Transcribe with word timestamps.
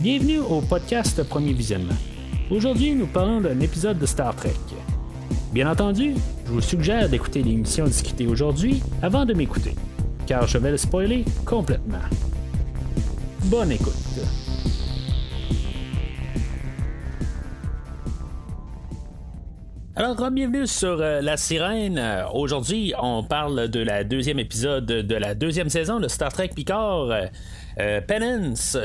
Bienvenue 0.00 0.38
au 0.38 0.60
podcast 0.60 1.20
Premier 1.24 1.52
Visionnement. 1.52 1.96
Aujourd'hui, 2.52 2.94
nous 2.94 3.08
parlons 3.08 3.40
d'un 3.40 3.58
épisode 3.58 3.98
de 3.98 4.06
Star 4.06 4.32
Trek. 4.36 4.54
Bien 5.52 5.68
entendu, 5.68 6.14
je 6.46 6.52
vous 6.52 6.60
suggère 6.60 7.08
d'écouter 7.08 7.42
l'émission 7.42 7.84
discutée 7.84 8.28
aujourd'hui 8.28 8.80
avant 9.02 9.24
de 9.24 9.34
m'écouter, 9.34 9.74
car 10.24 10.46
je 10.46 10.56
vais 10.58 10.70
le 10.70 10.76
spoiler 10.76 11.24
complètement. 11.44 11.98
Bonne 13.46 13.72
écoute. 13.72 13.92
Alors, 19.96 20.30
bienvenue 20.30 20.68
sur 20.68 21.00
euh, 21.00 21.20
La 21.20 21.36
Sirène. 21.36 21.98
Euh, 21.98 22.22
Aujourd'hui, 22.32 22.94
on 23.02 23.24
parle 23.24 23.66
de 23.66 23.80
la 23.80 24.04
deuxième 24.04 24.38
épisode 24.38 24.86
de 24.86 25.14
la 25.16 25.34
deuxième 25.34 25.70
saison 25.70 25.98
de 25.98 26.06
Star 26.06 26.32
Trek 26.32 26.50
Picard, 26.54 27.08
euh, 27.80 28.00
Penance. 28.02 28.78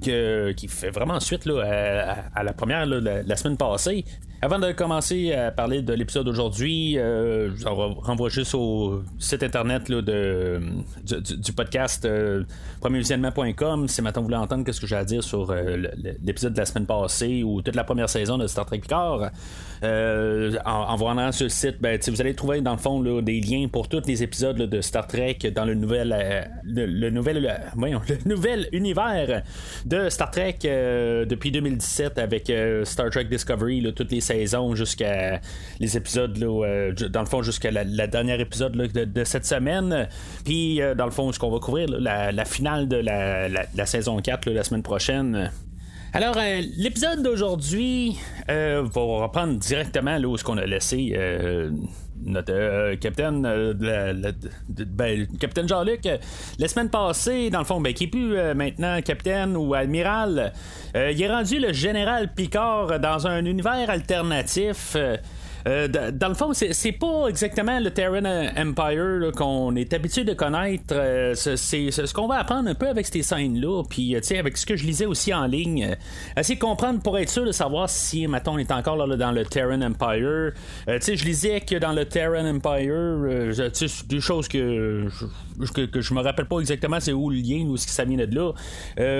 Qui 0.00 0.68
fait 0.68 0.90
vraiment 0.90 1.20
suite 1.20 1.46
là, 1.46 2.16
à, 2.34 2.42
la 2.42 2.52
première 2.52 2.86
la, 2.86 3.36
semaine 3.36 3.56
passée. 3.56 4.04
Avant 4.42 4.58
de 4.58 4.70
commencer 4.72 5.32
à 5.32 5.50
parler 5.50 5.80
de 5.80 5.94
l'épisode 5.94 6.26
d'aujourd'hui, 6.26 6.98
euh, 6.98 7.56
je 7.56 7.66
renvoie 7.66 8.28
juste 8.28 8.54
au 8.54 9.02
site 9.18 9.42
internet 9.42 9.88
là, 9.88 10.02
de, 10.02 10.60
du, 11.02 11.52
podcast 11.52 12.04
euh, 12.04 12.44
premiervisionnement.com 12.80 13.88
si 13.88 14.02
maintenant 14.02 14.20
vous 14.20 14.28
voulez 14.28 14.36
entendre 14.36 14.70
ce 14.70 14.78
que 14.78 14.86
j'ai 14.86 14.96
à 14.96 15.06
dire 15.06 15.24
sur 15.24 15.50
euh, 15.50 15.88
l'épisode 16.22 16.52
de 16.52 16.58
la 16.58 16.66
semaine 16.66 16.84
passée 16.84 17.42
ou 17.42 17.62
toute 17.62 17.74
la 17.74 17.84
première 17.84 18.10
saison 18.10 18.36
de 18.36 18.46
Star 18.46 18.66
Trek 18.66 18.80
Picard. 18.80 19.30
Euh, 19.82 20.56
en, 20.64 20.96
vous 20.96 21.04
rendant 21.04 21.32
sur 21.32 21.44
le 21.44 21.50
site, 21.50 21.76
ben, 21.80 21.98
vous 22.06 22.20
allez 22.20 22.34
trouver 22.34 22.60
dans 22.60 22.72
le 22.72 22.78
fond 22.78 23.00
des 23.20 23.40
liens 23.40 23.68
pour 23.68 23.88
tous 23.88 24.02
les 24.06 24.22
épisodes 24.22 24.56
de 24.56 24.80
Star 24.80 25.06
Trek 25.06 25.38
dans 25.54 25.64
le 25.64 25.74
nouvel, 25.74 26.14
le, 26.64 27.10
nouvel, 27.10 27.42
le 27.76 28.16
nouvel 28.28 28.68
univers 28.72 29.42
de 29.84 30.08
Star 30.08 30.30
Trek 30.30 30.58
depuis 30.62 31.50
2017 31.50 32.18
avec 32.18 32.52
Star 32.84 33.10
Trek 33.10 33.24
Discovery, 33.24 33.92
toutes 33.94 34.12
les 34.12 34.20
saison 34.26 34.74
jusqu'à 34.74 35.40
les 35.80 35.96
épisodes, 35.96 36.36
euh, 36.42 36.92
dans 36.92 37.20
le 37.20 37.26
fond, 37.26 37.42
jusqu'à 37.42 37.70
la, 37.70 38.06
dernière 38.06 38.40
épisode 38.40 38.72
de, 38.76 39.24
cette 39.24 39.46
semaine. 39.46 40.08
Puis, 40.44 40.80
euh, 40.80 40.94
dans 40.94 41.04
le 41.04 41.10
fond, 41.10 41.30
ce 41.32 41.38
qu'on 41.38 41.50
va 41.50 41.58
couvrir, 41.58 41.88
la, 41.88 42.44
finale 42.44 42.88
de 42.88 42.96
la, 42.96 43.86
saison 43.86 44.18
4 44.18 44.50
la 44.50 44.64
semaine 44.64 44.82
prochaine. 44.82 45.50
Alors, 46.12 46.36
euh, 46.38 46.62
l'épisode 46.76 47.22
d'aujourd'hui 47.22 48.16
va 48.48 49.00
reprendre 49.00 49.58
directement 49.58 50.18
là, 50.18 50.28
où 50.28 50.36
ce 50.36 50.44
qu'on 50.44 50.56
a 50.56 50.66
laissé 50.66 51.18
notre 52.24 52.94
capitaine 52.96 53.42
ben, 54.68 55.26
capitaine 55.38 55.68
Jean-Luc 55.68 56.08
la 56.58 56.68
semaine 56.68 56.88
passée 56.88 57.50
dans 57.50 57.58
le 57.58 57.64
fond 57.64 57.80
ben, 57.80 57.92
qui 57.92 58.04
est 58.04 58.08
plus 58.08 58.36
maintenant 58.54 59.00
capitaine 59.02 59.56
ou 59.56 59.74
amiral 59.74 60.52
euh, 60.96 61.12
il 61.12 61.20
est 61.20 61.28
rendu 61.28 61.58
le 61.60 61.72
général 61.74 62.32
Picard 62.32 62.98
dans 63.00 63.26
un 63.26 63.44
univers 63.44 63.90
alternatif. 63.90 64.96
Euh, 65.66 65.88
euh, 65.96 66.10
dans 66.12 66.28
le 66.28 66.34
fond, 66.34 66.52
c'est 66.52 66.92
pas 66.92 67.26
exactement 67.28 67.78
le 67.80 67.90
Terran 67.90 68.24
Empire 68.56 69.32
qu'on 69.36 69.74
est 69.76 69.92
habitué 69.92 70.24
de 70.24 70.32
connaître. 70.32 70.94
Euh, 70.94 71.34
c'est 71.34 71.90
ce 71.90 72.14
qu'on 72.14 72.28
va 72.28 72.36
apprendre 72.36 72.68
un 72.68 72.74
peu 72.74 72.88
avec 72.88 73.06
ces 73.06 73.22
scènes-là. 73.22 73.82
Puis, 73.88 74.14
euh, 74.14 74.20
avec 74.38 74.56
ce 74.56 74.66
que 74.66 74.76
je 74.76 74.84
lisais 74.84 75.06
aussi 75.06 75.34
en 75.34 75.46
ligne, 75.46 75.96
essayer 76.36 76.56
de 76.56 76.60
comprendre 76.60 77.00
pour 77.00 77.18
être 77.18 77.30
sûr 77.30 77.44
de 77.44 77.52
savoir 77.52 77.88
si, 77.88 78.26
mettons, 78.28 78.54
on 78.54 78.58
est 78.58 78.70
encore 78.70 78.96
là, 78.96 79.16
dans 79.16 79.32
le 79.32 79.44
Terran 79.44 79.82
Empire. 79.82 80.52
je 80.86 81.24
lisais 81.24 81.60
que 81.60 81.76
dans 81.76 81.92
le 81.92 82.04
Terran 82.04 82.46
Empire, 82.46 83.52
des 84.08 84.20
choses 84.20 84.48
que 84.48 85.08
je, 85.08 85.26
que, 85.72 86.00
je 86.00 86.14
me 86.14 86.20
rappelle 86.20 86.46
pas 86.46 86.58
exactement 86.60 87.00
c'est 87.00 87.12
où 87.12 87.30
le 87.30 87.36
lien 87.36 87.64
ou 87.66 87.76
ce 87.76 87.86
qui 87.86 87.92
ça 87.92 88.04
vient 88.04 88.16
de 88.16 88.34
là. 88.34 88.52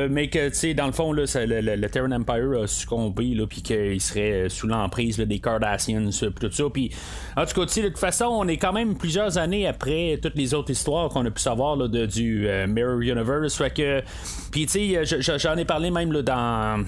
mais 0.08 0.28
que, 0.28 0.48
tu 0.48 0.54
sais, 0.54 0.74
dans 0.74 0.86
le 0.86 0.92
fond, 0.92 1.12
là, 1.12 1.24
le, 1.34 1.86
Terran 1.88 2.10
Empire 2.12 2.62
a 2.62 2.66
succombé, 2.66 3.36
puis 3.48 3.62
qu'il 3.62 4.00
serait 4.00 4.48
sous 4.48 4.66
l'emprise 4.66 5.18
des 5.18 5.38
Cardassians 5.38 6.10
tout 6.40 6.50
ça. 6.50 6.64
Puis, 6.72 6.90
en 7.36 7.44
tout 7.44 7.54
cas, 7.54 7.66
de 7.66 7.88
toute 7.88 7.98
façon, 7.98 8.26
on 8.26 8.48
est 8.48 8.56
quand 8.56 8.72
même 8.72 8.96
plusieurs 8.96 9.38
années 9.38 9.66
après 9.66 10.18
toutes 10.22 10.36
les 10.36 10.54
autres 10.54 10.70
histoires 10.70 11.08
qu'on 11.08 11.24
a 11.24 11.30
pu 11.30 11.40
savoir 11.40 11.76
là, 11.76 11.88
de, 11.88 12.06
du 12.06 12.48
euh, 12.48 12.66
Mirror 12.66 13.00
Universe. 13.00 13.56
Fait 13.56 13.70
que, 13.70 14.02
puis, 14.50 14.66
tu 14.66 14.94
sais, 14.96 15.38
j'en 15.38 15.56
ai 15.56 15.64
parlé 15.64 15.90
même 15.90 16.12
là, 16.12 16.22
dans 16.22 16.84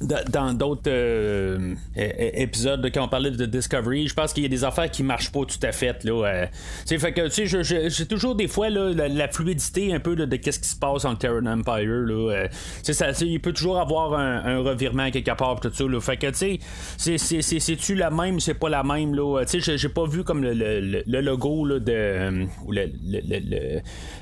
dans 0.00 0.54
d'autres 0.54 0.82
euh, 0.86 1.74
épisodes 1.96 2.88
quand 2.94 3.04
on 3.04 3.08
parlait 3.08 3.32
de 3.32 3.46
Discovery, 3.46 4.06
je 4.06 4.14
pense 4.14 4.32
qu'il 4.32 4.44
y 4.44 4.46
a 4.46 4.48
des 4.48 4.62
affaires 4.62 4.88
qui 4.88 5.02
marchent 5.02 5.32
pas 5.32 5.40
tout 5.40 5.58
à 5.62 5.72
fait 5.72 6.04
là. 6.04 6.24
Euh, 6.24 6.46
fait 6.86 7.12
que 7.12 7.28
tu 7.28 7.48
sais, 7.48 7.88
j'ai 7.88 8.06
toujours 8.06 8.36
des 8.36 8.46
fois 8.46 8.70
là, 8.70 8.92
la, 8.92 9.28
fluidité 9.28 9.92
un 9.92 9.98
peu 9.98 10.14
de, 10.14 10.36
qu'est-ce 10.36 10.60
qui 10.60 10.68
se 10.68 10.76
passe 10.76 11.04
en 11.04 11.16
Terran 11.16 11.46
Empire 11.46 12.04
là. 12.06 12.32
Euh, 12.32 12.48
ça, 12.82 13.10
il 13.22 13.40
peut 13.40 13.52
toujours 13.52 13.80
avoir 13.80 14.14
un, 14.14 14.58
revirement 14.58 15.10
quelque 15.10 15.36
part 15.36 15.58
tout 15.60 15.72
ça. 15.72 15.84
Là. 15.84 16.00
Fait 16.00 16.16
que 16.16 16.28
tu 16.28 16.58
sais, 16.96 17.18
c'est 17.18 17.76
tu 17.76 17.94
la 17.94 18.10
même, 18.10 18.38
c'est 18.38 18.54
pas 18.54 18.68
la 18.68 18.84
même 18.84 19.14
là. 19.14 19.44
Tu 19.46 19.60
sais, 19.60 19.78
j'ai 19.78 19.88
pas 19.88 20.06
vu 20.06 20.22
comme 20.22 20.42
le, 20.42 20.52
le, 20.52 21.20
logo 21.20 21.64
là, 21.64 21.80
de 21.80 22.46
ou 22.64 22.72
le, 22.72 22.88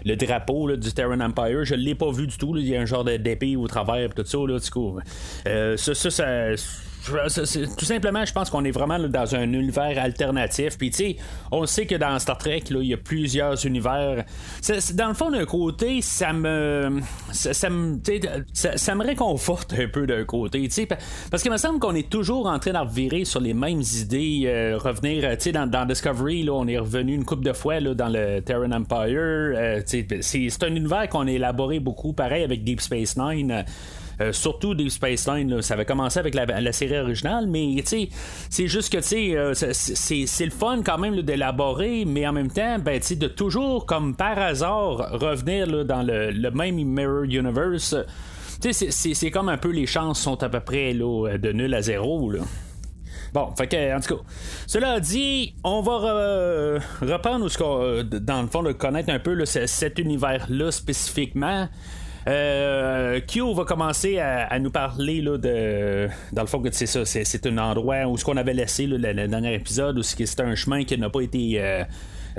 le, 0.05 0.17
drapeau 0.17 0.69
là, 0.69 0.77
du 0.77 0.91
Terran 0.93 1.21
Empire, 1.21 1.65
je 1.65 1.75
l'ai 1.75 1.95
pas 1.95 2.11
vu 2.11 2.27
du 2.27 2.39
tout. 2.39 2.57
Il 2.57 2.67
y 2.67 2.77
a 2.77 2.81
un 2.81 2.87
genre 2.87 3.05
d'épée 3.05 3.57
au 3.57 3.67
travers 3.69 4.15
tout 4.15 4.25
ça 4.25 4.39
là. 4.39 4.59
Euh, 7.11 7.29
tout 7.77 7.85
simplement, 7.85 8.25
je 8.25 8.33
pense 8.33 8.51
qu'on 8.51 8.65
est 8.65 8.71
vraiment 8.71 8.99
dans 8.99 9.35
un 9.35 9.53
univers 9.53 9.99
alternatif. 9.99 10.79
Puis, 10.79 10.91
tu 10.91 10.97
sais, 10.97 11.17
on 11.53 11.67
sait 11.67 11.87
que 11.87 11.95
dans 11.95 12.19
Star 12.19 12.39
Trek, 12.39 12.65
il 12.71 12.83
y 12.83 12.95
a 12.95 12.97
plusieurs 12.97 13.65
univers. 13.67 14.25
dans 14.95 15.09
le 15.09 15.15
fond, 15.15 15.31
d'un 15.31 15.45
côté, 15.45 16.01
ça 16.03 16.33
me. 16.33 17.01
Ça, 17.33 17.71
me, 17.71 19.05
réconforte 19.05 19.75
un 19.75 19.89
peu 19.89 20.07
d'un 20.07 20.25
côté. 20.25 20.69
Parce 21.31 21.43
qu'il 21.43 21.53
me 21.53 21.57
semble 21.57 21.79
qu'on 21.79 21.95
est 21.95 22.09
toujours 22.09 22.47
en 22.47 22.59
train 22.59 22.73
de 22.73 22.79
revirer 22.79 23.25
sur 23.25 23.41
les 23.41 23.55
mêmes 23.55 23.83
idées. 23.83 24.43
Euh, 24.47 24.79
revenir, 24.79 25.31
tu 25.37 25.45
sais, 25.45 25.53
dans, 25.53 25.87
Discovery, 25.87 26.43
là, 26.43 26.53
on 26.53 26.67
est 26.67 26.79
revenu 26.79 27.15
une 27.15 27.25
couple 27.25 27.45
de 27.45 27.53
fois 27.53 27.81
là, 27.81 27.95
dans 27.95 28.09
le 28.09 28.41
Terran 28.41 28.73
Empire. 28.73 29.07
Euh, 29.09 29.83
c'est 29.87 30.63
un 30.63 30.75
univers 30.75 31.09
qu'on 31.09 31.27
a 31.27 31.31
élaboré 31.31 31.79
beaucoup, 31.79 32.13
pareil 32.13 32.43
avec 32.43 32.65
Deep 32.65 32.81
Space 32.81 33.17
Nine. 33.17 33.65
Surtout 34.33 34.75
des 34.75 34.89
Space 34.89 35.27
Line, 35.29 35.61
ça 35.63 35.75
avait 35.75 35.85
commencé 35.85 36.19
avec 36.19 36.35
la, 36.35 36.73
série 36.73 36.99
originale, 36.99 37.47
mais 37.47 37.83
c'est 37.85 38.67
juste 38.67 38.93
que 38.93 38.99
euh, 39.35 39.55
c'est 39.55 40.45
le 40.45 40.51
fun 40.51 40.83
quand 40.85 40.99
même 40.99 41.21
d'élaborer, 41.23 42.05
mais 42.07 42.27
en 42.27 42.33
même 42.33 42.51
temps, 42.51 42.79
ben, 42.79 42.99
de 42.99 43.27
toujours, 43.29 43.87
comme 43.87 44.17
par 44.17 44.39
hasard, 44.39 45.11
revenir 45.13 45.85
dans 45.85 46.03
le, 46.03 46.51
même 46.51 46.77
Mirror 46.77 47.25
Universe. 47.25 47.95
C'est 48.61 49.31
comme 49.31 49.49
un 49.49 49.59
peu 49.59 49.71
les 49.71 49.87
chances 49.87 50.21
sont 50.21 50.43
à 50.43 50.49
peu 50.49 50.61
près 50.61 50.93
là, 50.93 51.37
de 51.37 51.53
nul 51.53 51.75
à 51.75 51.83
zéro. 51.83 52.31
Là. 52.31 52.41
Bon, 53.35 53.53
fait 53.55 53.93
en 53.93 54.01
tout 54.01 54.17
cas, 54.17 54.23
cela 54.67 54.99
dit, 54.99 55.55
on 55.63 55.83
va 55.83 55.99
reprendre, 57.03 57.49
euh, 57.61 58.03
dans 58.03 58.41
le 58.41 58.49
fond, 58.49 58.63
de 58.63 58.73
connaître 58.73 59.11
un 59.11 59.19
peu 59.19 59.45
cet 59.45 59.99
univers-là 59.99 60.71
spécifiquement. 60.71 61.69
Euh, 62.29 63.21
Q 63.21 63.55
va 63.55 63.65
commencer 63.65 64.19
à, 64.19 64.59
nous 64.59 64.71
parler 64.71 65.21
là, 65.21 65.39
de. 65.39 66.09
Dans 66.33 66.43
le 66.43 66.49
fond, 66.49 66.63
c'est 66.73 66.87
ça, 66.87 67.05
c'est, 67.05 67.47
un 67.47 67.59
endroit 67.59 68.07
où 68.07 68.17
ce 68.17 68.25
qu'on 68.25 68.37
avait 68.37 68.55
laissé 68.55 68.87
le, 68.87 68.99
dernier 68.99 69.55
épisode, 69.55 69.99
où 69.99 70.03
c'était 70.03 70.43
un 70.43 70.55
chemin 70.55 70.85
qui 70.85 70.99
n'a 70.99 71.11
pas 71.11 71.21
été. 71.21 71.85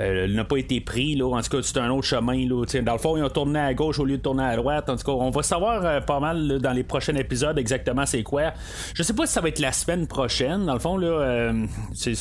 Euh, 0.00 0.18
euh, 0.18 0.28
n'a 0.28 0.44
pas 0.44 0.56
été 0.56 0.80
pris. 0.80 1.14
Là. 1.16 1.26
En 1.26 1.42
tout 1.42 1.50
cas, 1.50 1.58
c'est 1.62 1.78
un 1.78 1.90
autre 1.90 2.06
chemin. 2.06 2.46
Là. 2.46 2.64
dans 2.82 2.92
le 2.92 2.98
fond, 2.98 3.16
ils 3.16 3.22
ont 3.22 3.28
tourné 3.28 3.58
à 3.58 3.74
gauche 3.74 3.98
au 3.98 4.04
lieu 4.04 4.16
de 4.16 4.22
tourner 4.22 4.44
à 4.44 4.56
droite. 4.56 4.88
En 4.88 4.96
tout 4.96 5.04
cas, 5.04 5.12
on 5.12 5.30
va 5.30 5.42
savoir 5.42 5.84
euh, 5.84 6.00
pas 6.00 6.20
mal 6.20 6.60
dans 6.60 6.72
les 6.72 6.84
prochains 6.84 7.14
épisodes 7.16 7.58
exactement 7.58 8.06
c'est 8.06 8.22
quoi. 8.22 8.52
Je 8.94 9.02
sais 9.02 9.12
pas 9.12 9.26
si 9.26 9.32
ça 9.32 9.40
va 9.40 9.48
être 9.48 9.58
la 9.58 9.72
semaine 9.72 10.06
prochaine. 10.06 10.66
Dans 10.66 10.74
le 10.74 10.78
fond, 10.78 10.96
là, 10.96 11.08
euh, 11.08 11.66
c'est, 11.94 12.16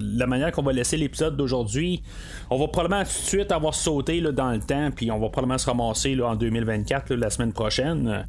la 0.00 0.26
manière 0.26 0.52
qu'on 0.52 0.62
va 0.62 0.72
laisser 0.72 0.96
l'épisode 0.96 1.36
d'aujourd'hui. 1.36 2.02
On 2.50 2.58
va 2.58 2.68
probablement 2.68 3.02
tout 3.02 3.08
de 3.08 3.28
suite 3.28 3.52
avoir 3.52 3.74
sauté 3.74 4.20
là, 4.20 4.32
dans 4.32 4.50
le 4.50 4.60
temps, 4.60 4.90
puis 4.94 5.10
on 5.10 5.18
va 5.18 5.28
probablement 5.28 5.58
se 5.58 5.66
ramasser 5.66 6.14
là, 6.14 6.28
en 6.28 6.36
2024, 6.36 7.14
la 7.14 7.30
semaine 7.30 7.52
prochaine. 7.52 8.24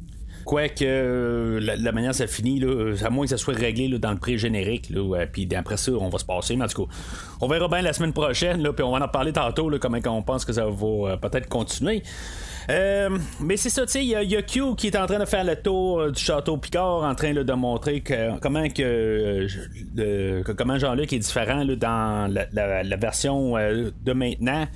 Quoique 0.50 0.84
euh, 0.84 1.60
la, 1.60 1.92
manière 1.92 2.12
ça 2.12 2.26
finit, 2.26 2.58
là, 2.58 2.96
à 3.04 3.10
moins 3.10 3.24
que 3.24 3.30
ça 3.30 3.36
soit 3.36 3.54
réglé 3.54 3.88
dans 4.00 4.10
le 4.10 4.18
pré-générique, 4.18 4.92
puis 5.30 5.48
après 5.54 5.76
ça, 5.76 5.92
on 5.92 6.08
va 6.08 6.18
se 6.18 6.24
passer. 6.24 6.56
Mais 6.56 6.64
en 6.64 6.66
tout 6.66 6.86
cas, 6.86 6.92
on 7.40 7.46
verra 7.46 7.68
bien 7.68 7.82
la 7.82 7.92
semaine 7.92 8.12
prochaine, 8.12 8.60
puis 8.72 8.82
on 8.82 8.90
va 8.90 9.04
en 9.04 9.06
parler 9.06 9.32
tantôt, 9.32 9.70
là, 9.70 9.78
comment 9.78 10.00
on 10.06 10.22
pense 10.22 10.44
que 10.44 10.52
ça 10.52 10.64
va 10.64 10.86
euh, 10.86 11.16
peut-être 11.18 11.48
continuer. 11.48 12.02
Euh, 12.68 13.16
mais 13.38 13.56
c'est 13.56 13.70
ça, 13.70 13.86
tu 13.86 13.92
sais, 13.92 14.04
il 14.04 14.08
y, 14.10 14.36
a 14.36 14.42
Q 14.42 14.74
qui 14.76 14.88
est 14.88 14.96
en 14.96 15.06
train 15.06 15.20
de 15.20 15.24
faire 15.24 15.44
le 15.44 15.54
tour 15.54 16.10
du 16.10 16.20
château 16.20 16.56
Picard, 16.56 17.04
en 17.04 17.14
train 17.14 17.32
de 17.32 17.52
montrer 17.52 18.02
comment 18.42 18.68
que, 18.68 19.46
comment 20.52 20.78
Jean-Luc 20.80 21.12
est 21.12 21.20
différent 21.20 21.64
dans 21.64 22.28
la, 22.28 22.96
version 22.96 23.54
de 23.54 24.12
maintenant. 24.12 24.66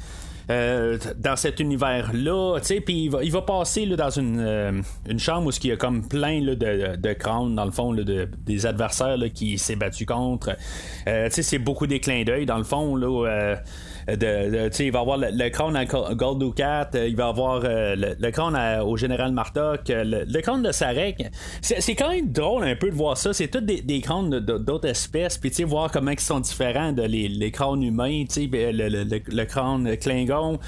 Dans 0.48 1.36
cet 1.36 1.60
univers-là, 1.60 2.58
tu 2.60 2.66
sais, 2.66 2.80
puis 2.80 3.10
il 3.22 3.32
va, 3.32 3.42
passer 3.42 3.86
là, 3.86 3.96
dans 3.96 4.10
une, 4.10 4.82
une 5.08 5.18
chambre 5.18 5.48
où 5.48 5.50
il 5.50 5.68
y 5.68 5.72
a 5.72 5.76
comme 5.76 6.06
plein 6.06 6.40
là, 6.40 6.54
de, 6.54 6.96
de 6.96 7.12
crânes, 7.12 7.54
dans 7.54 7.64
le 7.64 7.70
fond, 7.70 7.92
là, 7.92 8.02
de, 8.02 8.28
des 8.44 8.66
adversaires 8.66 9.16
qui 9.34 9.58
s'est 9.58 9.76
battu 9.76 10.06
contre. 10.06 10.56
tu 11.04 11.12
sais, 11.30 11.42
c'est 11.42 11.58
beaucoup 11.58 11.86
des 11.86 12.00
clins 12.00 12.24
d'œil, 12.24 12.46
dans 12.46 12.58
le 12.58 12.64
fond, 12.64 12.96
là 12.96 13.56
de, 14.06 14.82
il 14.82 14.92
va 14.92 15.00
avoir 15.00 15.18
le, 15.18 15.48
crâne 15.48 15.76
à 15.76 15.84
Gold 15.84 16.40
Ducat, 16.40 16.90
euh, 16.94 17.08
il 17.08 17.16
va 17.16 17.28
avoir 17.28 17.62
euh, 17.64 17.94
le, 17.96 18.30
crâne 18.30 18.82
au 18.82 18.96
général 18.96 19.32
Martok, 19.32 19.90
euh, 19.90 20.24
le, 20.26 20.40
crâne 20.40 20.62
de 20.62 20.72
Sarek. 20.72 21.24
C'est 21.60 21.94
quand 21.94 22.10
même 22.10 22.30
drôle 22.30 22.64
un 22.64 22.76
peu 22.76 22.90
de 22.90 22.94
voir 22.94 23.16
ça. 23.16 23.32
C'est 23.32 23.48
tous 23.48 23.60
des, 23.60 23.80
des 23.80 24.00
crânes 24.00 24.40
d'autres 24.40 24.88
espèces, 24.88 25.38
puis 25.38 25.50
voir 25.64 25.90
comment 25.90 26.10
ils 26.10 26.20
sont 26.20 26.40
différents 26.40 26.92
de 26.92 27.02
les, 27.02 27.28
les 27.28 27.50
crânes 27.50 27.82
humains, 27.82 28.24
le, 28.36 29.04
le, 29.04 29.44
crâne 29.44 29.96
Klingon. 29.96 30.58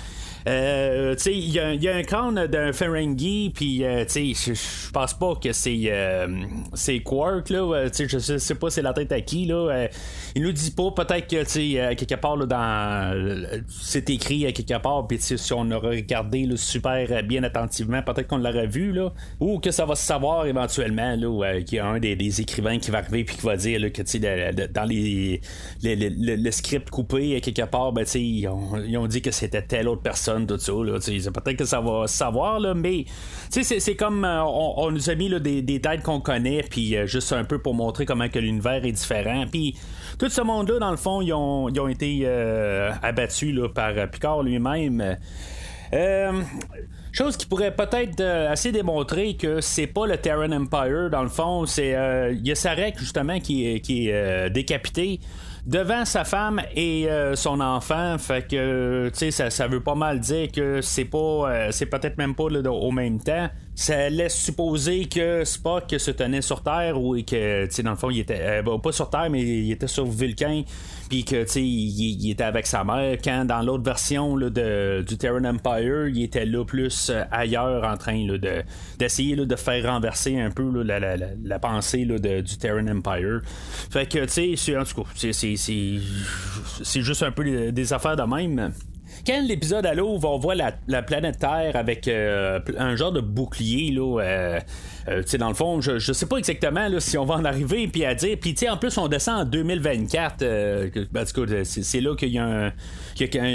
Euh, 0.47 1.17
il 1.27 1.51
y, 1.51 1.89
a 1.89 1.97
un 1.97 2.03
crâne 2.05 2.47
d'un 2.47 2.73
Ferengi, 2.73 3.51
puis 3.53 3.85
euh, 3.85 4.05
je 4.09 4.91
pense 4.93 5.15
pas 5.15 5.35
que 5.35 5.53
c'est 5.53 5.83
euh, 5.87 6.29
c'est 6.73 7.01
Quark, 7.01 7.51
là. 7.51 7.87
je 7.87 8.19
sais, 8.19 8.39
sais 8.39 8.55
pas 8.55 8.71
c'est 8.71 8.83
la 8.83 8.93
tête 8.93 9.11
à 9.11 9.21
qui, 9.21 9.47
là. 9.47 9.89
il 10.37 10.43
nous 10.43 10.53
dit 10.53 10.71
pas, 10.71 10.93
peut-être 10.93 11.27
que, 11.27 11.43
tu 11.45 11.97
quelque 11.97 12.15
part, 12.15 12.37
là, 12.37 12.47
dans. 12.47 13.61
c'est 13.69 14.09
écrit 14.11 14.53
quelque 14.53 14.81
part, 14.81 15.09
puis 15.09 15.19
si 15.21 15.53
on 15.53 15.69
aurait 15.73 15.97
regardé 15.97 16.49
super 16.55 17.25
bien 17.25 17.43
attentivement, 17.43 18.03
peut-être 18.03 18.29
qu'on 18.29 18.39
l'aurait 18.39 18.69
vu, 18.69 18.93
là. 18.93 19.13
Ou 19.41 19.59
que 19.59 19.73
ça 19.73 19.85
va 19.85 19.97
se 19.97 20.07
savoir 20.07 20.47
éventuellement, 20.47 21.17
là, 21.17 21.61
qu'il 21.63 21.79
y 21.79 21.81
a 21.81 21.87
un 21.87 21.99
des, 21.99 22.41
écrivains 22.41 22.79
qui 22.79 22.93
va 22.93 22.99
arriver, 22.99 23.25
puis 23.25 23.37
qui 23.37 23.47
va 23.47 23.57
dire, 23.57 23.93
que, 23.93 24.03
tu 24.03 24.21
dans 24.21 24.85
les, 24.85 25.41
le 25.83 26.51
script 26.53 26.89
coupé, 26.91 27.41
quelque 27.41 27.63
part, 27.63 27.93
ben, 27.93 28.05
ils 28.15 28.47
ont, 28.47 28.77
ils 28.87 28.97
ont 28.97 29.09
dit 29.09 29.23
que 29.23 29.33
c'était 29.33 29.63
telle 29.63 29.89
autre 29.89 30.03
personne 30.03 30.36
tout 30.45 30.59
ça. 30.59 30.73
peut-être 30.73 31.57
que 31.57 31.65
ça 31.65 31.81
va 31.81 32.07
savoir, 32.07 32.61
là, 32.61 32.75
mais 32.75 33.05
c'est, 33.51 33.97
comme 33.97 34.25
euh, 34.25 34.43
on, 34.43 34.91
nous 34.91 35.09
a 35.09 35.15
mis 35.15 35.31
des, 35.41 35.63
des 35.63 35.81
têtes 35.81 36.03
qu'on 36.03 36.21
connaît, 36.21 36.63
puis 36.69 36.97
euh, 36.97 37.07
juste 37.07 37.33
un 37.33 37.45
peu 37.45 37.59
pour 37.59 37.75
montrer 37.75 38.05
comment 38.05 38.29
que 38.29 38.39
l'univers 38.39 38.85
est 38.85 38.93
différent. 38.93 39.45
Puis 39.51 39.77
tout 40.19 40.29
ce 40.29 40.41
monde-là, 40.41 40.79
dans 40.79 40.91
le 40.91 40.97
fond, 40.97 41.21
ils 41.23 41.33
ont, 41.33 41.89
été 41.89 42.23
euh, 42.25 42.91
abattus 43.03 43.59
par 43.75 43.93
Picard 44.11 44.43
lui-même. 44.43 45.17
Chose 47.13 47.39
qui 47.39 47.47
pourrait 47.47 47.75
peut-être 47.75 48.21
assez 48.21 48.73
démontrer 48.73 49.37
que 49.37 49.63
c'est 49.63 49.87
pas 49.87 50.07
le 50.07 50.19
Terran 50.19 50.53
Empire, 50.53 51.09
dans 51.11 51.23
le 51.23 51.31
fond. 51.31 51.65
C'est 51.65 51.97
il 52.33 52.47
y 52.47 52.51
a 52.51 52.55
Sarek 52.55 52.99
justement 52.99 53.41
qui 53.41 53.67
est 53.67 54.51
décapité 54.51 55.21
devant 55.67 56.05
sa 56.05 56.25
femme 56.25 56.63
et 56.75 57.11
euh, 57.11 57.35
son 57.35 57.61
enfant. 57.61 58.17
Fait 58.19 58.47
que, 58.47 59.09
tu 59.09 59.19
sais, 59.19 59.31
ça, 59.31 59.51
ça 59.51 59.67
veut 59.67 59.83
pas 59.83 59.95
mal 59.95 60.21
dire 60.21 60.51
que 60.51 60.81
c'est 60.81 61.05
pas, 61.05 61.19
euh, 61.19 61.69
c'est 61.73 61.87
peut-être 61.87 62.17
même 62.19 62.35
pas 62.35 62.45
au 62.45 62.93
même 62.93 63.21
temps 63.21 63.49
ça 63.77 64.09
laisse 64.09 64.35
supposer 64.35 65.05
que 65.05 65.45
Spock 65.45 65.95
se 65.99 66.11
tenait 66.11 66.41
sur 66.41 66.63
Terre 66.63 66.99
ou 66.99 67.15
que, 67.23 67.67
tu 67.67 67.83
dans 67.83 67.91
le 67.91 67.97
fond, 67.97 68.09
il 68.09 68.21
était 68.21 68.63
euh, 68.67 68.79
pas 68.79 68.91
sur 68.91 69.11
Terre, 69.11 69.29
mais 69.31 69.43
il 69.43 69.71
était 69.71 69.87
sur 69.87 70.07
Vulcain, 70.07 70.63
puis 71.11 71.25
que, 71.25 71.43
tu 71.43 71.49
sais, 71.49 71.63
il, 71.63 72.31
était 72.31 72.45
avec 72.45 72.67
sa 72.67 72.85
mère. 72.85 73.19
Quand 73.23 73.45
dans 73.45 73.61
l'autre 73.61 73.85
version 73.85 74.35
là, 74.35 74.49
de, 74.49 75.05
du 75.07 75.19
Terran 75.19 75.45
Empire, 75.45 76.09
il 76.09 76.23
était 76.23 76.47
là 76.47 76.65
plus 76.65 77.11
euh, 77.11 77.23
ailleurs 77.31 77.85
en 77.85 77.99
train 77.99 78.27
là, 78.27 78.39
de, 78.39 78.63
d'essayer 78.99 79.37
de 79.37 79.57
faire 79.57 79.93
renverser 79.93 80.41
un 80.41 80.51
peu 80.51 80.83
la, 80.83 80.99
la, 80.99 81.17
la, 81.45 81.59
pensée 81.59 82.07
de, 82.07 82.41
du 82.41 82.57
Terran 82.57 82.87
Empire. 82.89 83.43
Fait 83.91 84.11
que, 84.11 84.25
tu 84.25 84.57
sais, 84.57 84.77
en 84.79 84.85
tout 84.85 85.03
cas, 85.03 85.11
c'est, 85.15 85.35
c'est, 85.35 85.57
c'est, 85.57 85.99
c'est 86.83 87.03
juste 87.03 87.23
un 87.23 87.31
peu 87.31 87.71
des 87.71 87.93
affaires 87.93 88.17
de 88.17 88.23
même 88.23 88.73
quand 89.27 89.43
l'épisode 89.43 89.85
à 89.87 89.95
l'eau, 89.95 90.19
on 90.23 90.39
voit 90.39 90.55
la, 90.55 91.03
planète 91.03 91.39
Terre 91.39 91.75
avec 91.75 92.07
euh, 92.07 92.61
un 92.79 92.95
genre 92.97 93.13
de 93.13 93.21
bouclier, 93.21 93.91
là, 93.91 94.21
euh, 94.21 94.61
euh, 95.09 95.23
dans 95.39 95.49
le 95.49 95.55
fond, 95.55 95.81
je, 95.81 95.99
je 95.99 96.13
sais 96.13 96.27
pas 96.27 96.37
exactement 96.37 96.89
si 97.01 97.19
on 97.19 97.25
va 97.25 97.35
en 97.35 97.45
arriver 97.45 97.89
puis 97.89 98.05
à 98.05 98.15
dire. 98.15 98.37
Puis 98.41 98.57
en 98.69 98.77
plus, 98.77 98.97
on 98.99 99.09
descend 99.09 99.41
en 99.41 99.45
2024. 99.45 100.39
Ben, 101.11 101.25
c'est 101.65 102.01
là 102.01 102.15
qu'il 102.15 102.31
y, 102.31 102.39
a 102.39 102.73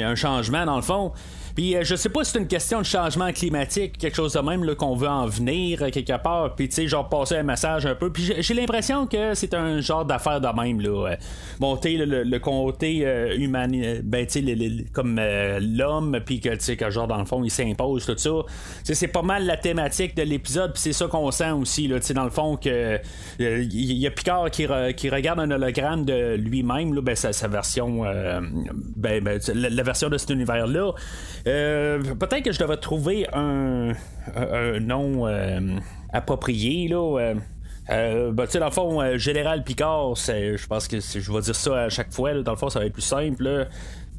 un 0.10 0.16
changement 0.16 0.66
dans 0.66 0.76
le 0.76 0.82
fond. 0.82 1.12
Puis 1.56 1.76
euh, 1.76 1.84
je 1.84 1.96
sais 1.96 2.10
pas 2.10 2.24
si 2.24 2.32
c'est 2.32 2.40
une 2.40 2.48
question 2.48 2.80
de 2.80 2.86
changement 2.86 3.32
climatique, 3.32 3.98
quelque 3.98 4.16
chose 4.16 4.34
de 4.34 4.40
même 4.40 4.76
qu'on 4.76 4.96
veut 4.96 5.08
en 5.08 5.28
venir 5.28 5.84
euh, 5.84 5.90
quelque 5.90 6.22
part. 6.22 6.56
Puis 6.56 6.70
tu 6.70 6.76
sais, 6.76 6.88
genre 6.88 7.08
passer 7.10 7.38
un 7.38 7.44
message 7.44 7.86
un 7.86 7.96
peu. 7.96 8.12
Puis 8.12 8.34
j'ai 8.40 8.54
l'impression 8.54 9.08
que 9.08 9.34
c'est 9.34 9.54
un 9.54 9.82
genre 9.82 10.06
d'affaire 10.06 10.42
de 10.42 10.48
même. 10.48 10.80
Là. 10.82 11.16
Monter 11.60 11.98
le, 11.98 12.24
le, 12.24 12.40
côté 12.40 13.02
euh, 13.04 13.36
humain, 13.38 13.68
ben 14.04 14.26
tu 14.26 14.44
sais, 14.44 14.86
comme 14.94 15.20
l'homme, 15.60 16.20
puis 16.26 16.40
que 16.40 16.50
tu 16.50 16.60
sais, 16.60 16.78
que 16.78 16.90
genre 16.90 17.08
dans 17.08 17.20
le 17.20 17.26
fond, 17.26 17.44
il 17.44 17.52
s'impose, 17.52 18.06
tout 18.06 18.18
ça. 18.18 18.32
c'est 18.84 19.08
pas 19.08 19.22
mal 19.22 19.46
la 19.46 19.58
thématique 19.58 20.16
de 20.16 20.24
l'épisode, 20.24 20.74
puis 20.74 20.82
c'est 20.82 20.94
ça 20.94 21.08
qu'on 21.08 21.30
sent 21.32 21.52
aussi, 21.52 21.88
là, 21.88 21.98
dans 22.14 22.24
le 22.24 22.30
fond, 22.30 22.58
que 22.58 23.00
il 23.40 23.98
y 23.98 24.08
a 24.08 24.12
Picard 24.12 24.50
qui, 24.52 24.66
regarde 24.66 25.40
un 25.40 25.52
hologramme 25.52 26.06
de 26.06 26.36
lui-même, 26.36 27.00
ben, 27.00 27.16
sa, 27.16 27.34
sa 27.34 27.48
version, 27.48 28.04
ben, 28.96 29.24
ben 29.24 29.40
la, 29.54 29.84
version 29.84 30.10
de 30.10 30.18
cet 30.18 30.30
univers-là. 30.30 30.94
Euh, 31.41 31.41
peut-être 31.44 32.44
que 32.44 32.52
je 32.52 32.60
devrais 32.60 32.78
trouver 32.78 33.28
un, 33.34 33.94
nom 34.80 35.28
euh, 35.28 35.78
approprié, 36.14 36.88
là. 36.88 37.34
Euh, 37.90 38.32
ben, 38.32 38.46
tu 38.46 38.52
sais, 38.52 38.60
dans 38.60 38.68
le 38.68 38.72
fond, 38.72 39.18
Général 39.18 39.64
Picard, 39.64 40.16
je 40.16 40.68
pense 40.68 40.88
que 40.88 41.00
je 41.00 41.32
vais 41.32 41.42
dire 41.42 41.56
ça 41.56 41.84
à 41.84 41.90
chaque 41.90 42.12
fois. 42.12 42.34
dans 42.42 42.52
le 42.52 42.58
fond, 42.58 42.70
ça 42.70 42.80
va 42.80 42.86
être 42.86 42.94
plus 42.94 43.02
simple. 43.02 43.68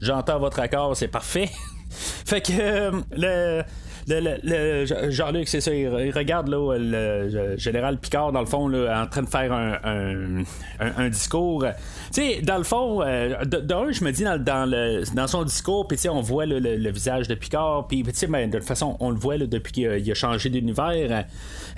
J'entends 0.00 0.38
votre 0.38 0.58
accord, 0.58 0.96
c'est 0.96 1.08
parfait. 1.08 1.48
fait 1.90 2.40
que 2.40 2.90
le, 3.12 3.62
le, 4.08 5.10
Jean-Luc, 5.10 5.49
c'est 5.49 5.60
ça, 5.60 5.72
il, 5.72 5.88
regarde 6.10 6.49
là, 6.49 6.76
le, 6.78 7.56
général 7.56 7.99
Picard, 7.99 8.32
dans 8.32 8.40
le 8.40 8.46
fond, 8.46 8.69
là, 8.69 9.02
en 9.02 9.06
train 9.06 9.22
de 9.22 9.28
faire 9.28 9.52
un, 9.52 10.43
un, 10.81 11.08
discours. 11.08 11.64
Tu 12.12 12.22
sais, 12.22 12.40
dans 12.43 12.58
le 12.58 12.64
fond, 12.64 13.02
euh, 13.02 13.44
d'un, 13.44 13.93
je 13.93 14.04
me 14.04 14.12
dis 14.12 14.25
dans, 14.25 14.69
le, 14.69 15.04
dans 15.14 15.26
son 15.26 15.44
discours, 15.44 15.87
puis 15.87 15.99
on 16.08 16.20
voit 16.20 16.46
le, 16.46 16.90
visage 16.90 17.28
de 17.28 17.34
Picard, 17.34 17.87
puis 17.88 18.02
ben, 18.02 18.50
de 18.50 18.58
toute 18.58 18.66
façon, 18.66 18.96
on 19.00 19.10
le 19.10 19.16
voit 19.16 19.38
depuis 19.38 19.72
qu'il 19.72 20.10
a, 20.10 20.14
changé 20.14 20.50
d'univers. 20.50 21.25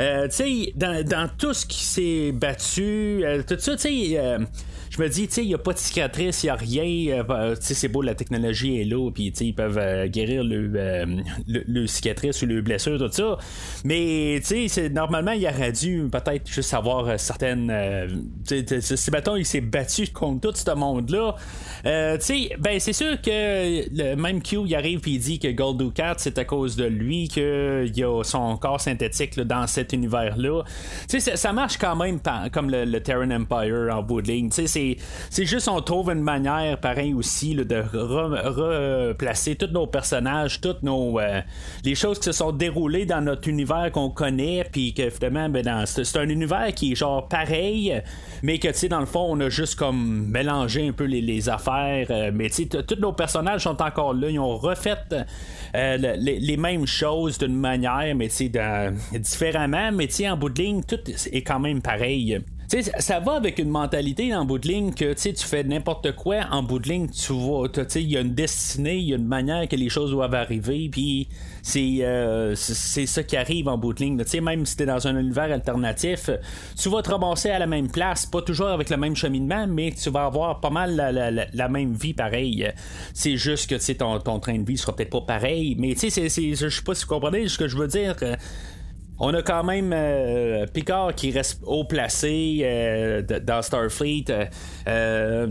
Euh, 0.01 0.29
tu 0.29 0.35
sais, 0.35 0.73
dans, 0.77 1.05
dans, 1.05 1.29
tout 1.39 1.53
ce 1.53 1.67
qui 1.67 1.85
s'est 1.85 2.33
battu, 2.33 3.23
euh, 3.25 3.43
tout 3.47 3.57
ça, 3.59 3.77
tu 3.77 3.79
sais 3.79 4.39
je 4.97 5.03
me 5.03 5.09
dis, 5.09 5.27
tu 5.27 5.35
sais, 5.35 5.43
il 5.43 5.49
n'y 5.49 5.55
a 5.55 5.59
pas 5.59 5.73
de 5.73 5.79
cicatrice, 5.79 6.45
il 6.45 6.47
n'y 6.47 6.51
a 6.51 6.55
rien. 6.55 7.19
Euh, 7.19 7.23
bah, 7.25 7.57
tu 7.57 7.67
sais, 7.67 7.75
c'est 7.75 7.89
beau, 7.89 8.01
la 8.01 8.15
technologie 8.15 8.81
est 8.81 8.85
là, 8.85 9.11
puis 9.11 9.33
ils 9.41 9.53
peuvent 9.53 9.79
euh, 9.79 10.07
guérir 10.07 10.45
le, 10.45 10.71
euh, 10.77 11.07
le, 11.49 11.87
cicatrice 11.87 12.43
ou 12.43 12.47
le 12.47 12.63
blessure, 12.63 12.99
tout 12.99 13.11
ça. 13.11 13.37
Mais, 13.85 14.41
tu 14.47 14.69
sais, 14.69 14.89
normalement, 14.91 15.33
il 15.33 15.45
aurait 15.47 15.73
dû 15.73 16.09
peut-être 16.11 16.49
juste 16.49 16.73
avoir 16.75 17.19
certaines. 17.19 17.73
si, 18.45 19.11
mettons, 19.11 19.35
il 19.35 19.45
s'est 19.45 19.61
battu 19.61 20.07
contre 20.13 20.51
tout 20.51 20.57
ce 20.57 20.75
monde-là, 20.75 21.35
tu 21.83 21.91
sais, 22.21 22.51
ben, 22.61 22.79
c'est 22.79 22.93
sûr 22.93 23.21
que 23.21 23.85
le 23.93 24.15
même 24.15 24.43
Q, 24.43 24.59
il 24.67 24.75
arrive 24.77 25.01
et 25.07 25.11
il 25.11 25.19
dit 25.19 25.39
que 25.41 25.49
Gold 25.49 25.79
Ducat, 25.79 26.15
c'est 26.19 26.39
à 26.39 26.45
cause 26.45 26.77
de 26.77 26.85
lui 26.85 27.27
qu'il 27.27 27.93
y 27.97 28.05
a 28.05 28.23
son 28.23 28.57
corps 28.59 28.81
synthétique 28.81 29.41
dans 29.41 29.67
cet 29.67 29.93
univers-là. 29.93 30.63
Tu 31.09 31.19
sais, 31.19 31.37
ça, 31.37 31.53
marche 31.53 31.79
quand 31.79 31.97
même 31.97 32.21
comme 32.53 32.71
le, 32.71 32.85
le 32.85 33.01
Terran 33.01 33.31
Empire 33.31 33.89
en 33.93 34.03
bout 34.03 34.23
de 34.23 34.29
ligne. 34.29 34.51
Tu 34.51 34.55
sais, 34.55 34.67
c'est 34.67 34.84
juste 35.31 35.69
on 35.69 35.81
trouve 35.81 36.11
une 36.11 36.23
manière, 36.23 36.79
pareil 36.79 37.15
aussi, 37.15 37.55
de 37.55 37.83
replacer 37.93 39.57
tous 39.57 39.73
nos 39.73 39.87
personnages, 39.87 40.61
toutes 40.61 40.83
nos 40.83 41.19
euh, 41.19 41.41
les 41.85 41.95
choses 41.95 42.19
qui 42.19 42.25
se 42.25 42.33
sont 42.33 42.53
déroulées 42.53 43.07
dans 43.07 43.21
notre 43.21 43.49
univers 43.49 43.91
qu'on 43.93 44.11
connaît, 44.11 44.65
puis 44.71 44.95
que 44.95 45.11
finalement, 45.11 45.49
ben, 45.49 45.85
c'est 45.87 46.17
un 46.17 46.29
univers 46.29 46.73
qui 46.75 46.93
est 46.93 46.95
genre 46.95 47.29
pareil, 47.29 48.03
mais 48.43 48.59
que 48.59 48.69
tu 48.69 48.75
sais, 48.75 48.89
dans 48.89 49.01
le 49.01 49.07
fond, 49.07 49.27
on 49.29 49.41
a 49.41 49.49
juste 49.49 49.77
comme 49.77 50.27
mélangé 50.29 50.89
un 50.89 50.93
peu 50.93 51.05
les, 51.05 51.49
affaires, 51.49 52.07
euh, 52.11 52.31
mais 52.33 52.49
tu 52.49 52.65
sais, 52.65 52.83
tous 52.83 53.01
nos 53.01 53.13
personnages 53.13 53.63
sont 53.63 53.81
encore 53.83 54.15
là, 54.15 54.31
ils 54.31 54.39
ont 54.39 54.57
refait 54.57 54.95
euh, 55.75 56.17
les, 56.17 56.57
mêmes 56.57 56.87
choses 56.87 57.39
d'une 57.39 57.57
manière, 57.57 58.15
mais 58.15 58.29
tu 58.29 58.51
sais, 58.51 58.53
différemment, 59.19 59.91
mais 59.93 60.07
tu 60.07 60.15
sais, 60.15 60.31
en 60.31 60.37
bout 60.37 60.49
de 60.49 60.63
ligne, 60.63 60.83
tout 60.83 61.01
est 61.33 61.43
quand 61.43 61.61
même 61.61 61.83
pareil 61.83 62.41
ça 62.99 63.21
va 63.21 63.33
avec 63.35 63.59
une 63.59 63.69
mentalité 63.69 64.35
en 64.35 64.45
bout 64.45 64.59
de 64.59 64.69
ligne 64.69 64.93
que 64.93 65.13
tu 65.13 65.35
fais 65.37 65.63
n'importe 65.65 66.13
quoi, 66.17 66.47
en 66.51 66.63
bout 66.63 66.79
de 66.79 66.89
ligne, 66.89 67.09
tu 67.09 67.33
vois, 67.33 67.69
il 67.97 68.11
y 68.11 68.17
a 68.17 68.21
une 68.21 68.35
destinée, 68.35 68.97
il 68.97 69.09
y 69.09 69.13
a 69.13 69.17
une 69.17 69.27
manière 69.27 69.69
que 69.69 69.77
les 69.77 69.89
choses 69.89 70.11
doivent 70.11 70.35
arriver, 70.35 70.89
puis 70.91 71.29
c'est 71.63 71.99
euh, 72.01 72.55
c'est 72.55 73.07
ça 73.07 73.23
qui 73.23 73.37
arrive 73.37 73.69
en 73.69 73.79
bout 73.79 73.93
de 73.93 74.01
ligne. 74.01 74.23
même 74.43 74.67
si 74.67 74.77
tu 74.77 74.87
dans 74.87 75.07
un 75.07 75.19
univers 75.19 75.53
alternatif, 75.53 76.31
tu 76.77 76.89
vas 76.89 77.03
te 77.03 77.11
ramasser 77.11 77.51
à 77.51 77.59
la 77.59 77.67
même 77.67 77.91
place, 77.91 78.27
pas 78.27 78.43
toujours 78.43 78.69
avec 78.69 78.91
le 78.91 78.97
même 78.97 79.17
cheminement, 79.17 79.67
mais 79.67 79.93
tu 79.93 80.11
vas 80.11 80.27
avoir 80.27 80.61
pas 80.61 80.71
mal 80.71 80.95
la, 81.53 81.69
même 81.69 81.95
vie 81.95 82.15
pareil. 82.15 82.71
C'est 83.13 83.37
juste 83.37 83.69
que 83.69 83.93
ton, 83.93 84.19
ton 84.21 84.39
train 84.41 84.59
de 84.59 84.65
vie 84.65 84.77
sera 84.77 84.95
peut-être 84.95 85.11
pas 85.11 85.23
pareil, 85.23 85.77
mais 85.79 85.95
je 85.95 86.09
sais 86.09 86.83
pas 86.85 86.95
si 86.95 87.05
vous 87.05 87.09
comprenez 87.09 87.49
ce 87.49 87.59
que 87.59 87.69
je 87.69 87.77
veux 87.77 87.89
dire 87.89 88.17
On 89.21 89.33
a 89.33 89.43
quand 89.43 89.63
même 89.63 89.93
euh, 89.95 90.67
Picard 90.67 91.15
qui 91.15 91.31
reste 91.31 91.61
haut 91.65 91.85
placé 91.85 92.63
euh, 92.65 93.23
dans 93.23 93.63
Starfleet. 93.63 94.25
Euh, 94.89 95.47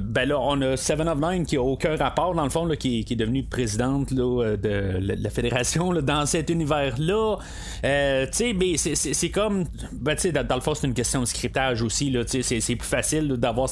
ben 0.00 0.28
là, 0.28 0.40
on 0.40 0.62
a 0.62 0.78
Seven 0.78 1.06
of 1.06 1.18
Nine 1.20 1.44
qui 1.44 1.56
a 1.56 1.62
aucun 1.62 1.96
rapport, 1.96 2.34
dans 2.34 2.44
le 2.44 2.50
fond, 2.50 2.66
qui, 2.78 3.00
est 3.00 3.16
devenue 3.16 3.42
présidente 3.42 4.14
de 4.14 4.98
la 5.22 5.30
fédération 5.30 5.92
dans 5.92 6.24
cet 6.24 6.48
univers-là. 6.48 7.36
tu 7.82 8.78
sais, 8.78 8.94
c'est 8.94 9.30
comme. 9.30 9.64
Ben, 9.92 10.16
dans, 10.32 10.46
dans, 10.46 10.54
le 10.54 10.60
fond, 10.62 10.74
c'est 10.74 10.86
une 10.86 10.94
question 10.94 11.20
de 11.20 11.26
scriptage 11.26 11.82
aussi. 11.82 12.16
C'est 12.26 12.76
plus 12.76 12.88
facile 12.88 13.28
d'avoir 13.36 13.68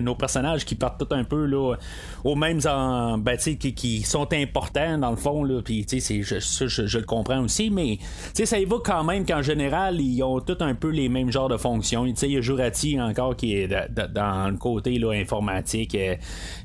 nos 0.00 0.14
personnages 0.16 0.64
qui 0.64 0.74
partent 0.74 0.98
tout 0.98 1.14
un 1.14 1.22
peu 1.22 1.44
là, 1.44 1.76
aux 2.24 2.34
mêmes. 2.34 2.60
En, 2.66 3.16
ben, 3.16 3.36
qui, 3.36 3.74
qui 3.74 4.02
sont 4.02 4.32
importants, 4.32 4.98
dans 4.98 5.10
le 5.10 5.16
fond. 5.16 5.46
Puis, 5.64 5.86
je, 5.88 6.38
je, 6.40 6.66
je, 6.66 6.98
le 6.98 7.04
comprends 7.04 7.44
aussi, 7.44 7.70
mais 7.70 7.98
ça 8.46 8.58
y 8.58 8.64
va 8.64 8.76
quand 8.84 9.04
même 9.04 9.24
qu'en 9.26 9.42
général, 9.42 10.00
ils 10.00 10.22
ont 10.22 10.40
tous 10.40 10.62
un 10.62 10.74
peu 10.74 10.88
les 10.88 11.08
mêmes 11.08 11.30
genres 11.30 11.48
de 11.48 11.56
fonctions. 11.56 12.06
Il 12.06 12.32
y 12.32 12.36
a 12.36 12.40
Jurati 12.40 13.00
encore 13.00 13.36
qui 13.36 13.54
est 13.54 13.68
dans 13.68 14.50
le 14.50 14.56
côté 14.56 15.00
informatique. 15.04 15.94
Euh, 15.94 16.16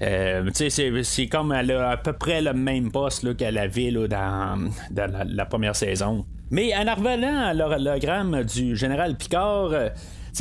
euh, 0.01 0.49
c'est 0.53 1.27
comme 1.27 1.51
elle 1.51 1.71
a 1.71 1.91
à 1.91 1.97
peu 1.97 2.13
près 2.13 2.41
le 2.41 2.53
même 2.53 2.91
poste 2.91 3.35
qu'elle 3.37 3.57
avait 3.57 3.91
là, 3.91 4.55
dans, 4.91 5.25
la, 5.27 5.45
première 5.45 5.75
saison. 5.75 6.25
Mais 6.51 6.73
en 6.75 6.93
revenant 6.93 7.47
à 7.47 7.53
l'hologramme 7.53 8.43
du 8.43 8.75
général 8.75 9.15
Picard, 9.15 9.71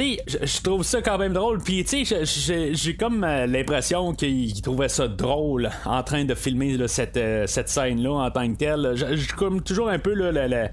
euh, 0.00 0.16
je 0.42 0.62
trouve 0.62 0.82
ça 0.82 1.02
quand 1.02 1.18
même 1.18 1.32
drôle. 1.32 1.60
Puis, 1.60 1.84
tu 1.84 2.04
sais, 2.04 2.72
j'ai 2.72 2.96
comme 2.96 3.22
euh, 3.24 3.46
l'impression 3.46 4.14
qu'il 4.14 4.60
trouvait 4.60 4.88
ça 4.88 5.08
drôle 5.08 5.70
en 5.84 6.02
train 6.02 6.24
de 6.24 6.34
filmer 6.34 6.76
cette, 6.88 7.16
euh, 7.16 7.46
cette 7.46 7.68
scène-là 7.68 8.12
en 8.12 8.30
tant 8.30 8.50
que 8.52 8.56
telle. 8.56 8.92
J'ai 8.94 9.26
comme 9.36 9.62
toujours 9.62 9.88
un 9.88 9.98
peu 9.98 10.14
le, 10.14 10.68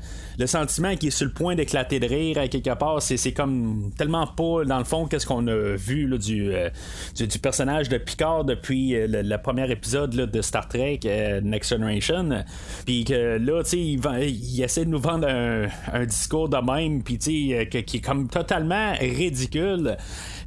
sentiment 0.48 0.96
qui 0.96 1.08
est 1.08 1.12
sur 1.12 1.28
le 1.28 1.34
point 1.34 1.56
d'éclater 1.56 2.00
de 2.00 2.08
rire 2.08 2.40
à 2.40 2.48
quelque 2.48 2.74
part. 2.74 3.02
C'est 3.02 3.32
comme 3.32 3.92
tellement 3.98 4.26
pas, 4.26 4.66
dans 4.66 4.80
le 4.80 4.86
fond, 4.86 5.06
qu'est-ce 5.06 5.28
qu'on 5.28 5.46
a 5.48 5.76
vu 5.76 6.08
là, 6.08 6.18
du, 6.18 6.54
euh, 6.54 6.70
du, 7.16 7.40
personnage 7.40 7.90
de 7.90 7.98
Picard 7.98 8.44
depuis 8.44 8.96
le, 9.08 9.38
premier 9.38 9.70
épisode 9.72 10.12
de 10.12 10.42
Star 10.42 10.68
Trek 10.68 11.00
Next 11.44 11.70
Generation. 11.70 12.44
Puis 12.86 13.04
que 13.06 13.38
là, 13.38 13.64
tu 13.64 13.70
sais, 13.70 13.80
il, 13.80 14.02
il, 14.24 14.64
essaie 14.64 14.86
de 14.86 14.90
nous 14.90 15.00
vendre 15.00 15.28
un, 15.28 16.06
discours 16.06 16.50
de 16.50 16.58
même, 16.58 17.04
puis 17.04 17.18
tu 17.18 17.32
qui 17.70 17.98
est 17.98 18.04
comme 18.04 18.28
totalement 18.28 18.94
ridicule. 19.12 19.98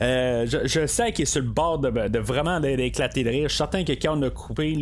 Euh, 0.03 0.47
je, 0.47 0.87
sais 0.87 1.13
qu'il 1.13 1.23
est 1.23 1.27
sur 1.27 1.43
le 1.43 1.49
bord 1.49 1.79
de, 1.79 2.19
vraiment 2.19 2.61
d'éclater 2.61 3.25
de 3.25 3.31
rire. 3.31 3.45
Je 3.45 3.55
suis 3.55 3.59
certain 3.59 3.85
que 3.85 3.93
quand 3.93 4.19
on 4.19 4.23
a 4.23 4.31
coupé 4.31 4.79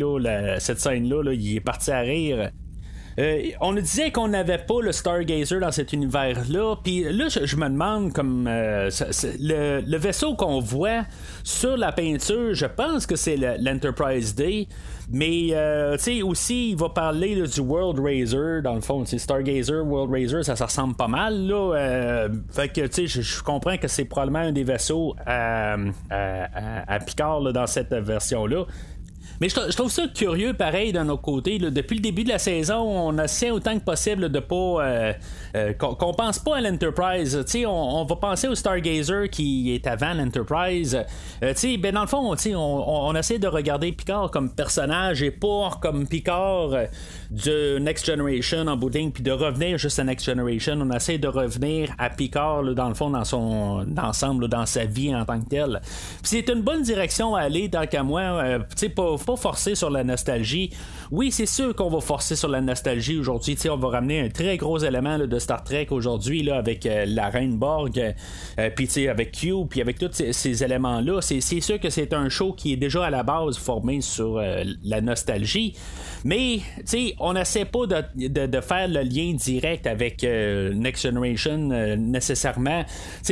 cette 0.59 0.79
scène-là, 0.79 1.33
il 1.33 1.55
est 1.57 1.59
parti 1.59 1.91
à 1.91 1.99
rire. 1.99 2.51
Euh, 3.19 3.43
on 3.61 3.73
nous 3.73 3.81
disait 3.81 4.11
qu'on 4.11 4.27
n'avait 4.27 4.57
pas 4.57 4.81
le 4.81 4.91
Stargazer 4.91 5.59
dans 5.59 5.71
cet 5.71 5.93
univers-là. 5.93 6.75
Puis 6.83 7.03
là, 7.03 7.27
je, 7.29 7.55
me 7.55 7.69
demande 7.69 8.13
comme 8.13 8.47
euh, 8.47 8.89
le, 9.39 9.97
vaisseau 9.97 10.35
qu'on 10.35 10.59
voit 10.59 11.03
sur 11.43 11.77
la 11.77 11.91
peinture, 11.91 12.53
je 12.53 12.65
pense 12.65 13.05
que 13.05 13.15
c'est 13.15 13.37
l'Enterprise 13.37 14.33
D. 14.35 14.67
Mais 15.11 15.49
euh, 15.51 15.97
aussi, 16.23 16.71
il 16.71 16.77
va 16.77 16.89
parler 16.89 17.43
du 17.47 17.59
World 17.59 17.99
Razor 17.99 18.61
dans 18.63 18.75
le 18.75 18.81
fond. 18.81 19.03
Stargazer, 19.05 19.85
World 19.85 20.11
Razor, 20.11 20.43
ça, 20.43 20.65
ressemble 20.65 20.95
pas 20.95 21.07
mal. 21.07 21.45
Là, 21.45 22.29
fait 22.51 22.69
que 22.69 22.85
je, 22.87 23.43
comprends 23.43 23.77
que 23.77 23.87
c'est 23.87 24.05
probablement 24.05 24.39
un 24.39 24.51
des 24.51 24.63
vaisseaux 24.63 25.15
à, 25.25 25.77
Picard 27.05 27.41
dans 27.53 27.67
cette 27.67 27.93
version-là. 27.93 28.65
Mais 29.41 29.49
je, 29.49 29.75
trouve 29.75 29.91
ça 29.91 30.07
curieux, 30.07 30.53
pareil, 30.53 30.93
d'un 30.93 31.09
autre 31.09 31.21
côté. 31.21 31.57
depuis 31.57 31.95
le 31.95 32.01
début 32.01 32.23
de 32.23 32.29
la 32.29 32.39
saison, 32.39 32.79
on 32.79 33.17
essaie 33.19 33.51
autant 33.51 33.77
que 33.77 33.83
possible 33.83 34.29
de 34.29 34.39
pas. 34.39 34.55
Euh, 34.55 35.13
euh, 35.55 35.73
qu'on, 35.73 36.13
pense 36.13 36.39
pas 36.39 36.57
à 36.57 36.61
l'Enterprise. 36.61 37.43
On, 37.65 37.69
on 37.69 38.05
va 38.05 38.15
penser 38.15 38.47
au 38.47 38.55
Stargazer 38.55 39.29
qui 39.29 39.73
est 39.73 39.85
avant 39.87 40.13
l'Enterprise. 40.13 40.97
Euh, 41.43 41.53
ben 41.79 41.93
dans 41.93 42.01
le 42.01 42.07
fond, 42.07 42.33
on, 42.33 42.57
on, 42.57 43.15
essaie 43.15 43.39
de 43.39 43.47
regarder 43.47 43.91
Picard 43.91 44.31
comme 44.31 44.49
personnage 44.49 45.21
et 45.21 45.31
pas 45.31 45.71
comme 45.81 46.07
Picard 46.07 46.69
de 47.29 47.79
Next 47.79 48.05
Generation 48.05 48.67
en 48.67 48.77
bout 48.77 48.93
puis 48.93 49.23
de 49.23 49.31
revenir 49.31 49.77
juste 49.77 49.99
à 49.99 50.03
Next 50.03 50.25
Generation. 50.25 50.77
On 50.79 50.91
essaie 50.91 51.17
de 51.17 51.27
revenir 51.27 51.93
à 51.97 52.09
Picard, 52.09 52.63
dans 52.63 52.89
le 52.89 52.93
fond, 52.93 53.09
dans 53.09 53.25
son 53.25 53.85
ensemble, 53.97 54.47
dans 54.47 54.65
sa 54.65 54.85
vie 54.85 55.13
en 55.15 55.25
tant 55.25 55.39
que 55.39 55.49
tel. 55.49 55.81
c'est 56.21 56.47
une 56.49 56.61
bonne 56.61 56.83
direction 56.83 57.35
à 57.35 57.41
aller, 57.41 57.69
tant 57.69 57.87
qu'à 57.87 58.03
moi. 58.03 58.21
Euh, 58.21 58.59
pas, 58.95 59.17
pas 59.23 59.35
forcer 59.35 59.75
sur 59.75 59.89
la 59.89 60.03
nostalgie. 60.03 60.71
Oui, 61.11 61.31
c'est 61.31 61.45
sûr 61.45 61.75
qu'on 61.75 61.89
va 61.89 62.01
forcer 62.01 62.35
sur 62.35 62.49
la 62.49 62.61
nostalgie 62.61 63.17
aujourd'hui. 63.17 63.57
On 63.69 63.77
va 63.77 63.89
ramener 63.89 64.21
un 64.21 64.29
très 64.29 64.57
gros 64.57 64.77
élément 64.77 65.17
de 65.19 65.39
Star 65.39 65.63
Trek 65.63 65.87
aujourd'hui 65.91 66.49
avec 66.49 66.85
euh, 66.85 67.05
la 67.07 67.29
Reine 67.29 67.57
Borg, 67.57 67.97
euh, 68.59 68.69
puis 68.75 69.07
avec 69.07 69.31
Q, 69.31 69.65
puis 69.69 69.81
avec 69.81 69.97
tous 69.97 70.11
ces, 70.31 70.63
éléments-là. 70.63 71.21
C'est 71.21 71.41
sûr 71.41 71.79
que 71.79 71.89
c'est 71.89 72.13
un 72.13 72.29
show 72.29 72.53
qui 72.53 72.73
est 72.73 72.77
déjà 72.77 73.05
à 73.05 73.09
la 73.09 73.23
base 73.23 73.57
formé 73.57 74.01
sur 74.01 74.41
la 74.83 75.01
nostalgie. 75.01 75.73
Mais, 76.23 76.59
on 77.19 77.33
n'essaie 77.33 77.65
pas 77.65 77.85
de, 77.85 78.61
faire 78.61 78.87
le 78.87 79.01
lien 79.01 79.33
direct 79.33 79.87
avec 79.87 80.23
euh, 80.23 80.73
Next 80.73 81.03
Generation 81.03 81.69
euh, 81.71 81.95
nécessairement. 81.95 82.83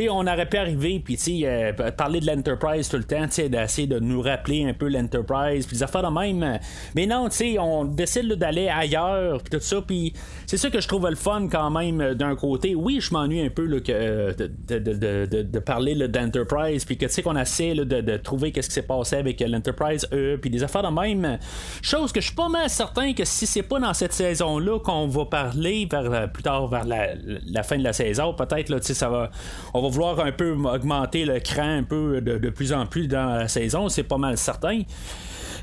On 0.09 0.27
aurait 0.27 0.47
pu 0.47 0.57
arriver, 0.57 1.01
puis, 1.03 1.17
euh, 1.45 1.71
parler 1.73 2.19
de 2.19 2.27
l'Enterprise 2.27 2.89
tout 2.89 2.97
le 2.97 3.03
temps, 3.03 3.25
d'essayer 3.25 3.87
de 3.87 3.99
nous 3.99 4.21
rappeler 4.21 4.65
un 4.65 4.73
peu 4.73 4.89
l'Enterprise, 4.89 5.65
puis 5.65 5.80
des 5.81 5.83
affaires 5.83 6.03
de 6.03 6.19
même. 6.19 6.59
Mais 6.95 7.05
non, 7.05 7.29
tu 7.29 7.37
sais, 7.37 7.59
on 7.59 7.85
décide 7.85 8.33
d'aller 8.33 8.67
ailleurs, 8.67 9.41
puis 9.41 9.57
tout 9.57 9.63
ça, 9.63 9.81
puis 9.81 10.13
c'est 10.45 10.57
ça 10.57 10.69
que 10.69 10.79
je 10.79 10.87
trouve 10.87 11.09
le 11.09 11.15
fun 11.15 11.47
quand 11.51 11.69
même 11.71 12.13
d'un 12.13 12.35
côté. 12.35 12.75
Oui, 12.75 12.99
je 13.01 13.13
m'ennuie 13.13 13.41
un 13.41 13.49
peu 13.49 13.67
que, 13.79 14.35
de, 14.37 15.59
parler 15.59 15.95
d'Enterprise, 16.07 16.85
puis 16.85 16.97
que, 16.97 17.05
tu 17.05 17.13
sais, 17.13 17.21
qu'on 17.21 17.37
essaie 17.37 17.73
de, 17.73 18.17
trouver 18.17 18.51
qu'est-ce 18.51 18.69
qui 18.69 18.75
s'est 18.75 18.81
passé 18.81 19.15
avec 19.15 19.39
l'Enterprise, 19.39 20.07
eux, 20.13 20.37
puis 20.39 20.49
des 20.49 20.63
affaires 20.63 20.83
de 20.83 20.93
même. 20.93 21.39
Chose 21.81 22.11
que 22.11 22.21
je 22.21 22.27
suis 22.27 22.35
pas 22.35 22.49
mal 22.49 22.69
certain 22.69 23.13
que 23.13 23.25
si 23.25 23.47
c'est 23.47 23.63
pas 23.63 23.79
dans 23.79 23.93
cette 23.93 24.13
saison-là 24.13 24.79
qu'on 24.79 25.07
va 25.07 25.25
parler 25.25 25.87
vers, 25.89 26.11
euh, 26.11 26.27
plus 26.27 26.43
tard 26.43 26.67
vers 26.67 26.85
la, 26.85 27.63
fin 27.63 27.77
de 27.77 27.83
la 27.83 27.93
saison, 27.93 28.33
peut-être 28.33 28.69
là, 28.69 28.77
ça 28.81 29.09
va, 29.09 29.31
on 29.73 29.81
va 29.81 29.89
vouloir 29.89 30.19
un 30.19 30.31
peu 30.31 30.51
augmenter 30.51 31.25
le 31.25 31.39
cran 31.39 31.77
un 31.77 31.83
peu 31.83 32.21
de, 32.21 32.37
de 32.37 32.49
plus 32.49 32.73
en 32.73 32.85
plus 32.85 33.07
dans 33.07 33.37
la 33.37 33.47
saison, 33.47 33.89
c'est 33.89 34.03
pas 34.03 34.17
mal 34.17 34.37
certain. 34.37 34.81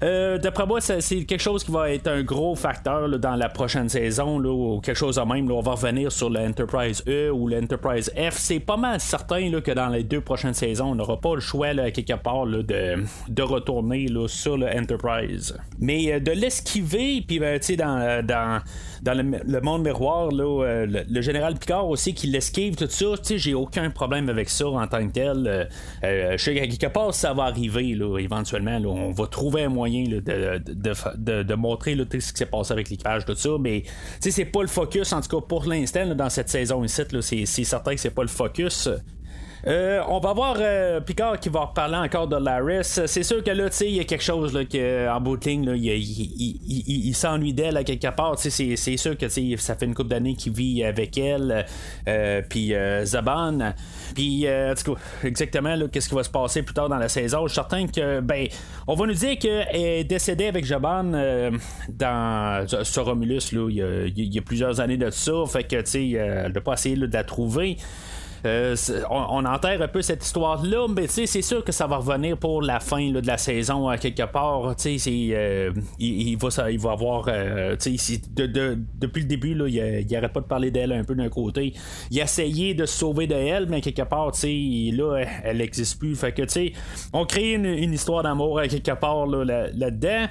Euh, 0.08 0.38
d'après 0.38 0.64
moi, 0.64 0.80
c'est 0.80 1.24
quelque 1.24 1.40
chose 1.40 1.62
qui 1.62 1.70
va 1.70 1.90
être 1.90 2.08
un 2.08 2.22
gros 2.22 2.54
facteur 2.54 3.08
dans 3.18 3.36
la 3.36 3.48
prochaine 3.50 3.88
saison, 3.90 4.38
ou 4.38 4.80
quelque 4.80 4.96
chose 4.96 5.16
de 5.16 5.20
même. 5.20 5.50
on 5.50 5.60
va 5.60 5.72
revenir 5.72 6.10
sur 6.10 6.30
l'Enterprise 6.30 7.04
E 7.06 7.30
ou 7.30 7.46
l'Enterprise 7.46 8.10
F. 8.16 8.38
C'est 8.38 8.60
pas 8.60 8.78
mal 8.78 9.00
certain 9.00 9.60
que 9.60 9.70
dans 9.70 9.88
les 9.88 10.04
deux 10.04 10.22
prochaines 10.22 10.54
saisons, 10.54 10.92
on 10.92 10.94
n'aura 10.94 11.20
pas 11.20 11.34
le 11.34 11.40
choix 11.40 11.74
quelque 11.90 12.14
part 12.14 12.46
de, 12.46 13.04
de 13.28 13.42
retourner 13.42 14.06
sur 14.28 14.56
l'Enterprise. 14.56 15.58
Mais 15.78 16.12
euh, 16.12 16.20
de 16.20 16.32
l'esquiver, 16.32 17.22
puis 17.26 17.38
ben, 17.38 17.60
dans, 17.76 18.24
dans 18.26 18.60
dans 19.02 19.14
le, 19.14 19.60
monde 19.60 19.84
miroir, 19.84 20.30
euh, 20.32 20.86
le, 20.86 21.20
général 21.20 21.54
Picard 21.54 21.88
aussi 21.88 22.14
qui 22.14 22.26
l'esquive, 22.26 22.74
tout 22.74 22.88
ça, 22.88 23.06
j'ai 23.36 23.54
aucun 23.54 23.90
problème 23.90 24.28
avec 24.28 24.48
ça 24.48 24.68
en 24.68 24.86
tant 24.86 25.06
que 25.06 25.12
tel. 25.12 25.68
Je 26.02 26.36
sais 26.36 26.54
qu'à 26.54 26.66
quelque 26.66 26.92
part, 26.92 27.14
ça 27.14 27.32
va 27.32 27.44
arriver, 27.44 27.96
éventuellement. 28.18 28.78
On 28.86 29.12
va 29.12 29.26
trouver 29.26 29.64
un 29.64 29.68
moyen 29.68 29.97
de, 30.04 30.20
de, 30.20 31.42
de, 31.42 31.54
montrer 31.54 31.96
ce 31.96 32.32
qui 32.32 32.38
s'est 32.38 32.46
passé 32.46 32.72
avec 32.72 32.90
l'équipage, 32.90 33.24
tout 33.24 33.34
ça, 33.34 33.50
mais 33.60 33.82
c'est 34.20 34.44
pas 34.44 34.62
le 34.62 34.68
focus, 34.68 35.12
en 35.12 35.20
tout 35.20 35.40
cas 35.40 35.46
pour 35.46 35.64
l'instant, 35.66 36.14
dans 36.14 36.30
cette 36.30 36.48
saison 36.48 36.84
ici, 36.84 37.46
c'est 37.46 37.64
certain 37.64 37.94
que 37.94 38.00
c'est 38.00 38.10
pas 38.10 38.22
le 38.22 38.28
focus. 38.28 38.88
Euh, 39.66 40.00
on 40.08 40.20
va 40.20 40.32
voir 40.32 40.56
euh, 40.60 41.00
Picard 41.00 41.40
qui 41.40 41.48
va 41.48 41.60
reparler 41.60 41.96
encore 41.96 42.28
de 42.28 42.36
Laris. 42.36 42.84
C'est 42.84 43.22
sûr 43.22 43.42
que 43.42 43.50
là, 43.50 43.68
tu 43.68 43.76
sais, 43.76 43.86
il 43.86 43.96
y 43.96 44.00
a 44.00 44.04
quelque 44.04 44.22
chose 44.22 44.54
là, 44.54 44.64
que, 44.64 45.08
en 45.08 45.20
bout 45.20 45.36
de 45.36 45.44
ligne, 45.48 45.72
il, 45.74 47.14
s'ennuie 47.14 47.52
d'elle 47.52 47.76
à 47.76 47.84
quelque 47.84 48.08
part. 48.14 48.38
C'est, 48.38 48.76
sûr 48.96 49.16
que 49.16 49.28
ça 49.28 49.74
fait 49.74 49.86
une 49.86 49.94
couple 49.94 50.10
d'années 50.10 50.34
qu'il 50.34 50.52
vit 50.52 50.84
avec 50.84 51.18
elle, 51.18 51.66
euh, 52.08 52.42
puis 52.48 52.72
Zaban. 53.04 53.74
Puis, 54.14 54.46
exactement, 55.24 55.76
qu'est-ce 55.90 56.08
qui 56.08 56.14
va 56.14 56.22
se 56.22 56.30
passer 56.30 56.62
plus 56.62 56.74
tard 56.74 56.88
dans 56.88 56.98
la 56.98 57.08
saison? 57.08 57.46
Je 57.46 57.52
suis 57.52 57.54
certain 57.54 57.86
que, 57.86 58.20
ben, 58.20 58.46
on 58.86 58.94
va 58.94 59.06
nous 59.06 59.14
dire 59.14 59.38
qu'elle 59.38 59.66
est 59.72 60.04
décédée 60.04 60.46
avec 60.46 60.64
Zaban 60.64 61.12
dans, 61.88 62.66
sur 62.84 63.06
Romulus, 63.06 63.52
là, 63.52 63.68
il, 63.68 64.34
y 64.34 64.38
a, 64.38 64.42
plusieurs 64.42 64.80
années 64.80 64.96
de 64.96 65.10
ça. 65.10 65.32
Fait 65.48 65.64
que, 65.64 65.76
tu 65.80 65.90
sais, 65.90 66.10
elle 66.10 66.52
n'a 66.52 66.60
pas 66.60 66.74
essayé 66.74 66.96
de 66.96 67.12
la 67.12 67.24
trouver. 67.24 67.76
Euh, 68.44 68.76
on, 69.10 69.44
enterre 69.44 69.82
un 69.82 69.88
peu 69.88 70.02
cette 70.02 70.24
histoire-là, 70.24 70.86
mais 70.88 71.06
c'est 71.06 71.42
sûr 71.42 71.64
que 71.64 71.72
ça 71.72 71.86
va 71.86 71.96
revenir 71.96 72.36
pour 72.36 72.62
la 72.62 72.80
fin 72.80 73.10
de 73.10 73.26
la 73.26 73.38
saison 73.38 73.88
à 73.88 73.98
quelque 73.98 74.24
part. 74.24 74.74
Euh, 74.86 75.72
il, 75.98 76.36
va, 76.36 76.70
il 76.70 76.78
va 76.78 76.92
avoir. 76.92 77.26
Euh, 77.28 77.76
depuis 77.76 79.22
le 79.22 79.28
début, 79.28 79.54
là, 79.54 79.68
il 79.68 80.06
n'arrête 80.10 80.32
pas 80.32 80.40
de 80.40 80.46
parler 80.46 80.70
d'elle 80.70 80.92
un 80.92 81.04
peu 81.04 81.14
d'un 81.14 81.28
côté. 81.28 81.72
Il 82.10 82.20
a 82.20 82.24
essayé 82.24 82.74
de 82.74 82.86
se 82.86 82.98
sauver 82.98 83.26
de 83.26 83.34
elle, 83.34 83.66
mais 83.68 83.80
quelque 83.80 84.02
part, 84.02 84.32
là, 84.42 85.24
elle 85.44 85.56
n'existe 85.58 85.98
plus. 85.98 86.14
Fait 86.14 86.32
que, 86.32 86.42
on 87.12 87.24
crée 87.24 87.52
une, 87.52 87.92
histoire 87.92 88.22
d'amour 88.22 88.58
à 88.58 88.68
quelque 88.68 88.92
part 88.92 89.26
là-dedans. 89.26 90.26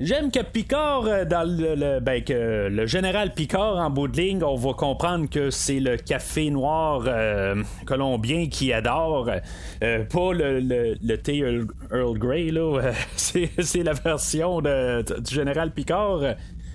J'aime 0.00 0.30
que 0.30 0.40
Picard, 0.40 1.06
euh, 1.06 1.24
le, 1.24 1.98
ben, 1.98 2.22
que 2.22 2.68
le 2.68 2.86
général 2.86 3.34
Picard 3.34 3.78
en 3.78 3.90
bout 3.90 4.06
de 4.06 4.16
ligne, 4.16 4.44
on 4.44 4.54
va 4.54 4.72
comprendre 4.72 5.28
que 5.28 5.50
c'est 5.50 5.80
le 5.80 5.96
café 5.96 6.50
noir 6.50 7.02
euh, 7.06 7.64
colombien 7.84 8.46
qui 8.46 8.72
adore, 8.72 9.28
euh, 9.82 10.04
pas 10.04 10.32
le, 10.32 11.16
thé 11.16 11.38
Earl, 11.38 12.16
Grey, 12.16 12.52
là. 12.52 12.92
c'est, 13.16 13.82
la 13.82 13.92
version 13.92 14.60
du 14.60 15.34
général 15.34 15.72
Picard. 15.72 16.20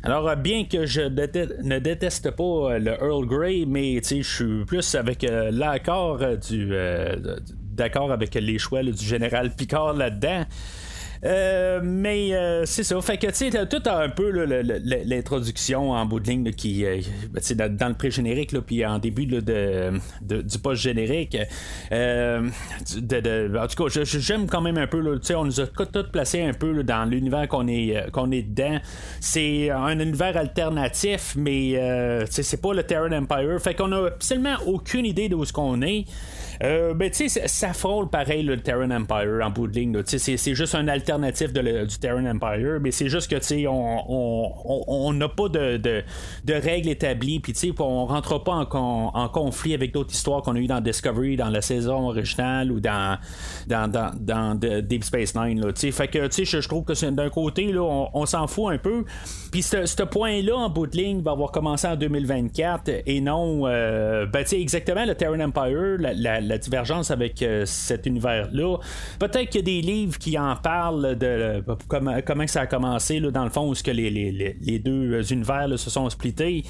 Alors, 0.04 0.36
bien 0.36 0.66
que 0.66 0.86
je 0.86 1.04
ne 1.04 1.80
déteste 1.80 2.32
pas 2.32 2.78
le 2.78 2.92
Earl 2.92 3.26
Grey, 3.26 3.64
mais 3.66 4.02
je 4.04 4.22
suis 4.22 4.66
plus 4.66 4.96
avec 4.96 5.26
l'accord 5.30 6.20
du 6.46 6.74
d'accord 7.74 8.12
avec 8.12 8.36
les 8.36 8.60
choix 8.60 8.84
du 8.84 9.04
général 9.04 9.52
Picard 9.52 9.94
là-dedans. 9.94 10.44
Euh, 11.26 11.80
mais 11.84 12.34
euh, 12.34 12.66
c'est 12.66 12.84
ça. 12.84 13.00
Fait 13.02 13.18
que 13.18 13.28
tu 13.28 13.50
sais, 13.52 13.68
tout 13.68 13.82
a 13.86 14.04
un 14.04 14.10
peu 14.10 14.30
l'introduction 15.06 15.92
en 15.92 16.06
bout 16.06 16.20
de 16.20 16.28
ligne 16.28 16.52
qui, 16.52 16.86
euh, 16.86 17.00
ben, 17.32 17.76
dans, 17.76 17.88
le 17.88 17.94
pré-générique, 17.94 18.58
puis 18.62 18.86
en 18.86 19.00
début 19.00 19.26
de, 19.26 19.92
du 20.22 20.60
post-générique. 20.60 21.38
en 21.92 22.48
tout 22.82 23.84
cas, 23.90 24.04
j'aime 24.04 24.48
quand 24.48 24.62
même 24.62 24.78
un 24.78 24.88
peu. 24.88 25.20
on 25.36 25.46
nous 25.46 25.62
a 25.62 25.68
tout 25.68 26.04
placé 26.12 26.42
un 26.42 26.54
peu 26.54 26.84
dans 26.84 27.10
l'univers 27.10 27.48
qu'on 27.48 27.68
est, 27.68 28.12
qu'on 28.12 28.32
est 28.32 28.44
dedans. 28.44 28.80
C'est 29.20 29.70
un 29.70 30.00
univers 30.00 30.36
alternatif, 30.36 31.36
mais 31.38 32.26
c'est 32.30 32.62
pas 32.62 32.74
le 32.74 32.84
Terran 32.84 33.12
Empire. 33.12 33.60
Fait 33.62 33.76
qu'on 33.76 33.92
a 33.94 34.08
absolument 34.08 34.56
aucune 34.66 35.06
idée 35.06 35.30
de 35.30 35.36
où 35.36 35.46
ce 35.46 35.54
qu'on 35.54 35.82
est. 35.82 36.06
Euh, 36.64 36.94
ben, 36.94 37.10
tu 37.10 37.30
sais, 37.30 37.48
ça 37.48 37.74
frôle 37.74 38.10
pareil 38.10 38.44
le 38.44 38.58
Terran 38.58 38.92
Empire 38.92 39.40
en 39.44 39.50
bout 39.50 39.68
de 39.68 39.74
ligne. 39.74 40.02
C'est 40.06 40.56
juste 40.56 40.76
un 40.76 40.88
alternatif 40.88 41.13
de 41.18 41.86
du 41.86 41.98
Terran 41.98 42.26
Empire, 42.26 42.80
mais 42.82 42.92
c'est 42.92 43.10
juste 43.10 43.30
que, 43.30 43.36
tu 43.36 43.44
sais, 43.44 43.66
on 43.68 45.14
n'a 45.14 45.30
pas 45.30 45.50
de, 45.50 45.78
de, 45.78 46.54
règles 46.54 46.90
établies, 46.90 47.40
puis, 47.40 47.54
tu 47.54 47.74
on 47.80 48.06
rentre 48.06 48.44
pas 48.44 48.54
en, 48.54 49.12
en 49.14 49.30
conflit 49.30 49.74
avec 49.74 49.94
d'autres 49.94 50.14
histoires 50.14 50.42
qu'on 50.42 50.56
a 50.56 50.60
eues 50.60 50.68
dans 50.68 50.82
Discovery, 50.82 51.36
dans 51.36 51.50
la 51.50 51.62
saison 51.62 52.08
originale 52.08 52.72
ou 52.72 52.80
dans, 52.80 53.18
dans, 53.68 54.12
dans, 54.20 54.56
Deep 54.56 55.04
Space 55.04 55.36
Nine. 55.36 55.66
Là, 55.66 55.74
fait 55.74 56.08
que, 56.08 56.30
je, 56.30 56.68
trouve 56.68 56.86
que 56.86 57.10
d'un 57.10 57.30
côté, 57.30 57.72
là, 57.72 58.10
on, 58.14 58.26
s'en 58.26 58.48
fout 58.48 58.74
un 58.74 58.78
peu. 58.78 59.06
Puis, 59.52 59.64
ce 59.64 60.04
point-là, 60.04 60.56
en 60.56 60.70
bout 60.70 60.88
de 60.88 60.98
ligne, 60.98 61.22
va 61.22 61.32
avoir 61.32 61.52
commencé 61.52 61.88
en 61.88 61.96
2024 61.96 62.90
et 63.06 63.22
non, 63.22 63.64
euh, 63.66 64.26
ben, 64.26 64.46
exactement 64.52 65.06
le 65.06 65.16
Terran 65.16 65.40
Empire, 65.40 65.98
la 66.00 66.54
la 66.54 66.58
divergence 66.58 67.12
avec 67.12 67.42
euh, 67.42 67.66
cet 67.66 68.06
univers-là. 68.06 68.78
Peut-être 69.20 69.50
qu'il 69.50 69.62
y 69.62 69.64
a 69.64 69.82
des 69.82 69.82
livres 69.82 70.18
qui 70.18 70.38
en 70.38 70.56
parlent 70.56 70.93
de 71.02 71.64
comment, 71.88 72.18
comment 72.26 72.48
ça 72.48 72.62
a 72.62 72.68
commencé, 72.68 73.20
là, 73.20 73.32
dans 73.32 73.44
le 73.44 73.50
fond, 73.50 73.70
où 73.70 73.74
que 73.74 73.92
les, 73.92 74.10
les, 74.10 74.56
les, 74.62 74.80
deux 74.80 75.34
univers 75.34 75.68
se 75.78 75.90
sont 75.90 76.10
splittés. 76.10 76.64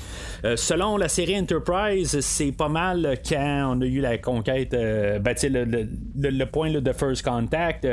Euh, 0.45 0.55
selon 0.55 0.97
la 0.97 1.07
série 1.07 1.37
Enterprise, 1.37 2.19
c'est 2.21 2.51
pas 2.51 2.69
mal 2.69 3.17
quand 3.27 3.75
on 3.75 3.81
a 3.81 3.85
eu 3.85 3.99
la 3.99 4.17
conquête, 4.17 4.73
euh, 4.73 5.19
ben, 5.19 5.35
le, 5.43 5.65
le, 5.65 6.29
le, 6.29 6.45
point 6.45 6.71
de 6.71 6.93
First 6.93 7.23
Contact. 7.23 7.87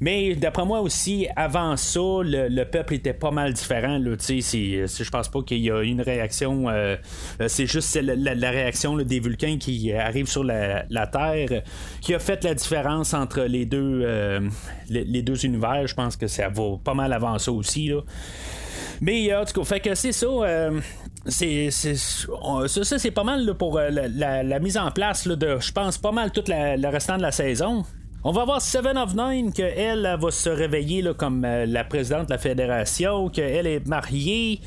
mais 0.00 0.34
d'après 0.34 0.64
moi 0.64 0.80
aussi, 0.80 1.26
avant 1.36 1.76
ça, 1.76 2.00
le, 2.22 2.64
peuple 2.64 2.94
était 2.94 3.14
pas 3.14 3.30
mal 3.30 3.52
différent. 3.52 3.98
Là, 3.98 4.16
si, 4.18 4.40
je 4.42 5.10
pense 5.10 5.28
pas 5.28 5.42
qu'il 5.42 5.58
y 5.58 5.70
a 5.70 5.82
une 5.82 6.00
réaction. 6.00 6.66
c'est 7.46 7.66
juste 7.66 7.98
la, 8.02 8.50
réaction 8.50 8.96
des 8.96 9.20
Vulcains 9.20 9.58
qui 9.58 9.92
arrivent 9.92 10.28
sur 10.28 10.44
la, 10.44 10.84
la 10.90 11.06
Terre 11.06 11.62
qui 12.00 12.14
a 12.14 12.18
fait 12.18 12.44
la 12.44 12.54
différence 12.54 13.14
entre 13.14 13.42
les 13.42 13.66
deux, 13.66 14.02
euh, 14.04 14.40
les, 14.88 15.22
deux 15.22 15.44
univers. 15.44 15.75
Je 15.84 15.94
pense 15.94 16.16
que 16.16 16.26
ça 16.26 16.48
va 16.48 16.76
pas 16.82 16.94
mal 16.94 17.12
avant 17.12 17.38
ça 17.38 17.52
aussi. 17.52 17.92
Mais 19.00 19.32
euh, 19.32 19.42
en 19.42 19.44
tout 19.44 19.60
cas, 19.60 19.64
fait 19.64 19.80
que 19.80 19.94
c'est 19.94 20.12
ça. 20.12 20.26
Euh, 20.26 20.80
c'est, 21.26 21.70
ça, 21.70 22.98
c'est 22.98 23.10
pas 23.10 23.24
mal 23.24 23.54
pour 23.54 23.78
la, 23.80 24.58
mise 24.60 24.78
en 24.78 24.90
place 24.90 25.26
de, 25.26 25.58
je 25.60 25.72
pense, 25.72 25.98
pas 25.98 26.12
mal 26.12 26.30
tout 26.30 26.44
le 26.46 26.88
restant 26.88 27.16
de 27.16 27.22
la 27.22 27.32
saison. 27.32 27.84
On 28.28 28.32
va 28.32 28.44
voir 28.44 28.60
Seven 28.60 28.98
of 28.98 29.14
Nine 29.14 29.52
qu'elle 29.52 30.16
va 30.20 30.30
se 30.32 30.50
réveiller 30.50 31.04
comme 31.16 31.42
la 31.42 31.84
présidente 31.84 32.26
de 32.26 32.32
la 32.32 32.38
fédération, 32.38 33.28
qu'elle 33.28 33.68
est 33.68 33.86
mariée. 33.86 34.60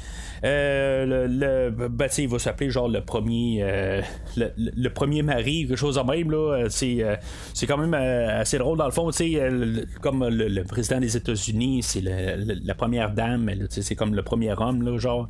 Euh, 0.43 1.27
le, 1.27 1.69
ben, 1.89 2.07
il 2.17 2.27
va 2.29 2.39
s'appeler 2.39 2.69
genre 2.69 2.87
le 2.87 3.01
premier 3.01 3.59
euh, 3.61 4.01
le, 4.37 4.87
premier 4.89 5.21
mari, 5.21 5.65
quelque 5.67 5.77
chose 5.77 5.95
de 5.95 6.01
même. 6.01 6.31
Là, 6.31 6.67
c'est, 6.69 7.03
euh, 7.03 7.15
c'est 7.53 7.67
quand 7.67 7.77
même 7.77 7.93
assez 7.93 8.57
drôle 8.57 8.77
dans 8.77 8.85
le 8.85 8.91
fond. 8.91 9.09
comme 10.01 10.27
le, 10.27 10.63
président 10.63 10.99
des 10.99 11.17
États-Unis, 11.17 11.83
c'est 11.83 12.01
la 12.01 12.75
première 12.75 13.11
dame, 13.11 13.51
c'est 13.69 13.95
comme 13.95 14.15
le 14.15 14.23
premier 14.23 14.53
homme, 14.57 14.83
là, 14.83 14.97
genre. 14.97 15.27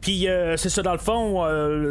Puis 0.00 0.26
c'est 0.56 0.68
ça, 0.68 0.82
dans 0.82 0.92
le 0.92 0.98
fond, 0.98 1.42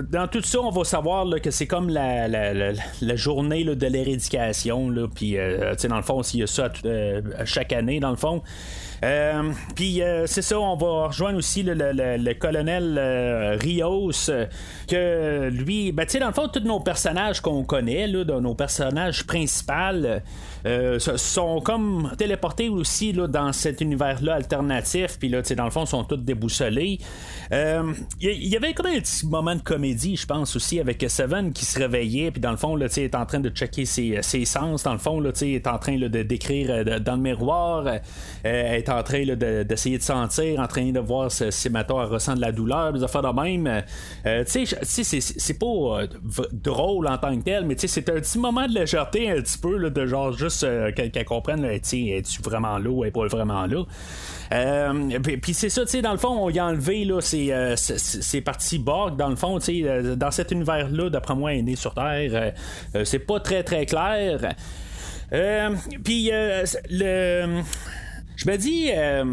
dans 0.10 0.28
tout 0.28 0.42
ça, 0.42 0.60
on 0.62 0.72
va 0.72 0.84
savoir 0.84 1.26
que 1.42 1.52
c'est 1.52 1.68
comme 1.68 1.90
la, 1.90 3.16
journée 3.16 3.64
de 3.64 3.88
l'éradication. 3.88 4.77
Puis, 5.14 5.38
dans 5.90 5.98
le 5.98 6.04
fond, 6.04 6.24
s'il 6.24 6.42
y 6.42 6.44
a 6.44 6.48
ça 6.48 6.70
chaque 7.46 7.74
année, 7.74 8.00
dans 8.00 8.12
le 8.12 8.16
fond. 8.16 8.42
Euh, 9.04 9.52
puis 9.76 10.02
euh, 10.02 10.26
c'est 10.26 10.42
ça, 10.42 10.60
on 10.60 10.76
va 10.76 11.08
rejoindre 11.08 11.38
aussi 11.38 11.64
le, 11.64 12.34
colonel 12.34 12.96
euh, 12.98 13.58
Rios, 13.60 14.12
que 14.88 15.50
lui, 15.50 15.92
ben, 15.92 16.06
tu 16.06 16.14
sais, 16.14 16.20
dans 16.20 16.28
le 16.28 16.34
fond, 16.34 16.48
tous 16.48 16.62
nos 16.62 16.80
personnages 16.80 17.42
qu'on 17.42 17.64
connaît, 17.64 18.08
là, 18.08 18.24
nos 18.40 18.56
personnages 18.56 19.26
principaux, 19.26 19.68
sont 21.18 21.62
comme 21.62 22.12
téléportés 22.18 22.70
aussi 22.70 23.14
là, 23.14 23.28
dans 23.28 23.54
cet 23.54 23.82
univers-là 23.82 24.36
alternatif, 24.36 25.18
puis 25.20 25.30
là, 25.30 25.42
dans 25.42 25.66
le 25.66 25.72
fond, 25.72 25.86
sont 25.86 26.04
tous 26.04 26.18
déboussolés. 26.18 27.00
Il 27.52 27.98
y, 28.22 28.56
avait 28.56 28.74
comme 28.74 28.88
un 28.88 29.00
petit 29.00 29.26
moment 29.26 29.56
de 29.56 29.62
comédie, 29.62 30.16
je 30.16 30.26
pense, 30.26 30.56
aussi, 30.56 30.80
avec 30.80 31.04
Seven 31.08 31.54
qui 31.54 31.66
se 31.66 31.80
réveillait, 31.80 32.32
puis 32.32 32.42
dans 32.42 32.52
le 32.52 32.58
fond, 32.58 32.76
là, 32.76 32.86
est 32.86 33.16
en 33.16 33.26
train 33.26 33.40
de 33.40 33.50
checker 33.50 33.86
ses, 33.86 34.22
ses 34.22 34.46
sens, 34.46 34.84
dans 34.84 34.94
le 34.94 35.00
fond, 35.00 35.20
là, 35.20 35.32
est 35.42 35.68
en 35.68 35.78
train 35.78 35.98
de 35.98 36.08
décrire 36.24 36.84
dans 37.02 37.16
le 37.16 37.22
miroir, 37.22 37.86
en 38.90 39.04
train 39.04 39.24
d'essayer 39.24 39.98
de 39.98 40.04
sentir, 40.04 40.60
en 40.60 40.68
train 40.68 40.92
de 40.92 41.00
voir 41.00 41.32
si, 41.32 41.44
elle 41.68 42.06
ressent 42.06 42.36
de 42.36 42.42
la 42.42 42.52
douleur, 42.52 42.94
des 42.94 43.04
affaires 43.04 43.22
de 43.22 43.42
même. 43.42 43.84
Euh, 44.26 44.44
tu 44.46 44.66
sais, 44.66 45.22
c'est 45.22 45.60
pas 45.60 45.66
euh, 45.66 46.08
drôle 46.52 47.08
en 47.08 47.18
tant 47.18 47.36
que 47.38 47.44
tel, 47.44 47.66
mais 47.66 47.76
c'est 47.78 48.10
un 48.10 48.20
petit 48.20 48.40
moment 48.40 48.68
de 48.68 48.74
légèreté, 48.74 49.30
un 49.30 49.42
petit 49.42 49.58
peu, 49.58 49.90
de 49.90 50.06
genre 50.06 50.32
juste 50.34 50.57
euh, 50.64 50.92
qu'elle 50.92 51.26
comprenne, 51.26 51.66
es-tu 51.66 52.42
vraiment 52.44 52.78
là 52.78 52.90
ou 52.90 53.06
est 53.06 53.12
pas 53.12 53.28
vraiment 53.28 53.66
là. 53.66 53.84
puis 55.42 55.54
c'est 55.54 55.70
ça, 55.70 55.82
tu 55.86 55.92
sais, 55.92 56.02
dans 56.02 56.12
le 56.12 56.18
fond, 56.18 56.38
on 56.40 56.50
y 56.50 56.60
a 56.60 56.66
enlevé 56.66 57.06
là, 57.06 57.20
c'est 57.22 58.42
parti 58.42 58.80
Borg, 58.80 59.18
dans 59.18 59.30
le 59.30 59.36
fond, 59.36 59.60
tu 59.60 59.84
sais, 59.84 60.16
dans 60.16 60.32
cet 60.32 60.52
univers-là, 60.52 61.10
d'après 61.10 61.36
moi, 61.36 61.54
est 61.54 61.62
né 61.62 61.76
sur 61.76 61.94
Terre. 61.94 62.54
c'est 63.04 63.20
pas 63.20 63.40
très 63.40 63.64
très 63.64 63.86
clair. 63.86 64.54
puis 66.04 66.32
le 66.90 67.62
je 68.38 68.48
me 68.48 68.56
dis, 68.56 68.92
euh, 68.96 69.26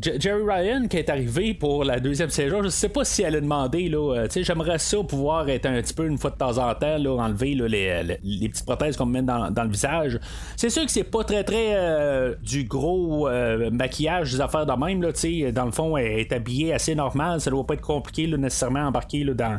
Jerry 0.00 0.42
Ryan 0.46 0.86
qui 0.86 0.96
est 0.96 1.10
arrivé 1.10 1.54
pour 1.54 1.82
la 1.82 1.98
deuxième 1.98 2.30
saison, 2.30 2.62
je 2.62 2.68
sais 2.68 2.88
pas 2.88 3.04
si 3.04 3.22
elle 3.22 3.34
a 3.34 3.40
demandé, 3.40 3.88
là, 3.88 4.14
euh, 4.14 4.28
j'aimerais 4.32 4.78
ça 4.78 4.98
pouvoir 5.02 5.48
être 5.48 5.66
un 5.66 5.82
petit 5.82 5.92
peu 5.92 6.06
une 6.06 6.18
fois 6.18 6.30
de 6.30 6.36
temps 6.36 6.58
en 6.58 6.72
temps, 6.72 6.96
là, 6.96 7.10
enlever 7.10 7.56
les, 7.56 8.04
les, 8.22 8.48
petites 8.48 8.64
prothèses 8.64 8.96
qu'on 8.96 9.06
met 9.06 9.22
dans, 9.22 9.50
dans, 9.50 9.64
le 9.64 9.70
visage. 9.70 10.20
C'est 10.56 10.70
sûr 10.70 10.84
que 10.84 10.92
c'est 10.92 11.02
pas 11.02 11.24
très 11.24 11.42
très 11.42 11.74
euh, 11.74 12.36
du 12.44 12.62
gros 12.62 13.28
maquillage, 13.72 14.30
des 14.30 14.40
affaires 14.40 14.66
de 14.66 14.72
même, 14.72 15.02
là, 15.02 15.10
dans 15.50 15.64
le 15.64 15.72
fond, 15.72 15.96
elle 15.96 16.20
est 16.20 16.32
habillée 16.32 16.72
assez 16.72 16.94
normal, 16.94 17.40
ça 17.40 17.50
doit 17.50 17.66
pas 17.66 17.74
être 17.74 17.80
compliqué 17.80 18.28
là, 18.28 18.36
nécessairement 18.36 18.86
embarquer 18.86 19.24
là, 19.24 19.34
dans, 19.34 19.58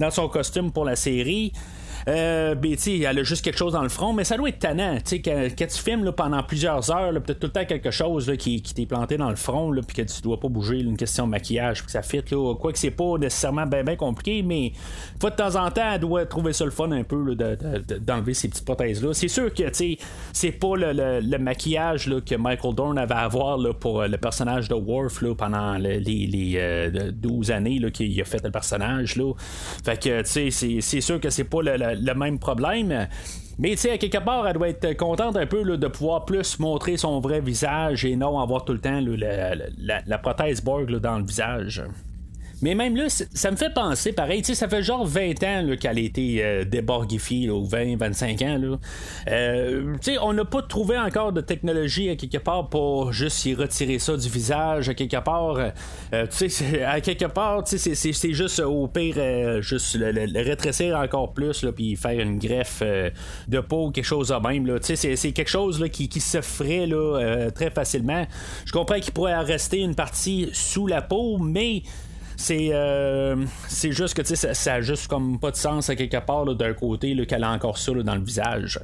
dans 0.00 0.10
son 0.10 0.28
costume 0.28 0.72
pour 0.72 0.84
la 0.84 0.96
série. 0.96 1.52
Euh, 2.08 2.54
ben, 2.54 2.76
elle 2.86 3.18
a 3.18 3.22
juste 3.22 3.44
quelque 3.44 3.58
chose 3.58 3.72
dans 3.72 3.82
le 3.82 3.88
front, 3.88 4.12
mais 4.12 4.24
ça 4.24 4.36
doit 4.36 4.48
être 4.48 4.58
tannant. 4.58 4.98
Quand, 5.10 5.48
quand 5.56 5.66
tu 5.66 5.78
filmes 5.78 6.10
pendant 6.12 6.42
plusieurs 6.42 6.90
heures, 6.90 7.12
peut-être 7.12 7.38
tout 7.38 7.46
le 7.46 7.52
temps 7.52 7.64
quelque 7.64 7.90
chose 7.90 8.32
qui, 8.38 8.62
qui 8.62 8.74
t'est 8.74 8.86
planté 8.86 9.16
dans 9.16 9.30
le 9.30 9.36
front, 9.36 9.72
puis 9.86 9.96
que 9.96 10.02
tu 10.02 10.22
dois 10.22 10.38
pas 10.38 10.48
bouger, 10.48 10.80
une 10.80 10.96
question 10.96 11.26
de 11.26 11.30
maquillage, 11.30 11.84
que 11.84 11.90
ça 11.90 12.02
fit. 12.02 12.22
Là, 12.30 12.54
quoi 12.54 12.72
que 12.72 12.78
c'est 12.78 12.90
pas 12.90 13.18
nécessairement 13.18 13.66
bien 13.66 13.96
compliqué, 13.96 14.42
mais 14.42 14.72
de 15.20 15.28
temps 15.28 15.56
en 15.56 15.70
temps, 15.70 15.92
elle 15.94 16.00
doit 16.00 16.26
trouver 16.26 16.52
ça 16.52 16.64
le 16.64 16.70
fun 16.70 16.90
un 16.90 17.04
peu 17.04 17.34
d'enlever 17.34 18.34
ces 18.34 18.48
petites 18.48 18.64
prothèses-là. 18.64 19.12
C'est 19.14 19.28
sûr 19.28 19.52
que 19.52 19.64
c'est 20.32 20.52
pas 20.52 20.76
le, 20.76 21.38
maquillage 21.38 22.10
que 22.24 22.34
Michael 22.36 22.74
Dorn 22.74 22.98
avait 22.98 23.14
à 23.14 23.20
avoir 23.20 23.58
pour 23.78 24.02
le 24.02 24.16
personnage 24.16 24.68
de 24.68 24.74
Worf 24.74 25.22
pendant 25.36 25.74
les, 25.74 25.98
les 26.00 27.10
12 27.12 27.50
euh, 27.50 27.54
années 27.54 27.80
qu'il 27.92 28.20
a 28.20 28.24
fait 28.24 28.42
le 28.44 28.50
personnage. 28.50 29.16
Fait 29.84 30.02
que 30.02 30.22
c'est 30.24 31.00
sûr 31.00 31.20
que 31.20 31.30
c'est 31.30 31.44
pas 31.44 31.62
le 31.62 31.91
même 32.14 32.38
problème. 32.38 33.08
Mais 33.58 33.70
tu 33.70 33.76
sais, 33.78 33.90
à 33.92 33.98
quelque 33.98 34.18
part, 34.18 34.46
elle 34.46 34.54
doit 34.54 34.68
être 34.68 34.96
contente 34.96 35.36
un 35.36 35.46
peu 35.46 35.62
de 35.76 35.88
pouvoir 35.88 36.24
plus 36.24 36.58
montrer 36.58 36.96
son 36.96 37.20
vrai 37.20 37.40
visage 37.40 38.04
et 38.04 38.16
non 38.16 38.40
avoir 38.40 38.64
tout 38.64 38.72
le 38.72 38.80
temps 38.80 39.00
la, 39.00 40.18
prothèse 40.18 40.62
Borg 40.62 40.90
dans 40.90 41.18
le 41.18 41.24
visage. 41.24 41.82
Mais 42.62 42.76
même 42.76 42.96
là, 42.96 43.08
ça 43.08 43.50
me 43.50 43.56
fait 43.56 43.74
penser, 43.74 44.12
pareil, 44.12 44.44
ça 44.44 44.68
fait 44.68 44.82
genre 44.84 45.04
20 45.04 45.42
ans 45.42 45.76
qu'elle 45.78 45.98
a 45.98 46.00
été 46.00 46.44
euh, 46.44 46.64
déborgifiée, 46.64 47.50
ou 47.50 47.64
20, 47.64 47.96
25 47.96 48.42
ans. 48.42 48.56
Là. 48.56 48.78
Euh, 49.28 49.96
on 50.20 50.32
n'a 50.32 50.44
pas 50.44 50.62
trouvé 50.62 50.96
encore 50.96 51.32
de 51.32 51.40
technologie 51.40 52.08
à 52.08 52.14
quelque 52.14 52.38
part 52.38 52.68
pour 52.68 53.12
juste 53.12 53.44
y 53.46 53.54
retirer 53.54 53.98
ça 53.98 54.16
du 54.16 54.28
visage, 54.28 54.88
à 54.88 54.94
quelque 54.94 55.20
part. 55.20 55.58
Euh, 56.14 56.26
à 56.86 57.00
quelque 57.00 57.24
part, 57.24 57.64
c'est 57.66 58.32
juste 58.32 58.60
au 58.60 58.86
pire, 58.86 59.60
juste 59.60 59.96
le, 59.96 60.42
rétrécir 60.42 60.96
encore 60.96 61.32
plus, 61.32 61.66
puis 61.74 61.96
faire 61.96 62.20
une 62.20 62.38
greffe 62.38 62.82
de 63.48 63.60
peau, 63.60 63.90
quelque 63.90 64.04
chose 64.04 64.28
de 64.28 64.34
même. 64.34 64.78
C'est 64.82 65.32
quelque 65.32 65.50
chose 65.50 65.80
là, 65.80 65.88
qui, 65.88 66.08
qui, 66.08 66.20
se 66.20 66.40
ferait 66.40 66.86
là, 66.86 67.50
très 67.50 67.70
facilement. 67.70 68.24
Je 68.64 68.72
comprends 68.72 69.00
qu'il 69.00 69.12
pourrait 69.12 69.36
rester 69.40 69.78
une 69.78 69.96
partie 69.96 70.48
sous 70.52 70.86
la 70.86 71.02
peau, 71.02 71.38
mais 71.38 71.82
c'est 72.42 72.70
euh, 72.72 73.36
c'est 73.68 73.92
juste 73.92 74.14
que 74.14 74.24
ça, 74.24 74.52
ça 74.52 74.74
a 74.74 74.80
juste 74.80 75.06
comme 75.06 75.38
pas 75.38 75.52
de 75.52 75.56
sens 75.56 75.88
à 75.88 75.94
quelque 75.94 76.18
part 76.18 76.44
d'un 76.56 76.74
côté 76.74 77.14
qu'elle 77.24 77.44
a 77.44 77.52
encore 77.52 77.78
ça 77.78 77.92
dans 77.92 78.16
le 78.16 78.22
visage. 78.22 78.80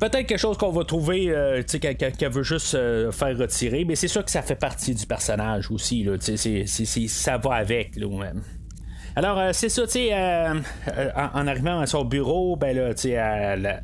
Peut-être 0.00 0.26
quelque 0.26 0.38
chose 0.38 0.56
qu'on 0.56 0.70
va 0.70 0.84
trouver, 0.84 1.28
euh, 1.28 1.62
qu'elle 1.62 2.30
veut 2.30 2.42
juste 2.42 2.74
euh, 2.74 3.12
faire 3.12 3.36
retirer, 3.36 3.84
mais 3.84 3.94
c'est 3.94 4.08
sûr 4.08 4.24
que 4.24 4.30
ça 4.30 4.40
fait 4.40 4.54
partie 4.54 4.94
du 4.94 5.04
personnage 5.04 5.70
aussi. 5.70 6.02
Là, 6.02 6.16
ça 6.18 7.36
va 7.36 7.54
avec. 7.56 7.96
Là, 7.96 8.08
même. 8.08 8.42
Alors, 9.16 9.38
euh, 9.38 9.50
c'est 9.52 9.68
ça, 9.68 9.82
tu 9.82 9.92
sais, 9.92 10.10
euh, 10.12 10.54
euh, 10.96 11.10
en, 11.34 11.46
arrivant 11.46 11.80
à 11.80 11.86
son 11.86 12.04
bureau, 12.04 12.56
ben 12.56 12.76
là, 12.76 12.94
tu 12.94 13.02
sais, 13.02 13.10
elle, 13.10 13.80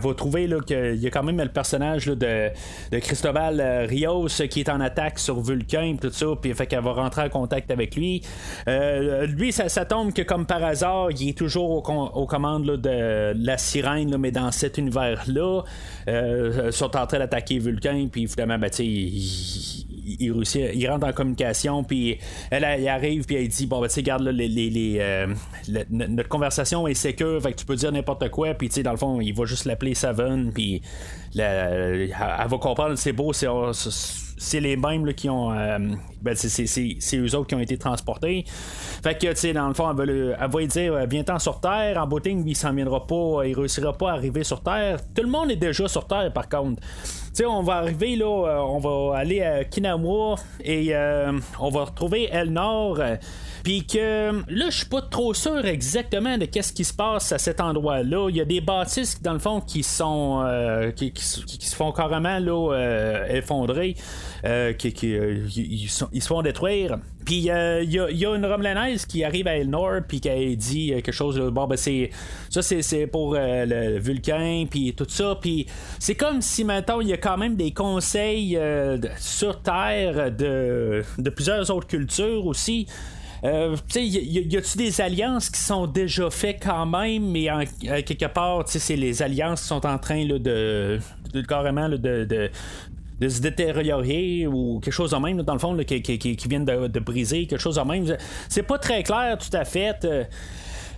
va 0.00 0.14
trouver 0.14 0.48
qu'il 0.66 0.96
y 0.96 1.06
a 1.06 1.10
quand 1.10 1.22
même 1.22 1.38
le 1.38 1.48
personnage 1.48 2.06
de, 2.06 2.50
de 2.92 2.98
Cristobal 2.98 3.86
Rios 3.88 4.28
qui 4.48 4.60
est 4.60 4.68
en 4.68 4.80
attaque 4.80 5.18
sur 5.18 5.40
Vulcain, 5.40 5.96
tout 6.00 6.10
ça, 6.10 6.26
puis 6.40 6.54
fait 6.54 6.66
qu'elle 6.66 6.82
va 6.82 6.92
rentrer 6.92 7.22
en 7.22 7.28
contact 7.28 7.70
avec 7.70 7.96
lui. 7.96 8.22
lui, 8.66 9.52
ça, 9.52 9.84
tombe 9.84 10.12
que 10.12 10.22
comme 10.22 10.46
par 10.46 10.62
hasard, 10.62 11.10
il 11.10 11.30
est 11.30 11.38
toujours 11.38 11.70
aux, 11.88 12.26
commandes 12.26 12.66
de 12.66 13.34
la 13.36 13.58
sirène, 13.58 14.16
mais 14.16 14.30
dans 14.30 14.52
cet 14.52 14.78
univers-là, 14.78 15.62
sont 16.70 16.96
en 16.96 17.06
train 17.06 17.18
d'attaquer 17.18 17.58
Vulcain, 17.58 18.08
puis 18.10 18.22
évidemment, 18.22 18.58
ben, 18.58 18.70
tu 18.70 18.76
sais, 18.76 19.87
rentre 20.88 21.06
en 21.06 21.12
communication, 21.12 21.84
puis 21.84 22.18
elle, 22.50 22.64
arrive, 22.64 23.24
puis 23.24 23.36
elle 23.36 23.48
dit 23.48 23.66
Bon, 23.66 23.80
ben, 23.80 23.88
tu 23.88 23.94
sais, 23.94 24.02
garde 24.02 24.22
les, 24.22 24.48
les, 24.48 24.98
euh, 25.00 25.26
notre 25.90 26.28
conversation 26.28 26.86
est 26.86 26.94
sécure, 26.94 27.42
fait 27.42 27.52
que 27.52 27.58
tu 27.58 27.66
peux 27.66 27.76
dire 27.76 27.92
n'importe 27.92 28.28
quoi, 28.30 28.54
puis 28.54 28.68
tu 28.68 28.76
sais, 28.76 28.82
dans 28.82 28.92
le 28.92 28.96
fond, 28.96 29.20
il 29.20 29.34
va 29.34 29.44
juste 29.44 29.64
l'appeler 29.64 29.94
Seven, 29.94 30.52
puis 30.52 30.82
elle 31.36 32.10
va 32.10 32.58
comprendre, 32.58 32.96
c'est 32.96 33.12
beau, 33.12 33.32
c'est 33.32 34.60
les 34.60 34.76
mêmes 34.76 35.12
qui 35.14 35.28
ont. 35.28 35.52
Euh, 35.52 35.78
ben, 36.22 36.34
c'est 36.34 37.16
eux 37.16 37.34
autres 37.34 37.46
qui 37.46 37.54
ont 37.54 37.60
été 37.60 37.76
transportés. 37.76 38.44
Fait 39.02 39.16
que, 39.16 39.28
tu 39.28 39.36
sais, 39.36 39.52
dans 39.52 39.68
le 39.68 39.74
fond, 39.74 39.90
elle 39.90 39.96
va, 39.96 40.60
lui 40.60 40.66
dire 40.68 40.94
euh, 40.94 41.06
Viens-t'en 41.08 41.38
sur 41.38 41.60
Terre. 41.60 42.00
En 42.00 42.06
booting, 42.06 42.44
il 42.46 42.56
s'en 42.56 42.72
viendra 42.72 43.06
pas, 43.06 43.42
il 43.44 43.54
réussira 43.54 43.92
pas 43.96 44.10
à 44.10 44.14
arriver 44.14 44.44
sur 44.44 44.62
Terre. 44.62 44.98
Tout 45.14 45.22
le 45.22 45.28
monde 45.28 45.50
est 45.50 45.56
déjà 45.56 45.86
sur 45.88 46.06
Terre, 46.06 46.32
par 46.32 46.48
contre. 46.48 46.80
Sais, 47.38 47.46
on 47.46 47.62
va 47.62 47.74
arriver 47.74 48.16
là, 48.16 48.26
euh, 48.26 48.58
on 48.58 48.80
va 48.80 49.16
aller 49.16 49.42
à 49.42 49.62
Kinawa 49.62 50.34
et 50.64 50.92
on 51.60 51.68
va 51.68 51.84
retrouver 51.84 52.28
Elnor. 52.32 52.98
Puis 53.62 53.86
que 53.86 54.32
là, 54.48 54.70
je 54.70 54.76
suis 54.78 54.86
pas 54.86 55.02
trop 55.02 55.34
sûr 55.34 55.64
exactement 55.64 56.36
de 56.36 56.46
qu'est-ce 56.46 56.72
qui 56.72 56.84
se 56.84 56.94
passe 56.94 57.30
à 57.30 57.38
cet 57.38 57.60
endroit-là. 57.60 58.28
Il 58.30 58.36
y 58.36 58.40
a 58.40 58.44
des 58.44 58.60
bâtisses, 58.60 59.22
dans 59.22 59.34
le 59.34 59.38
fond, 59.38 59.60
qui 59.60 59.84
sont 59.84 60.44
qui, 60.96 61.12
se 61.14 61.76
font 61.76 61.92
carrément 61.92 62.40
là, 62.40 63.26
effondrer. 63.28 63.94
Euh, 64.44 64.72
qui, 64.72 64.94
euh, 65.16 65.46
ils, 65.56 65.88
se 65.88 66.26
font 66.26 66.42
détruire. 66.42 66.98
Puis 67.28 67.50
euh, 67.50 67.82
il 67.82 67.92
y, 67.92 68.24
a 68.24 68.34
une 68.34 68.46
Romlanaise 68.46 69.04
qui 69.04 69.22
arrive 69.22 69.46
à 69.48 69.58
Elnor 69.58 70.00
puis 70.08 70.18
qui 70.18 70.56
dit 70.56 70.88
quelque 70.88 71.12
chose 71.12 71.38
bon 71.38 71.66
ben 71.66 71.76
c'est 71.76 72.08
ça 72.48 72.62
c'est 72.62 73.06
pour 73.06 73.34
le 73.34 73.98
Vulcain 73.98 74.64
puis 74.70 74.94
tout 74.94 75.04
ça. 75.06 75.36
Puis 75.38 75.66
c'est 75.98 76.14
comme 76.14 76.40
si 76.40 76.64
maintenant 76.64 77.00
il 77.00 77.08
y 77.08 77.12
a 77.12 77.18
quand 77.18 77.36
même 77.36 77.54
des 77.54 77.72
conseils 77.72 78.58
sur 79.18 79.60
Terre 79.60 80.32
de, 80.32 81.04
de 81.18 81.28
plusieurs 81.28 81.70
autres 81.70 81.86
cultures 81.86 82.46
aussi. 82.46 82.86
Euh, 83.44 83.76
y, 83.94 84.56
a-tu 84.56 84.78
des 84.78 85.00
alliances 85.02 85.50
qui 85.50 85.60
sont 85.60 85.86
déjà 85.86 86.30
faites 86.30 86.62
quand 86.62 86.86
même, 86.86 87.30
mais 87.30 87.50
en, 87.50 87.60
quelque 87.60 88.24
part, 88.24 88.64
c'est 88.66 88.96
les 88.96 89.22
alliances 89.22 89.60
qui 89.60 89.68
sont 89.68 89.84
en 89.84 89.98
train 89.98 90.24
de, 90.24 90.98
carrément 91.46 91.90
de 91.90 92.50
se 93.26 93.40
détériorer 93.40 94.46
ou 94.46 94.80
quelque 94.80 94.92
chose 94.92 95.10
de 95.10 95.16
même, 95.16 95.42
dans 95.42 95.54
le 95.54 95.58
fond, 95.58 95.76
qui, 95.76 96.02
qui, 96.02 96.48
viennent 96.48 96.64
de, 96.64 97.00
briser, 97.00 97.46
quelque 97.46 97.60
chose 97.60 97.76
de 97.76 97.82
même. 97.82 98.16
C'est 98.48 98.62
pas 98.62 98.78
très 98.78 99.02
clair 99.02 99.38
tout 99.38 99.56
à 99.56 99.64
fait. 99.64 100.06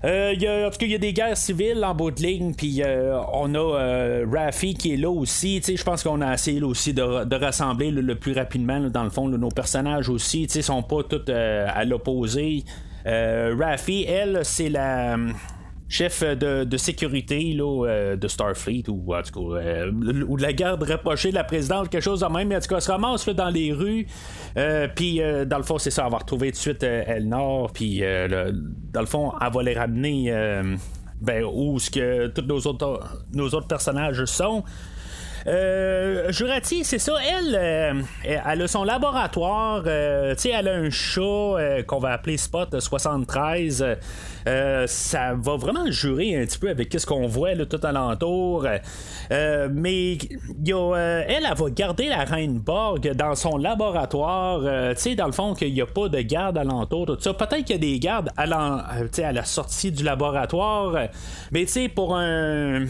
Euh, 0.04 0.34
y 0.38 0.46
a, 0.46 0.66
en 0.66 0.70
tout 0.70 0.78
cas, 0.78 0.86
il 0.86 0.92
y 0.92 0.94
a 0.94 0.98
des 0.98 1.12
guerres 1.12 1.36
civiles 1.36 1.84
en 1.84 1.94
bout 1.94 2.10
de 2.10 2.22
ligne, 2.22 2.54
puis 2.54 2.82
euh, 2.82 3.20
on 3.34 3.54
a 3.54 3.58
euh, 3.58 4.26
Rafi 4.30 4.74
qui 4.74 4.94
est 4.94 4.96
là 4.96 5.10
aussi. 5.10 5.60
Je 5.62 5.82
pense 5.82 6.02
qu'on 6.02 6.22
a 6.22 6.32
essayé 6.32 6.62
aussi 6.62 6.94
de, 6.94 7.34
rassembler 7.34 7.90
le 7.90 8.14
plus 8.14 8.32
rapidement, 8.32 8.80
dans 8.80 9.04
le 9.04 9.10
fond, 9.10 9.28
nos 9.28 9.50
personnages 9.50 10.08
aussi. 10.08 10.44
Ils 10.44 10.62
sont 10.62 10.82
pas 10.82 11.02
tous 11.02 11.30
à 11.30 11.84
l'opposé. 11.84 12.64
Rafi, 13.04 14.04
elle, 14.04 14.40
c'est 14.42 14.70
la 14.70 15.16
chef 15.90 16.22
de, 16.22 16.76
sécurité 16.76 17.52
là, 17.52 17.86
euh, 17.86 18.16
de 18.16 18.28
Starfleet 18.28 18.84
ou 18.88 19.12
en 19.12 19.22
tout 19.22 19.50
cas 19.50 19.56
euh, 19.60 19.90
ou 20.26 20.36
de 20.36 20.42
la 20.42 20.52
garde 20.52 20.82
rapprochée 20.84 21.30
de 21.30 21.34
la 21.34 21.42
présidente 21.42 21.90
quelque 21.90 22.02
chose 22.02 22.20
de 22.20 22.26
même. 22.26 22.48
Mais 22.48 22.56
en 22.56 22.60
tout 22.60 22.68
cas 22.68 22.76
elle 22.76 22.82
se 22.82 22.90
ramasse 22.92 23.28
dans 23.28 23.50
les 23.50 23.72
rues 23.72 24.06
euh, 24.56 24.86
puis 24.94 25.20
dans 25.46 25.58
le 25.58 25.64
fond 25.64 25.78
c'est 25.78 25.90
ça 25.90 26.04
elle 26.06 26.12
va 26.12 26.18
retrouver 26.18 26.52
tout 26.52 26.58
de 26.58 26.60
suite 26.60 26.82
Elnor 26.84 27.72
puis 27.72 28.00
dans 28.00 29.00
le 29.00 29.06
fond 29.06 29.32
elle 29.40 29.52
va 29.52 29.62
les 29.64 29.74
ramener 29.74 30.32
ben, 31.20 31.44
où 31.44 31.78
ce 31.80 31.90
que 31.90 32.28
tous 32.28 32.42
nos 32.42 32.60
autres 32.60 33.00
nos 33.32 33.48
autres 33.48 33.66
personnages 33.66 34.24
sont 34.26 34.62
euh, 35.46 36.30
Jurati, 36.32 36.84
c'est 36.84 36.98
ça, 36.98 37.14
elle, 37.22 37.54
euh, 37.58 38.02
elle 38.24 38.62
a 38.62 38.68
son 38.68 38.84
laboratoire, 38.84 39.82
euh, 39.86 40.34
tu 40.34 40.42
sais, 40.42 40.48
elle 40.50 40.68
a 40.68 40.74
un 40.74 40.90
chat 40.90 41.82
qu'on 41.86 41.98
va 41.98 42.12
appeler 42.12 42.36
Spot 42.36 42.78
73. 42.78 43.96
ça 44.86 45.34
va 45.34 45.56
vraiment 45.56 45.90
jurer 45.90 46.36
un 46.36 46.44
petit 46.44 46.58
peu 46.58 46.68
avec 46.68 46.92
ce 46.92 47.06
qu'on 47.06 47.26
voit 47.26 47.56
tout 47.66 47.80
alentour. 47.82 48.66
mais 49.30 50.12
elle, 50.12 51.28
elle 51.28 51.54
va 51.56 51.70
garder 51.70 52.08
la 52.08 52.24
reine 52.24 52.58
Borg 52.58 53.12
dans 53.14 53.34
son 53.34 53.56
laboratoire. 53.56 54.60
tu 54.94 55.00
sais, 55.00 55.14
dans 55.14 55.26
le 55.26 55.32
fond, 55.32 55.54
qu'il 55.54 55.72
n'y 55.72 55.80
a 55.80 55.86
pas 55.86 56.08
de 56.08 56.20
garde 56.20 56.58
alentour, 56.58 57.06
tout 57.06 57.16
ça. 57.18 57.32
Peut-être 57.34 57.64
qu'il 57.64 57.76
y 57.76 57.78
a 57.78 57.78
des 57.78 57.98
gardes 57.98 58.30
à, 58.36 58.44
à 58.44 59.32
la 59.32 59.44
sortie 59.44 59.92
du 59.92 60.04
laboratoire. 60.04 61.08
Mais 61.50 61.64
tu 61.64 61.72
sais, 61.72 61.88
pour 61.88 62.16
un 62.16 62.84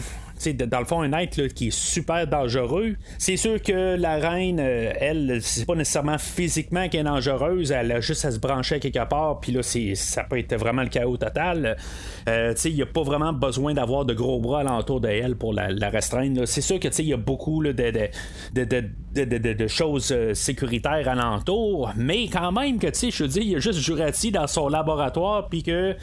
dans 0.49 0.79
le 0.79 0.85
fond, 0.85 1.01
un 1.01 1.13
être 1.13 1.47
qui 1.47 1.67
est 1.67 1.75
super 1.75 2.27
dangereux. 2.27 2.95
C'est 3.17 3.37
sûr 3.37 3.61
que 3.61 3.95
la 3.95 4.15
reine, 4.15 4.59
euh, 4.59 4.91
elle, 4.99 5.39
c'est 5.41 5.65
pas 5.65 5.75
nécessairement 5.75 6.17
physiquement 6.17 6.89
qu'elle 6.89 7.01
est 7.01 7.09
dangereuse, 7.09 7.71
elle 7.71 7.91
a 7.91 7.99
juste 8.01 8.25
à 8.25 8.31
se 8.31 8.39
brancher 8.39 8.79
quelque 8.79 9.07
part, 9.07 9.39
puis 9.39 9.51
là, 9.51 9.61
ça 9.63 10.23
peut 10.23 10.39
être 10.39 10.55
vraiment 10.55 10.83
le 10.83 10.89
chaos 10.89 11.17
total. 11.17 11.77
Euh, 12.27 12.53
il 12.65 12.75
n'y 12.75 12.81
a 12.81 12.85
pas 12.85 13.03
vraiment 13.03 13.33
besoin 13.33 13.73
d'avoir 13.73 14.05
de 14.05 14.13
gros 14.13 14.39
bras 14.39 14.61
alentour 14.61 15.01
de 15.01 15.07
elle 15.07 15.35
pour 15.35 15.53
la, 15.53 15.89
restreindre. 15.89 16.45
C'est 16.45 16.61
sûr 16.61 16.79
que 16.79 16.87
il 16.99 17.07
y 17.07 17.13
a 17.13 17.17
beaucoup 17.17 17.63
de, 17.63 18.09
choses 19.67 20.11
euh, 20.11 20.33
sécuritaires 20.33 21.07
alentour, 21.07 21.91
mais 21.95 22.27
quand 22.27 22.51
même 22.51 22.79
que 22.79 22.87
je 22.87 23.23
dis, 23.25 23.39
il 23.39 23.49
y 23.49 23.55
a 23.55 23.59
juste 23.59 23.79
Jurati 23.79 24.31
dans 24.31 24.47
son 24.47 24.67
laboratoire, 24.69 25.47
puis 25.49 25.63
que 25.63 25.95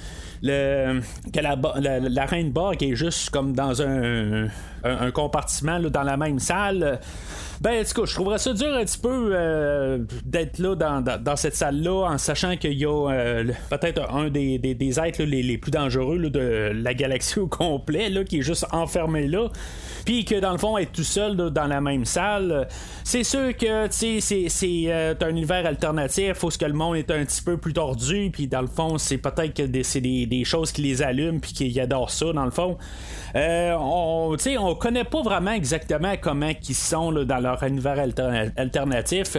le, 0.42 1.00
que 1.32 1.40
la, 1.40 1.56
la, 2.00 2.26
reine 2.26 2.50
Borg 2.50 2.82
est 2.82 2.94
juste 2.94 3.30
comme 3.30 3.52
dans 3.54 3.82
un, 3.82 4.48
un, 4.84 5.10
compartiment 5.10 5.80
dans 5.80 6.02
la 6.02 6.16
même 6.16 6.38
salle. 6.38 7.00
Ben, 7.60 7.80
en 7.80 7.84
tout 7.84 8.02
cas, 8.02 8.06
je 8.06 8.14
trouverais 8.14 8.38
ça 8.38 8.52
dur 8.52 8.72
un 8.72 8.84
petit 8.84 8.98
peu 8.98 9.30
euh, 9.32 9.98
d'être 10.24 10.58
là 10.60 10.76
dans, 10.76 11.36
cette 11.36 11.56
salle-là 11.56 12.08
en 12.08 12.16
sachant 12.16 12.56
qu'il 12.56 12.74
y 12.74 12.84
a 12.84 13.10
euh, 13.10 13.44
peut-être 13.68 14.14
un 14.14 14.30
des, 14.30 14.58
des, 14.58 15.00
êtres 15.00 15.24
les, 15.24 15.58
plus 15.58 15.72
dangereux 15.72 16.18
de 16.30 16.70
la 16.72 16.94
galaxie 16.94 17.38
au 17.40 17.48
complet 17.48 18.10
là, 18.10 18.22
qui 18.22 18.38
est 18.38 18.42
juste 18.42 18.66
enfermé 18.70 19.26
là. 19.26 19.48
Puis 20.04 20.24
que 20.24 20.36
dans 20.38 20.52
le 20.52 20.58
fond, 20.58 20.78
être 20.78 20.92
tout 20.92 21.02
seul 21.02 21.36
dans 21.36 21.66
la 21.66 21.80
même 21.80 22.04
salle, 22.04 22.68
c'est 23.02 23.24
sûr 23.24 23.56
que 23.56 23.88
c'est, 23.90 24.20
c'est 24.20 24.84
euh, 24.86 25.14
un 25.20 25.28
univers 25.28 25.66
alternatif, 25.66 26.34
faut 26.34 26.50
que 26.50 26.64
le 26.64 26.72
monde 26.72 26.96
est 26.96 27.10
un 27.10 27.24
petit 27.24 27.42
peu 27.42 27.56
plus 27.56 27.72
tordu, 27.72 28.30
puis 28.32 28.46
dans 28.46 28.62
le 28.62 28.68
fond, 28.68 28.98
c'est 28.98 29.18
peut-être 29.18 29.54
que 29.54 29.82
c'est 29.82 30.00
des, 30.00 30.26
des, 30.26 30.44
choses 30.44 30.70
qui 30.70 30.82
les 30.82 31.02
allument, 31.02 31.40
puis 31.40 31.52
qu'ils 31.52 31.80
adorent 31.80 32.10
ça, 32.10 32.32
dans 32.32 32.44
le 32.44 32.50
fond. 32.52 32.78
on, 33.34 34.36
on 34.60 34.74
connaît 34.76 35.04
pas 35.04 35.22
vraiment 35.22 35.52
exactement 35.52 36.14
comment 36.20 36.52
ils 36.68 36.74
sont 36.74 37.12
dans 37.12 37.47
leur 37.50 37.62
univers 37.62 37.98
alternatif. 38.56 39.36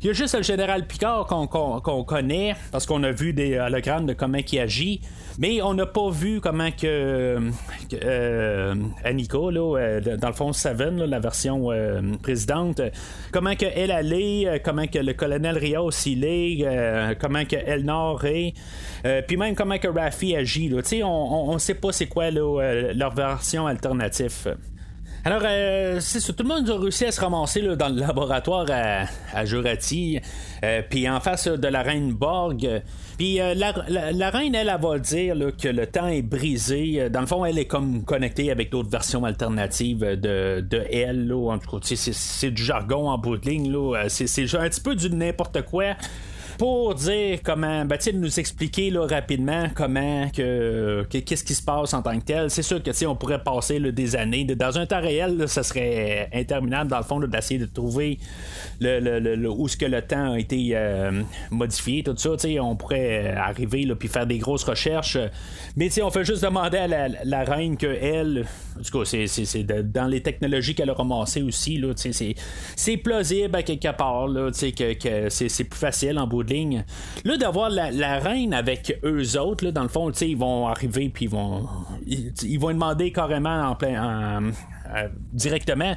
Il 0.00 0.06
y 0.06 0.10
a 0.10 0.12
juste 0.12 0.34
le 0.34 0.42
général 0.42 0.86
Picard 0.86 1.26
qu'on 1.26 2.04
connaît 2.04 2.54
parce 2.70 2.86
qu'on 2.86 3.02
a 3.02 3.10
vu 3.10 3.32
des 3.32 3.58
hologrammes 3.58 4.06
de 4.06 4.12
comment 4.12 4.38
il 4.38 4.58
agit. 4.58 5.00
Mais 5.38 5.62
on 5.62 5.74
n'a 5.74 5.86
pas 5.86 6.10
vu 6.10 6.40
comment 6.40 6.70
que, 6.70 7.38
euh, 8.04 8.74
Annika, 9.04 9.38
là, 9.50 10.00
dans 10.18 10.28
le 10.28 10.34
fond 10.34 10.52
Seven, 10.52 11.02
la 11.04 11.20
version 11.20 11.68
présidente, 12.22 12.80
comment 13.32 13.54
que 13.54 13.66
elle 13.74 13.90
allait, 13.90 14.60
comment 14.64 14.86
que 14.86 14.98
le 14.98 15.14
colonel 15.14 15.56
Rios 15.56 15.90
il 16.06 16.24
est, 16.24 17.16
comment 17.18 17.44
que 17.44 17.56
Elnor 17.56 18.24
est, 18.26 18.54
puis 19.26 19.36
même 19.36 19.54
comment 19.54 19.78
que 19.78 19.88
Raffi 19.88 20.36
agit. 20.36 20.68
Là. 20.68 20.82
On 21.04 21.54
ne 21.54 21.58
sait 21.58 21.74
pas 21.74 21.92
c'est 21.92 22.06
quoi 22.06 22.30
leur 22.30 23.14
version 23.14 23.66
alternative. 23.66 24.56
Alors, 25.24 25.42
euh, 25.44 25.98
c'est 26.00 26.20
tout 26.34 26.42
le 26.42 26.48
monde 26.48 26.68
a 26.68 26.76
réussi 26.76 27.04
à 27.04 27.12
se 27.12 27.20
ramasser 27.20 27.62
dans 27.76 27.88
le 27.88 28.00
laboratoire 28.00 28.66
à, 29.32 29.44
Jurati, 29.44 30.18
euh, 30.64 30.82
puis 30.88 31.08
en 31.08 31.20
face 31.20 31.46
de 31.46 31.68
la 31.68 31.82
reine 31.82 32.12
Borg. 32.12 32.82
Puis 33.18 33.40
euh, 33.40 33.54
la, 33.54 34.30
reine, 34.30 34.56
elle, 34.56 34.76
va 34.80 34.98
dire 34.98 35.36
que 35.60 35.68
le 35.68 35.86
temps 35.86 36.08
est 36.08 36.22
brisé. 36.22 37.08
Dans 37.08 37.20
le 37.20 37.26
fond, 37.26 37.44
elle 37.44 37.58
est 37.58 37.66
comme 37.66 38.02
connectée 38.02 38.50
avec 38.50 38.72
d'autres 38.72 38.90
versions 38.90 39.24
alternatives 39.24 40.00
de, 40.00 40.60
de 40.60 40.84
elle. 40.90 41.32
En 41.32 41.58
tout 41.58 41.78
cas, 41.78 41.94
c'est 41.94 42.50
du 42.50 42.64
jargon 42.64 43.08
en 43.08 43.16
bout 43.16 43.36
de 43.36 43.48
ligne. 43.48 43.72
C'est 44.08 44.54
un 44.56 44.68
petit 44.68 44.80
peu 44.80 44.96
du 44.96 45.08
n'importe 45.08 45.62
quoi 45.62 45.94
pour 46.58 46.94
dire 46.94 47.40
comment, 47.42 47.84
ben, 47.84 47.98
nous 48.14 48.40
expliquer 48.40 48.90
là, 48.90 49.06
rapidement 49.06 49.68
comment, 49.74 50.28
que, 50.30 51.04
qu'est-ce 51.10 51.44
qui 51.44 51.54
se 51.54 51.62
passe 51.62 51.94
en 51.94 52.02
tant 52.02 52.18
que 52.18 52.24
tel. 52.24 52.50
C'est 52.50 52.62
sûr 52.62 52.82
que 52.82 52.90
on 53.06 53.16
pourrait 53.16 53.42
passer 53.42 53.80
des 53.80 54.16
années. 54.16 54.44
Dans 54.44 54.78
un 54.78 54.86
temps 54.86 55.00
réel, 55.00 55.48
ça 55.48 55.62
serait 55.62 56.28
interminable, 56.32 56.90
dans 56.90 56.98
le 56.98 57.04
fond, 57.04 57.20
d'essayer 57.20 57.58
de 57.58 57.66
trouver 57.66 58.18
le, 58.80 59.00
le, 59.00 59.50
où 59.50 59.68
ce 59.68 59.76
que 59.76 59.86
le 59.86 60.02
temps 60.02 60.32
a 60.32 60.38
été 60.38 60.70
euh, 60.74 61.22
modifié, 61.50 62.02
tout 62.02 62.16
ça. 62.16 62.30
On 62.60 62.76
pourrait 62.76 63.34
arriver 63.36 63.86
puis 63.98 64.08
faire 64.08 64.26
des 64.26 64.38
grosses 64.38 64.64
recherches. 64.64 65.18
Mais 65.76 65.90
on 66.02 66.10
fait 66.10 66.24
juste 66.24 66.42
demander 66.42 66.78
à 66.78 67.08
la, 67.24 67.44
reine 67.44 67.76
que 67.76 67.86
elle, 67.86 68.46
du 68.78 68.90
coup, 68.90 69.04
c'est, 69.04 69.26
dans 69.84 70.06
les 70.06 70.22
technologies 70.22 70.74
qu'elle 70.74 70.90
a 70.90 70.94
ramassées 70.94 71.42
aussi, 71.42 71.82
c'est, 72.76 72.96
plausible 72.98 73.56
à 73.56 73.62
quelque 73.62 73.96
part, 73.96 74.26
que, 74.26 74.92
que 74.94 75.28
c'est 75.28 75.64
plus 75.64 75.78
facile 75.78 76.18
en 76.18 76.26
bout 76.26 76.41
de 76.42 76.52
ligne. 76.52 76.84
Là, 77.24 77.36
d'avoir 77.36 77.70
la, 77.70 78.18
reine 78.18 78.54
avec 78.54 78.98
eux 79.04 79.38
autres, 79.38 79.70
dans 79.70 79.82
le 79.82 79.88
fond, 79.88 80.10
ils 80.10 80.36
vont 80.36 80.68
arriver 80.68 81.08
puis 81.08 81.26
ils 81.26 81.30
vont 81.30 81.68
ils, 82.06 82.58
vont 82.58 82.72
demander 82.72 83.12
carrément 83.12 83.62
en 83.62 83.74
plein 83.74 84.52
directement 85.32 85.94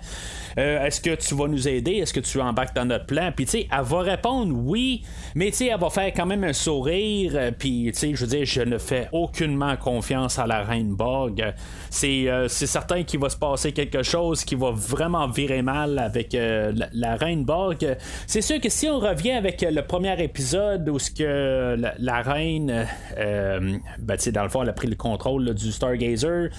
euh, 0.58 0.86
est-ce 0.86 1.02
que 1.02 1.16
tu 1.16 1.36
vas 1.36 1.48
nous 1.48 1.68
aider? 1.68 1.94
Est-ce 1.94 2.14
que 2.14 2.20
tu 2.20 2.40
embarques 2.40 2.76
dans 2.76 2.86
notre 2.86 3.06
plan? 3.06 3.32
Puis 3.36 3.46
tu 3.46 3.52
sais 3.52 3.68
elle 3.72 3.84
va 3.84 4.00
répondre 4.00 4.54
oui 4.56 5.04
mais 5.36 5.52
tu 5.52 5.58
sais 5.58 5.68
elle 5.68 5.80
va 5.80 5.90
faire 5.90 6.12
quand 6.14 6.26
même 6.26 6.44
un 6.44 6.54
sourire 6.54 7.34
euh, 7.36 7.52
puis 7.52 7.90
tu 7.94 8.00
sais 8.00 8.16
je 8.16 8.22
veux 8.22 8.30
dire 8.30 8.46
je 8.46 8.62
ne 8.62 8.78
fais 8.78 9.10
aucunement 9.12 9.76
confiance 9.78 10.40
à 10.40 10.48
la 10.48 10.64
reine 10.64 10.96
Borg. 10.96 11.54
C'est 11.90 12.48
certain 12.50 13.04
qu'il 13.04 13.20
va 13.20 13.30
se 13.30 13.38
passer 13.38 13.72
quelque 13.72 14.04
chose 14.04 14.44
qui 14.44 14.56
va 14.56 14.72
vraiment 14.72 15.28
virer 15.28 15.62
mal 15.62 16.00
avec 16.00 16.34
la, 16.34 17.16
reine 17.16 17.46
Borg. 17.46 17.98
C'est 18.28 18.42
sûr 18.42 18.60
que 18.60 18.70
si 18.70 18.88
on 18.88 19.00
revient 19.00 19.32
avec 19.32 19.62
le 19.62 19.82
premier 19.82 20.22
épisode 20.22 20.88
où 20.90 20.98
la, 21.20 22.22
reine 22.22 22.88
ben, 23.18 24.18
dans 24.34 24.44
le 24.44 24.50
fond 24.50 24.64
elle 24.64 24.70
a 24.70 24.74
pris 24.74 24.88
le 24.88 24.96
contrôle 24.96 25.54
du 25.54 25.72
Stargazer 25.72 26.50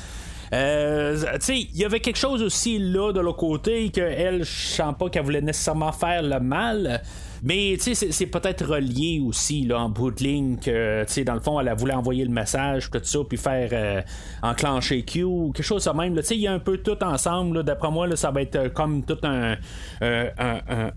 euh, 0.53 1.17
il 1.49 1.77
y 1.77 1.85
avait 1.85 2.01
quelque 2.01 2.19
chose 2.19 2.43
aussi 2.43 2.79
là 2.79 3.13
de 3.13 3.21
l'autre 3.21 3.39
côté 3.39 3.91
que 3.91 4.01
elle, 4.01 4.45
je 4.45 4.51
sens 4.51 4.95
pas 4.99 5.09
qu'elle 5.09 5.25
voulait 5.25 5.41
nécessairement 5.41 5.93
faire 5.93 6.23
le 6.23 6.41
mal. 6.41 7.03
Mais 7.43 7.77
c'est 7.79 8.27
peut-être 8.27 8.65
relié 8.65 9.23
aussi 9.25 9.65
là, 9.67 9.81
en 9.81 9.89
bout 9.91 10.11
que 10.11 11.23
dans 11.23 11.35
le 11.35 11.41
fond 11.41 11.61
elle 11.61 11.69
a 11.69 11.75
voulu 11.75 11.93
envoyer 11.93 12.25
le 12.25 12.31
message 12.31 12.91
tout 12.91 12.99
ça 13.03 13.19
puis 13.29 13.37
faire 13.37 13.69
euh, 13.73 14.01
enclencher 14.43 15.03
Q 15.03 15.53
quelque 15.55 15.63
chose 15.63 15.85
de 15.85 15.91
même. 15.91 16.19
Il 16.31 16.37
y 16.37 16.47
a 16.47 16.53
un 16.53 16.59
peu 16.59 16.79
tout 16.79 17.03
ensemble. 17.05 17.63
D'après 17.63 17.91
moi 17.91 18.07
là, 18.07 18.17
ça 18.17 18.31
va 18.31 18.43
être 18.43 18.57
euh, 18.57 18.69
comme 18.69 19.05
tout 19.05 19.19
un, 19.23 19.57
euh, 20.03 20.31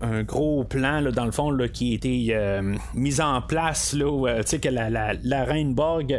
un, 0.00 0.22
gros 0.22 0.64
plan 0.64 1.02
dans 1.02 1.24
le 1.24 1.30
fond 1.30 1.50
là, 1.50 1.68
qui 1.68 1.92
a 1.92 1.94
été 1.94 2.60
mis 2.94 3.20
en 3.20 3.42
place 3.42 3.92
là, 3.92 4.42
que 4.42 4.68
la, 4.68 4.90
la, 4.90 5.12
la 5.22 5.44
reine 5.44 5.74
Borg 5.74 6.12
euh, 6.12 6.18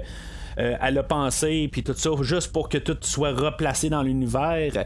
elle 0.57 0.97
a 0.97 1.03
pensé, 1.03 1.69
puis 1.71 1.83
tout 1.83 1.93
ça, 1.95 2.09
juste 2.21 2.51
pour 2.51 2.69
que 2.69 2.77
tout 2.77 2.97
soit 3.01 3.31
replacé 3.31 3.89
dans 3.89 4.03
l'univers. 4.03 4.85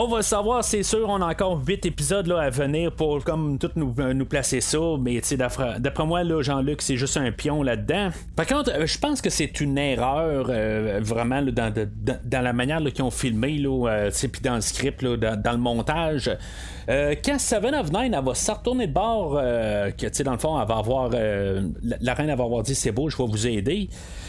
On 0.00 0.06
va 0.06 0.22
savoir, 0.22 0.62
c'est 0.62 0.84
sûr, 0.84 1.08
on 1.08 1.20
a 1.20 1.26
encore 1.26 1.60
8 1.66 1.84
épisodes 1.84 2.28
là, 2.28 2.38
à 2.38 2.50
venir 2.50 2.92
pour 2.92 3.24
comme 3.24 3.58
tout 3.58 3.72
nous, 3.74 3.92
euh, 3.98 4.24
placer 4.24 4.60
ça, 4.60 4.78
mais 4.96 5.20
d'après 5.80 6.06
moi, 6.06 6.22
Jean-Luc, 6.40 6.82
c'est 6.82 6.96
juste 6.96 7.16
un 7.16 7.32
pion 7.32 7.64
là-dedans. 7.64 8.10
Par 8.36 8.46
contre, 8.46 8.70
euh, 8.72 8.86
je 8.86 8.96
pense 8.96 9.20
que 9.20 9.28
c'est 9.28 9.60
une 9.60 9.76
erreur 9.76 10.52
vraiment 11.00 11.42
dans, 11.42 11.74
dans, 12.24 12.40
la 12.40 12.52
manière 12.52 12.80
qu'ils 12.94 13.02
ont 13.02 13.10
filmé, 13.10 13.56
puis 13.56 14.40
dans 14.40 14.54
le 14.54 14.60
script, 14.60 15.04
dans, 15.04 15.52
le 15.52 15.58
montage. 15.58 16.30
quand 16.86 17.38
Seven 17.40 17.74
of 17.74 17.90
Nine 17.90 18.14
elle 18.14 18.24
va 18.24 18.36
se 18.36 18.52
retourner 18.52 18.86
de 18.86 18.92
bord, 18.92 19.32
que 19.32 20.22
dans 20.22 20.32
le 20.32 20.38
fond, 20.38 20.60
elle 20.60 20.68
va 20.68 20.76
avoir 20.76 21.10
la, 21.10 22.14
reine 22.14 22.32
va 22.36 22.44
avoir 22.44 22.62
dit 22.62 22.76
c'est 22.76 22.92
beau, 22.92 23.08
je 23.08 23.16
vais 23.16 23.26
vous 23.26 23.48
aider. 23.48 23.88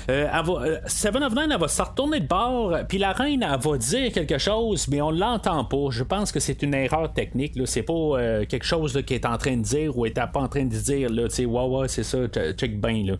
Euh, 0.10 0.28
euh, 0.48 0.80
Seven 0.88 1.24
of 1.24 1.36
Nine, 1.36 1.52
elle 1.52 1.60
va 1.60 1.68
se 1.68 1.82
retourner 1.82 2.20
de 2.20 2.28
bord, 2.28 2.76
puis 2.88 2.98
la 2.98 3.12
reine, 3.12 3.44
elle 3.44 3.60
va 3.60 3.78
dire 3.78 4.12
quelque 4.12 4.38
chose, 4.38 4.88
mais 4.88 5.02
on 5.02 5.12
l'entend 5.12 5.59
pas. 5.64 5.90
Je 5.90 6.04
pense 6.04 6.32
que 6.32 6.40
c'est 6.40 6.62
une 6.64 6.74
erreur 6.74 7.12
technique. 7.14 7.54
C'est 7.66 7.84
pas 7.84 7.94
euh, 7.94 8.46
quelque 8.46 8.66
chose 8.66 9.02
qui 9.06 9.14
est 9.14 9.26
en 9.26 9.38
train 9.38 9.58
de 9.58 9.64
dire 9.64 9.98
ou 9.98 10.06
est 10.06 10.14
pas 10.14 10.30
en 10.36 10.48
train 10.48 10.66
de 10.66 10.76
dire, 10.76 11.10
tu 11.10 11.30
sais, 11.30 11.46
ouais, 11.46 11.66
ouais, 11.66 11.88
c'est 11.88 12.04
ça, 12.04 12.18
check 12.28 12.80
bien, 12.80 13.06
là. 13.06 13.18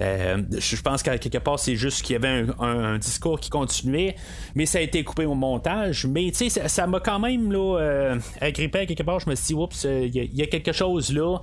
je 0.00 0.82
pense 0.82 1.02
qu'à 1.02 1.18
quelque 1.18 1.38
part, 1.38 1.58
c'est 1.58 1.76
juste 1.76 2.02
qu'il 2.02 2.14
y 2.14 2.16
avait 2.16 2.46
un, 2.58 2.98
discours 2.98 3.38
qui 3.38 3.50
continuait, 3.50 4.16
mais 4.54 4.66
ça 4.66 4.78
a 4.78 4.80
été 4.80 5.04
coupé 5.04 5.26
au 5.26 5.34
montage. 5.34 6.06
Mais, 6.06 6.30
tu 6.30 6.48
sais, 6.48 6.68
ça 6.68 6.86
m'a 6.86 7.00
quand 7.00 7.18
même, 7.18 7.52
là, 7.52 8.16
agrippé 8.40 8.80
à 8.80 8.86
quelque 8.86 9.02
part. 9.02 9.20
Je 9.20 9.30
me 9.30 9.34
suis 9.34 9.48
dit, 9.48 9.54
oups, 9.54 9.84
il 9.84 10.14
y, 10.14 10.42
a 10.42 10.46
quelque 10.46 10.72
chose 10.72 11.12
là. 11.12 11.38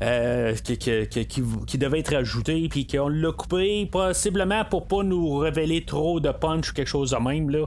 Qui, 0.00 0.78
qui, 1.26 1.78
devait 1.78 2.00
être 2.00 2.14
ajouté, 2.14 2.68
puis 2.68 2.86
qu'on 2.86 3.08
l'a 3.08 3.32
coupé, 3.32 3.86
possiblement 3.86 4.64
pour 4.64 4.86
pas 4.86 5.02
nous 5.02 5.38
révéler 5.38 5.84
trop 5.84 6.20
de 6.20 6.30
punch 6.30 6.70
ou 6.70 6.74
quelque 6.74 6.88
chose 6.88 7.10
de 7.10 7.16
même. 7.16 7.50
Là. 7.50 7.66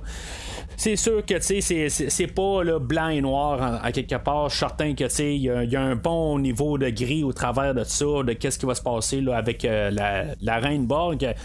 C'est 0.77 0.95
sûr 0.95 1.25
que 1.25 1.39
c'est, 1.39 2.27
pas 2.27 2.79
blanc 2.79 3.09
et 3.09 3.21
noir 3.21 3.81
en, 3.83 3.91
quelque 3.91 4.15
part. 4.15 4.51
Certain 4.51 4.93
que 4.95 5.05
il 5.21 5.41
y, 5.41 5.75
a 5.75 5.81
un 5.81 5.95
bon 5.95 6.39
niveau 6.39 6.77
de 6.77 6.89
gris 6.89 7.23
au 7.23 7.33
travers 7.33 7.73
de 7.73 7.83
ça, 7.83 8.23
de 8.25 8.33
qu'est-ce 8.33 8.57
qui 8.57 8.65
va 8.65 8.75
se 8.75 8.81
passer 8.81 9.21
là, 9.21 9.37
avec 9.37 9.65
euh, 9.65 9.91
la, 9.91 10.25
la 10.41 10.57
Reine 10.57 10.85
Borg. 10.85 11.35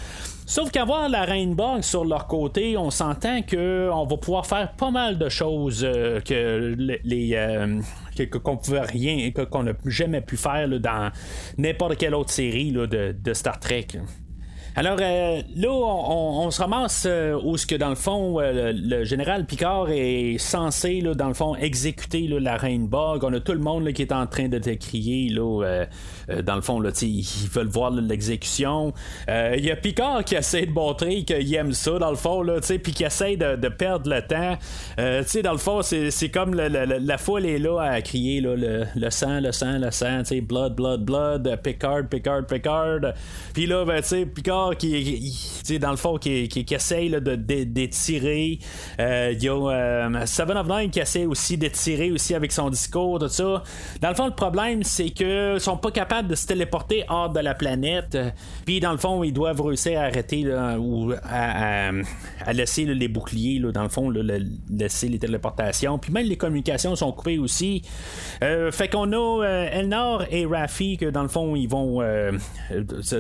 Sauf 0.48 0.70
qu'avoir 0.70 1.08
la 1.08 1.26
Borg 1.48 1.82
sur 1.82 2.04
leur 2.04 2.28
côté, 2.28 2.76
on 2.76 2.90
s'entend 2.90 3.42
qu'on 3.42 4.06
va 4.06 4.16
pouvoir 4.16 4.46
faire 4.46 4.72
pas 4.74 4.92
mal 4.92 5.18
de 5.18 5.28
choses 5.28 5.84
euh, 5.84 6.20
que 6.20 6.76
les. 7.02 7.32
Euh, 7.34 7.80
qu'on 8.30 8.56
pouvait 8.56 8.80
rien, 8.82 9.32
qu'on 9.32 9.64
n'a 9.64 9.72
jamais 9.84 10.20
pu 10.20 10.36
faire 10.36 10.68
dans 10.68 11.10
n'importe 11.58 11.96
quelle 11.96 12.14
autre 12.14 12.30
série 12.30 12.70
de, 12.70 12.86
de, 12.86 13.34
Star 13.34 13.58
Trek. 13.58 13.88
Alors 14.78 14.98
euh, 15.00 15.40
là, 15.56 15.70
on, 15.70 16.50
se 16.50 16.60
ramasse 16.60 17.06
euh, 17.06 17.40
où 17.42 17.56
ce 17.56 17.66
que 17.66 17.76
dans 17.76 17.88
le 17.88 17.94
fond, 17.94 18.38
euh, 18.38 18.74
le, 18.76 19.04
général 19.04 19.46
Picard 19.46 19.88
est 19.88 20.36
censé, 20.36 21.00
là, 21.00 21.14
dans 21.14 21.28
le 21.28 21.34
fond, 21.34 21.56
exécuter 21.56 22.28
la 22.28 22.58
reine. 22.58 22.86
On 22.92 23.32
a 23.32 23.40
tout 23.40 23.52
le 23.52 23.58
monde 23.58 23.90
qui 23.94 24.02
est 24.02 24.12
en 24.12 24.26
train 24.26 24.48
de 24.48 24.58
te 24.58 24.68
crier, 24.74 25.30
là, 25.30 25.86
dans 26.44 26.56
le 26.56 26.60
fond, 26.60 26.78
là, 26.78 26.90
ils 27.00 27.24
veulent 27.50 27.68
voir 27.68 27.90
l'exécution. 27.90 28.92
Il 29.28 29.64
y 29.64 29.70
a 29.70 29.76
Picard 29.76 30.24
qui 30.24 30.34
essaie 30.34 30.66
de 30.66 30.72
montrer 30.72 31.24
qu'il 31.24 31.54
aime 31.54 31.72
ça, 31.72 31.98
dans 31.98 32.10
le 32.10 32.16
fond, 32.16 32.42
là, 32.42 32.56
puis 32.60 32.92
qui 32.92 33.04
essaie 33.04 33.36
de, 33.36 33.68
perdre 33.68 34.10
le 34.10 34.20
temps. 34.20 34.58
dans 35.42 35.52
le 35.52 35.58
fond, 35.58 35.80
c'est 35.82 36.28
comme 36.28 36.54
la 36.54 37.18
foule 37.18 37.46
est 37.46 37.58
là 37.58 37.80
à 37.80 38.02
crier 38.02 38.42
là, 38.42 38.54
le, 38.94 39.10
sang, 39.10 39.40
le 39.40 39.52
sang, 39.52 39.78
le 39.78 39.90
sang, 39.90 40.22
blood, 40.42 40.74
blood, 40.74 41.04
blood, 41.04 41.60
Picard, 41.62 42.08
Picard, 42.10 42.46
Picard. 42.46 43.00
Puis 43.54 43.66
là, 43.66 43.84
ben, 43.84 44.02
Picard 44.34 44.65
qui, 44.74 45.32
dans 45.78 45.90
le 45.90 45.96
fond, 45.96 46.16
qui, 46.16 46.48
qui, 46.48 46.74
essaye 46.74 47.10
de, 47.10 47.34
d'étirer. 47.36 48.58
Euh, 49.00 49.32
il 49.32 49.42
y 49.42 49.48
a 49.48 49.54
euh, 49.54 50.26
Seven 50.26 50.56
of 50.56 50.68
Nine 50.68 50.90
qui 50.90 51.00
essaie 51.00 51.26
aussi 51.26 51.56
d'étirer 51.56 52.10
aussi 52.10 52.34
avec 52.34 52.52
son 52.52 52.70
discours, 52.70 53.18
tout 53.18 53.28
ça. 53.28 53.62
Dans 54.00 54.08
le 54.08 54.14
fond, 54.14 54.26
le 54.26 54.34
problème, 54.34 54.82
c'est 54.82 55.10
que 55.10 55.58
sont 55.58 55.76
pas 55.76 55.90
capables 55.90 56.28
de 56.28 56.34
se 56.34 56.46
téléporter 56.46 57.04
hors 57.08 57.30
de 57.30 57.40
la 57.40 57.54
planète. 57.54 58.16
Puis, 58.64 58.80
dans 58.80 58.92
le 58.92 58.98
fond, 58.98 59.22
ils 59.22 59.32
doivent 59.32 59.60
réussir 59.60 60.00
à 60.00 60.04
arrêter 60.04 60.46
ou 60.78 61.12
à, 61.22 62.52
laisser 62.52 62.84
les 62.84 63.08
boucliers, 63.08 63.60
dans 63.72 63.82
le 63.82 63.88
fond, 63.88 64.10
laisser 64.10 65.08
les 65.08 65.18
téléportations. 65.18 65.98
Puis, 65.98 66.12
même 66.12 66.26
les 66.26 66.36
communications 66.36 66.94
sont 66.96 67.12
coupées 67.12 67.38
aussi. 67.38 67.82
Euh, 68.42 68.70
fait 68.70 68.88
qu'on 68.88 69.12
a 69.12 69.44
Elnor 69.44 70.24
et 70.30 70.46
Raffi 70.46 70.96
que, 70.96 71.06
dans 71.06 71.22
le 71.22 71.28
fond, 71.28 71.56
ils 71.56 71.68
vont 71.68 72.02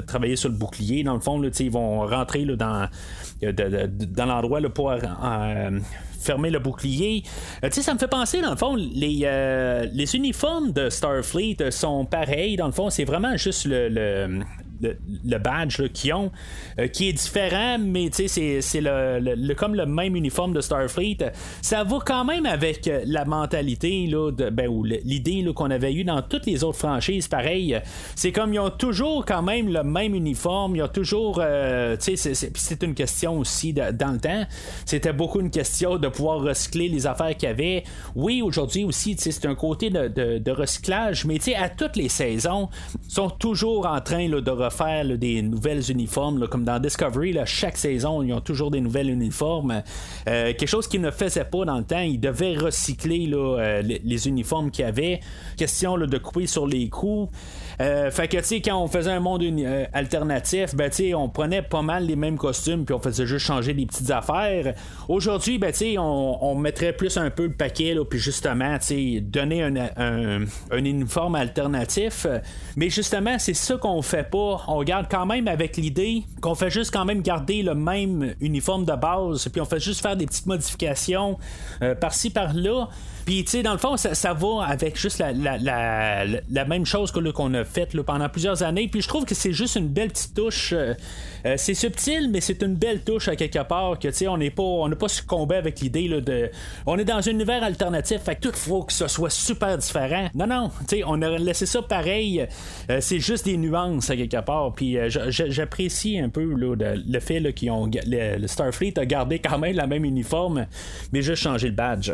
travailler 0.06 0.36
sur 0.36 0.48
le 0.48 0.56
bouclier, 0.56 1.02
dans 1.02 1.14
le 1.14 1.20
fond 1.20 1.35
ils 1.42 1.70
vont 1.70 2.06
rentrer 2.06 2.44
là, 2.44 2.56
dans, 2.56 2.88
dans 3.42 4.26
l'endroit 4.26 4.60
pour 4.70 4.92
fermer 6.20 6.50
le 6.50 6.58
bouclier. 6.58 7.22
sais, 7.70 7.82
ça 7.82 7.94
me 7.94 7.98
fait 7.98 8.08
penser, 8.08 8.40
dans 8.40 8.50
le 8.50 8.56
fond, 8.56 8.74
les, 8.74 9.88
les 9.92 10.16
uniformes 10.16 10.72
de 10.72 10.90
Starfleet 10.90 11.70
sont 11.70 12.04
pareils. 12.04 12.56
Dans 12.56 12.66
le 12.66 12.72
fond, 12.72 12.90
c'est 12.90 13.04
vraiment 13.04 13.36
juste 13.36 13.66
le, 13.66 14.40
badge 15.38 15.88
qu'ils 15.92 16.14
ont, 16.14 16.30
euh, 16.78 16.88
qui 16.88 17.08
est 17.08 17.12
différent, 17.12 17.78
mais 17.78 18.10
c'est, 18.12 18.60
c'est 18.60 18.80
le, 18.80 19.54
comme 19.54 19.74
le 19.74 19.86
même 19.86 20.16
uniforme 20.16 20.52
de 20.52 20.60
Starfleet. 20.60 21.18
Ça 21.62 21.84
va 21.84 21.98
quand 22.04 22.24
même 22.24 22.46
avec 22.46 22.88
euh, 22.88 23.02
la 23.06 23.24
mentalité 23.24 24.06
là, 24.06 24.30
ben, 24.30 24.68
ou 24.68 24.84
l'idée 24.84 25.44
qu'on 25.54 25.70
avait 25.70 25.94
eu 25.94 26.04
dans 26.04 26.22
toutes 26.22 26.46
les 26.46 26.64
autres 26.64 26.78
franchises. 26.78 27.28
Pareil, 27.28 27.78
c'est 28.14 28.32
comme 28.32 28.54
ils 28.54 28.58
ont 28.58 28.70
toujours 28.70 29.24
quand 29.24 29.42
même 29.42 29.68
le 29.68 29.82
même 29.82 30.14
uniforme. 30.14 30.76
Ils 30.76 30.82
ont 30.82 30.88
toujours, 30.88 31.40
euh, 31.42 31.96
c'est, 31.98 32.16
c'est, 32.16 32.82
une 32.82 32.94
question 32.94 33.38
aussi 33.38 33.72
dans 33.72 34.12
le 34.12 34.18
temps. 34.18 34.44
C'était 34.84 35.12
beaucoup 35.12 35.40
une 35.40 35.50
question 35.50 35.96
de 35.96 36.08
pouvoir 36.08 36.40
recycler 36.40 36.88
les 36.88 37.06
affaires 37.06 37.36
qu'il 37.36 37.48
y 37.48 37.52
avait. 37.52 37.84
Oui, 38.14 38.42
aujourd'hui 38.42 38.84
aussi, 38.84 39.16
c'est 39.18 39.46
un 39.46 39.54
côté 39.54 39.90
de, 39.90 40.50
recyclage, 40.50 41.24
mais 41.24 41.38
à 41.54 41.68
toutes 41.68 41.96
les 41.96 42.08
saisons, 42.08 42.68
ils 43.04 43.10
sont 43.10 43.30
toujours 43.30 43.86
en 43.86 44.00
train 44.00 44.28
de 44.28 44.50
faire 44.70 45.04
des 45.18 45.42
nouvelles 45.42 45.90
uniformes, 45.90 46.46
comme 46.48 46.64
dans 46.64 46.78
Discovery, 46.78 47.36
chaque 47.44 47.76
saison, 47.76 48.22
ils 48.22 48.32
ont 48.32 48.40
toujours 48.40 48.70
des 48.70 48.80
nouvelles 48.80 49.10
uniformes. 49.10 49.82
Euh, 50.28 50.52
quelque 50.54 50.66
chose 50.66 50.88
qu'ils 50.88 51.00
ne 51.00 51.10
faisaient 51.10 51.44
pas 51.44 51.64
dans 51.64 51.78
le 51.78 51.84
temps, 51.84 52.00
ils 52.00 52.20
devaient 52.20 52.56
recycler 52.56 53.30
euh, 53.32 53.82
les, 53.82 54.28
uniformes 54.28 54.70
qu'il 54.70 54.84
y 54.84 54.88
avait. 54.88 55.20
Question 55.56 55.98
de 55.98 56.18
couper 56.18 56.46
sur 56.46 56.66
les 56.66 56.88
coups. 56.88 57.32
Euh, 57.80 58.10
fait 58.10 58.28
que, 58.28 58.38
tu 58.38 58.44
sais, 58.44 58.60
quand 58.60 58.82
on 58.82 58.88
faisait 58.88 59.10
un 59.10 59.20
monde 59.20 59.44
alternatif, 59.92 60.74
ben, 60.74 60.88
tu 60.88 60.96
sais, 60.96 61.14
on 61.14 61.28
prenait 61.28 61.62
pas 61.62 61.82
mal 61.82 62.06
les 62.06 62.16
mêmes 62.16 62.38
costumes, 62.38 62.84
puis 62.84 62.94
on 62.94 63.00
faisait 63.00 63.26
juste 63.26 63.44
changer 63.44 63.74
des 63.74 63.86
petites 63.86 64.10
affaires. 64.10 64.74
Aujourd'hui, 65.08 65.58
ben, 65.58 65.72
tu 65.72 65.78
sais, 65.78 65.98
on, 65.98 66.54
mettrait 66.56 66.94
plus 66.94 67.16
un 67.18 67.30
peu 67.30 67.44
le 67.44 67.52
paquet, 67.52 67.94
puis 68.08 68.18
justement, 68.18 68.78
tu 68.78 68.86
sais, 68.86 69.20
donner 69.20 69.62
un, 69.62 69.76
un, 69.96 70.46
uniforme 70.84 71.34
alternatif. 71.34 72.26
Mais 72.76 72.88
justement, 72.88 73.38
c'est 73.38 73.54
ça 73.54 73.76
qu'on 73.76 74.00
fait 74.00 74.28
pas 74.28 74.55
on 74.68 74.82
garde 74.82 75.06
quand 75.10 75.26
même 75.26 75.48
avec 75.48 75.76
l'idée 75.76 76.24
qu'on 76.40 76.54
fait 76.54 76.70
juste 76.70 76.92
quand 76.92 77.04
même 77.04 77.22
garder 77.22 77.62
le 77.62 77.74
même 77.74 78.34
uniforme 78.40 78.84
de 78.84 78.94
base, 78.94 79.48
puis 79.48 79.60
on 79.60 79.64
fait 79.64 79.80
juste 79.80 80.00
faire 80.00 80.16
des 80.16 80.26
petites 80.26 80.46
modifications 80.46 81.38
euh, 81.82 81.94
par-ci 81.94 82.30
par-là. 82.30 82.88
Puis, 83.26 83.44
tu 83.44 83.50
sais, 83.50 83.62
dans 83.64 83.72
le 83.72 83.78
fond, 83.78 83.96
ça, 83.96 84.32
va 84.34 84.64
avec 84.64 84.96
juste 84.98 85.18
la, 85.18 85.32
la, 85.58 86.64
même 86.64 86.86
chose 86.86 87.10
que, 87.10 87.18
qu'on 87.30 87.52
a 87.54 87.64
faite 87.64 88.00
pendant 88.02 88.28
plusieurs 88.28 88.62
années. 88.62 88.88
Puis, 88.88 89.02
je 89.02 89.08
trouve 89.08 89.24
que 89.24 89.34
c'est 89.34 89.52
juste 89.52 89.76
une 89.76 89.88
belle 89.88 90.10
petite 90.10 90.34
touche. 90.34 90.72
Euh, 90.72 90.94
euh, 91.44 91.54
c'est 91.56 91.74
subtil, 91.74 92.30
mais 92.30 92.40
c'est 92.40 92.62
une 92.62 92.76
belle 92.76 93.02
touche 93.02 93.26
à 93.26 93.36
quelque 93.36 93.62
part. 93.64 93.98
Que, 93.98 94.08
tu 94.08 94.14
sais, 94.14 94.28
on 94.28 94.38
n'est 94.38 94.50
pas, 94.50 94.62
on 94.62 94.88
n'a 94.88 94.96
pas 94.96 95.08
succombé 95.08 95.56
avec 95.56 95.80
l'idée 95.80 96.08
de. 96.08 96.50
On 96.86 96.96
est 96.98 97.04
dans 97.04 97.16
un 97.16 97.32
univers 97.32 97.64
alternatif, 97.64 98.22
fait 98.22 98.36
que 98.36 98.48
tout 98.48 98.56
faut 98.56 98.84
que 98.84 98.92
ce 98.92 99.08
soit 99.08 99.30
super 99.30 99.76
différent. 99.76 100.28
Non, 100.34 100.46
non, 100.46 100.70
tu 100.88 100.98
sais, 100.98 101.02
on 101.04 101.20
a 101.20 101.36
laissé 101.36 101.66
ça 101.66 101.82
pareil. 101.82 102.46
c'est 103.00 103.18
juste 103.18 103.44
des 103.44 103.56
nuances 103.56 104.08
à 104.08 104.16
quelque 104.16 104.40
part. 104.40 104.72
Puis 104.72 104.96
euh, 104.98 105.08
j'apprécie 105.10 106.18
un 106.18 106.28
peu 106.28 106.44
le 106.44 107.20
fait 107.20 107.52
qu'ils 107.54 107.70
ont 107.70 107.90
le, 108.06 108.46
Starfleet 108.46 108.98
a 108.98 109.06
gardé 109.06 109.40
quand 109.40 109.58
même 109.58 109.74
la 109.74 109.86
même 109.86 110.04
uniforme, 110.04 110.66
mais 111.12 111.22
juste 111.22 111.42
changé 111.42 111.68
le 111.68 111.74
badge. 111.74 112.12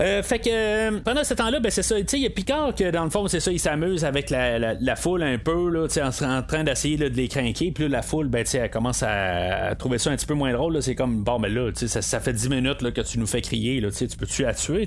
Euh, 0.00 0.22
fait 0.22 0.38
que 0.38 0.50
euh, 0.50 1.00
pendant 1.04 1.24
ce 1.24 1.34
temps-là, 1.34 1.60
ben 1.60 1.70
c'est 1.70 1.82
ça. 1.82 1.96
Il 1.98 2.18
y 2.18 2.26
a 2.26 2.30
Picard 2.30 2.74
que 2.74 2.90
dans 2.90 3.04
le 3.04 3.10
fond, 3.10 3.26
c'est 3.28 3.40
ça, 3.40 3.52
il 3.52 3.60
s'amuse 3.60 4.04
avec 4.04 4.30
la, 4.30 4.96
foule 4.96 5.22
un 5.22 5.38
peu, 5.38 5.70
là, 5.70 5.86
en, 6.02 6.38
en 6.38 6.42
train 6.42 6.64
d'essayer 6.64 6.96
de 6.96 7.06
les 7.06 7.28
craquer. 7.28 7.70
Puis 7.70 7.88
la 7.88 8.02
foule, 8.02 8.28
ben, 8.28 8.44
elle 8.52 8.70
commence 8.70 9.02
à, 9.02 9.74
trouver 9.78 9.98
ça 9.98 10.10
un 10.10 10.16
petit 10.16 10.26
peu 10.26 10.34
moins 10.34 10.52
drôle. 10.52 10.82
C'est 10.82 10.94
comme, 10.94 11.22
bon, 11.22 11.38
ben 11.38 11.52
là, 11.52 11.70
ça, 11.74 12.02
ça 12.02 12.20
fait 12.20 12.32
10 12.32 12.48
minutes 12.48 12.82
là, 12.82 12.90
que 12.90 13.00
tu 13.00 13.18
nous 13.18 13.26
fais 13.26 13.40
crier. 13.40 13.80
Là, 13.80 13.90
tu 13.90 14.06
peux-tu 14.16 14.42
la 14.42 14.54
tuer? 14.54 14.86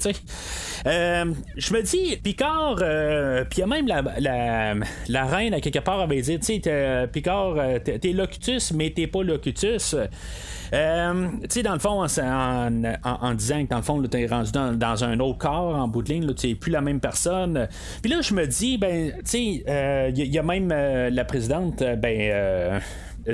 Euh, 0.85 1.25
je 1.55 1.73
me 1.73 1.81
dis, 1.81 2.17
Picard, 2.17 2.75
puis 2.75 3.57
il 3.57 3.59
y 3.59 3.63
a 3.63 3.67
même 3.67 3.87
la, 3.87 4.01
la, 4.19 4.75
la, 5.07 5.25
reine, 5.25 5.53
à 5.53 5.61
quelque 5.61 5.79
part, 5.79 5.99
avait 5.99 6.21
dit, 6.21 6.39
tu 6.39 6.61
sais, 6.61 7.07
Picard, 7.11 7.55
t'es 7.83 8.13
Locutus, 8.13 8.71
mais 8.73 8.89
t'es 8.89 9.07
pas 9.07 9.23
Locutus. 9.23 9.95
Euh, 10.73 11.27
tu 11.43 11.47
sais, 11.49 11.63
dans 11.63 11.73
le 11.73 11.79
fond, 11.79 12.03
en, 12.03 13.33
disant 13.33 13.63
que 13.63 13.69
dans 13.69 13.77
le 13.77 13.81
fond, 13.81 14.01
tu 14.01 14.17
es 14.17 14.27
rendu 14.27 14.51
dans, 14.51 14.96
un 15.03 15.19
autre 15.19 15.37
corps 15.37 15.75
en 15.75 15.87
bout 15.87 16.01
de 16.01 16.09
ligne, 16.09 16.33
tu 16.33 16.55
plus 16.55 16.71
la 16.71 16.81
même 16.81 16.99
personne. 16.99 17.67
Puis 18.01 18.11
là, 18.11 18.21
je 18.21 18.33
me 18.33 18.45
dis, 18.45 18.77
ben, 18.77 19.11
tu 19.17 19.21
sais, 19.25 19.43
il 19.43 19.63
euh, 19.67 20.09
y, 20.09 20.37
a 20.37 20.43
même 20.43 20.71
euh, 20.71 21.09
la 21.09 21.25
présidente, 21.25 21.83
ben 21.97 22.17
euh, 22.31 22.79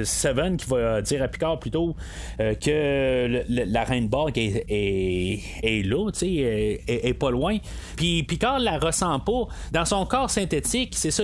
Seven 0.03 0.57
qui 0.57 0.69
va 0.69 1.01
dire 1.01 1.21
à 1.23 1.27
Picard 1.27 1.59
plutôt 1.59 1.95
euh, 2.39 2.55
que 2.55 3.43
la 3.49 3.83
reine 3.83 4.07
Borg 4.07 4.37
est, 4.37 5.83
là, 5.85 6.11
tu 6.11 6.19
sais, 6.19 6.81
est, 6.87 7.13
pas 7.13 7.31
loin. 7.31 7.57
Puis 7.95 8.23
Picard 8.23 8.59
la 8.59 8.77
ressent 8.79 9.19
pas. 9.19 9.47
Dans 9.71 9.85
son 9.85 10.05
corps 10.05 10.29
synthétique, 10.29 10.93
c'est 10.95 11.11
ça, 11.11 11.23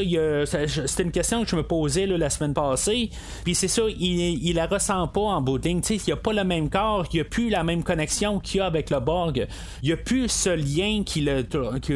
c'était 0.86 1.04
une 1.04 1.12
question 1.12 1.44
que 1.44 1.50
je 1.50 1.56
me 1.56 1.64
posais 1.64 2.06
la 2.06 2.30
semaine 2.30 2.54
passée. 2.54 3.10
Puis 3.44 3.56
c'est 3.56 3.68
ça, 3.68 3.84
il, 3.88 4.54
la 4.54 4.68
ressent 4.68 5.08
pas 5.08 5.22
en 5.22 5.42
bout 5.42 5.60
tu 5.60 5.70
sais, 5.84 5.96
il 6.08 6.14
a 6.14 6.16
pas 6.16 6.34
le 6.34 6.44
même 6.44 6.70
corps, 6.70 7.06
il 7.14 7.22
a 7.22 7.24
plus 7.24 7.50
la 7.50 7.64
même 7.64 7.84
connexion 7.84 8.40
qu'il 8.40 8.62
a 8.62 8.66
avec 8.66 8.90
le 8.90 9.00
Borg. 9.00 9.48
Il 9.84 9.92
a 9.92 9.98
plus 9.98 10.30
ce 10.30 10.50
lien 10.50 11.04
qui 11.06 11.22
le, 11.22 11.44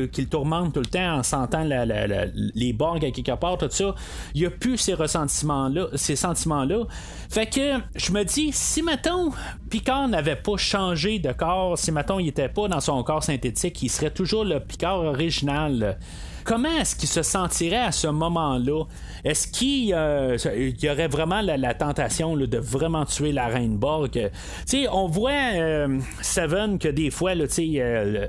qui, 0.07 0.27
tourmente 0.27 0.73
tout 0.73 0.79
le 0.79 0.85
temps 0.85 1.17
en 1.17 1.23
sentant 1.23 1.63
les 1.63 2.73
Borg 2.73 3.03
à 3.05 3.11
quelque 3.11 3.35
part, 3.35 3.57
tout 3.57 3.67
ça. 3.69 3.95
Il 4.33 4.45
a 4.45 4.49
plus 4.49 4.77
ces 4.77 4.93
ressentiments-là, 4.93 5.87
ces 5.95 6.15
sentiments 6.15 6.62
Fait 7.29 7.45
que 7.47 7.79
je 7.95 8.11
me 8.11 8.23
dis, 8.23 8.51
si 8.51 8.81
mettons 8.81 9.31
Picard 9.69 10.07
n'avait 10.07 10.35
pas 10.35 10.57
changé 10.57 11.19
de 11.19 11.31
corps, 11.31 11.77
si 11.77 11.91
mettons 11.91 12.19
il 12.19 12.29
était 12.29 12.49
pas 12.49 12.67
dans 12.67 12.79
son 12.79 13.01
corps 13.03 13.23
synthétique, 13.23 13.81
il 13.81 13.89
serait 13.89 14.11
toujours 14.11 14.45
le 14.45 14.59
Picard 14.59 14.99
original. 14.99 15.97
Comment 16.45 16.77
est-ce 16.79 16.95
qu'il 16.95 17.09
se 17.09 17.21
sentirait 17.21 17.77
à 17.77 17.91
ce 17.91 18.07
moment-là? 18.07 18.83
Est-ce 19.23 19.47
qu'il 19.47 19.93
euh, 19.93 20.37
y 20.81 20.89
aurait 20.89 21.07
vraiment 21.07 21.41
la, 21.41 21.73
tentation 21.73 22.35
de 22.35 22.57
vraiment 22.57 23.05
tuer 23.05 23.31
la 23.31 23.47
reine 23.47 23.77
Borg? 23.77 24.29
on 24.91 25.07
voit 25.07 25.31
euh, 25.31 25.99
Seven 26.21 26.77
que 26.77 26.89
des 26.89 27.09
fois, 27.09 27.31
euh, 27.31 28.27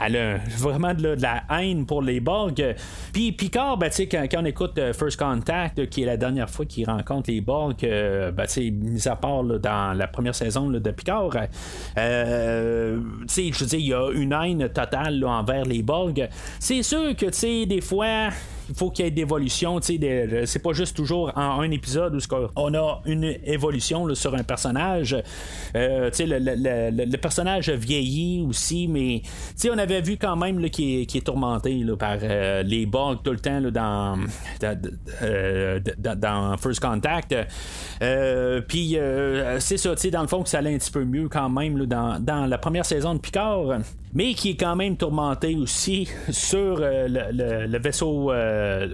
elle, 0.00 0.16
a 0.16 0.36
vraiment 0.58 0.94
de, 0.94 1.16
la 1.20 1.42
haine 1.50 1.86
pour 1.86 2.02
les 2.02 2.20
Borg. 2.20 2.74
Puis 3.12 3.32
Picard, 3.32 3.76
ben, 3.76 3.90
quand, 4.10 4.28
on 4.38 4.44
écoute 4.44 4.78
First 4.92 5.18
Contact, 5.18 5.88
qui 5.88 6.02
est 6.02 6.06
la 6.06 6.16
dernière 6.16 6.48
fois 6.48 6.64
qu'il 6.64 6.88
rencontre 6.88 7.30
les 7.30 7.40
Borg, 7.40 7.76
ben, 7.80 8.46
mis 8.72 9.08
à 9.08 9.16
part 9.16 9.42
dans 9.42 9.96
la 9.96 10.06
première 10.06 10.34
saison 10.34 10.70
de 10.70 10.90
Picard, 10.90 11.30
je 11.96 13.58
veux 13.58 13.66
dire, 13.66 13.78
il 13.78 13.86
y 13.86 13.94
a 13.94 14.10
une 14.12 14.32
haine 14.32 14.68
totale 14.68 15.24
envers 15.24 15.64
les 15.64 15.82
Borg. 15.82 16.28
Que, 16.92 17.26
tu 17.26 17.32
sais, 17.32 17.66
des 17.66 17.80
fois, 17.80 18.28
faut 18.74 18.90
qu'il 18.90 19.04
y 19.04 19.08
ait 19.08 19.10
d'évolution. 19.10 19.78
C'est 19.82 20.62
pas 20.62 20.72
juste 20.72 20.96
toujours 20.96 21.32
en 21.36 21.60
un 21.60 21.70
épisode 21.70 22.14
où 22.14 22.34
on 22.56 22.74
a 22.74 23.02
une 23.06 23.36
évolution 23.44 24.12
sur 24.14 24.34
un 24.34 24.42
personnage. 24.42 25.16
Euh, 25.74 26.10
le, 26.18 27.04
le, 27.04 27.16
personnage 27.16 27.68
a 27.68 27.76
vieilli 27.76 28.44
aussi, 28.48 28.88
mais 28.88 29.22
on 29.70 29.78
avait 29.78 30.00
vu 30.00 30.16
quand 30.16 30.36
même 30.36 30.68
qui, 30.70 31.00
est, 31.00 31.14
est 31.14 31.26
tourmenté 31.26 31.84
par 31.98 32.18
euh, 32.22 32.62
les 32.62 32.86
bugs 32.86 33.18
tout 33.22 33.32
le 33.32 33.38
temps 33.38 33.60
dans, 33.60 34.18
euh, 35.22 35.80
dans, 35.98 36.56
First 36.58 36.80
Contact. 36.80 37.34
Puis 38.68 38.96
c'est 39.58 39.76
ça, 39.76 39.94
dans 40.10 40.22
le 40.22 40.28
fond, 40.28 40.42
que 40.42 40.48
ça 40.48 40.58
allait 40.58 40.74
un 40.74 40.78
petit 40.78 40.90
peu 40.90 41.04
mieux 41.04 41.28
quand 41.28 41.48
même 41.48 41.86
dans, 41.86 42.46
la 42.46 42.58
première 42.58 42.84
saison 42.84 43.14
de 43.14 43.18
Picard 43.18 43.80
mais 44.14 44.34
qui 44.34 44.50
est 44.50 44.56
quand 44.56 44.76
même 44.76 44.98
tourmenté 44.98 45.56
aussi 45.56 46.06
sur 46.30 46.76
le, 46.80 47.78
vaisseau 47.78 48.30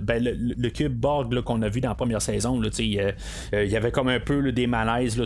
ben, 0.02 0.22
le, 0.22 0.68
cube 0.70 0.94
Borg 0.94 1.40
qu'on 1.42 1.62
a 1.62 1.68
vu 1.68 1.80
dans 1.80 1.88
la 1.88 1.94
première 1.94 2.22
saison, 2.22 2.60
euh, 2.62 3.12
euh, 3.54 3.64
il 3.64 3.70
y 3.70 3.76
avait 3.76 3.90
comme 3.90 4.08
un 4.08 4.20
peu 4.20 4.52
des 4.52 4.66
malaises 4.66 5.16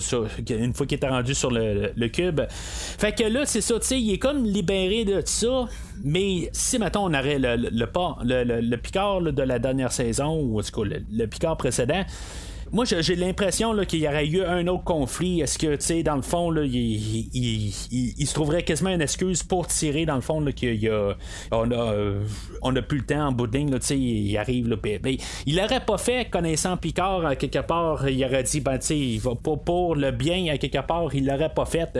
une 0.50 0.74
fois 0.74 0.87
qu'il 0.87 0.96
était 0.96 1.09
rendu 1.09 1.35
sur 1.35 1.50
le, 1.50 2.09
cube. 2.09 2.40
Fait 2.48 3.12
que 3.12 3.24
là, 3.24 3.46
c'est 3.46 3.61
ça, 3.61 3.76
il 3.92 4.12
est 4.12 4.18
comme 4.18 4.44
libéré 4.44 5.05
de 5.05 5.22
ça. 5.24 5.66
Mais 6.05 6.48
si 6.52 6.78
maintenant 6.78 7.09
on 7.09 7.14
aurait 7.14 7.38
le, 7.38 7.57
le, 7.57 8.61
le, 8.61 8.76
Picard 8.76 9.20
de 9.20 9.42
la 9.42 9.59
dernière 9.59 9.92
saison, 9.92 10.40
ou 10.40 10.59
en 10.59 10.62
tout 10.62 10.83
cas 10.83 10.96
le 11.12 11.26
Picard 11.26 11.57
précédent, 11.57 12.05
moi, 12.72 12.87
j'ai 12.87 13.16
l'impression 13.16 13.76
qu'il 13.85 14.00
y 14.00 14.08
aurait 14.08 14.26
eu 14.26 14.42
un 14.42 14.66
autre 14.66 14.85
conflit. 14.85 15.42
Est-ce 15.42 15.58
que, 15.58 15.76
tu 15.76 15.85
sais, 15.85 16.02
dans 16.02 16.16
le 16.16 16.22
fond, 16.22 16.50
là, 16.50 16.62
il, 16.64 17.70
se 17.72 18.35
trouverait 18.35 18.62
quasiment 18.62 18.90
une 18.90 19.02
excuse 19.02 19.42
pour 19.42 19.66
tirer, 19.66 20.06
dans 20.06 20.14
le 20.14 20.22
fond, 20.22 20.42
qu'il 20.52 20.82
y 20.82 20.88
a, 20.88 21.14
on 21.50 21.70
a, 21.70 21.92
euh, 21.92 22.24
on 22.62 22.74
a 22.74 22.80
plus 22.80 22.98
le 22.98 23.04
temps 23.04 23.28
en 23.28 23.32
bout 23.32 23.46
tu 23.46 23.68
sais, 23.80 23.98
il 23.98 24.37
arrive, 24.38 24.68
là, 24.68 24.76
ben, 24.76 25.16
il 25.46 25.56
l'aurait 25.56 25.85
pas 25.85 25.98
fait, 25.98 26.30
connaissant 26.30 26.78
Picard, 26.78 27.26
à 27.26 27.37
quelque 27.37 27.58
part, 27.58 28.08
il 28.08 28.24
aurait 28.24 28.42
dit, 28.42 28.61
ben, 28.61 28.78
tu 28.78 28.87
sais, 28.87 28.98
il 28.98 29.18
va 29.20 29.35
pas 29.35 29.56
pour 29.56 29.94
le 29.94 30.11
bien, 30.11 30.46
à 30.50 30.56
quelque 30.56 30.85
part, 30.87 31.14
il 31.14 31.26
l'aurait 31.26 31.52
pas 31.52 31.66
fait. 31.66 31.98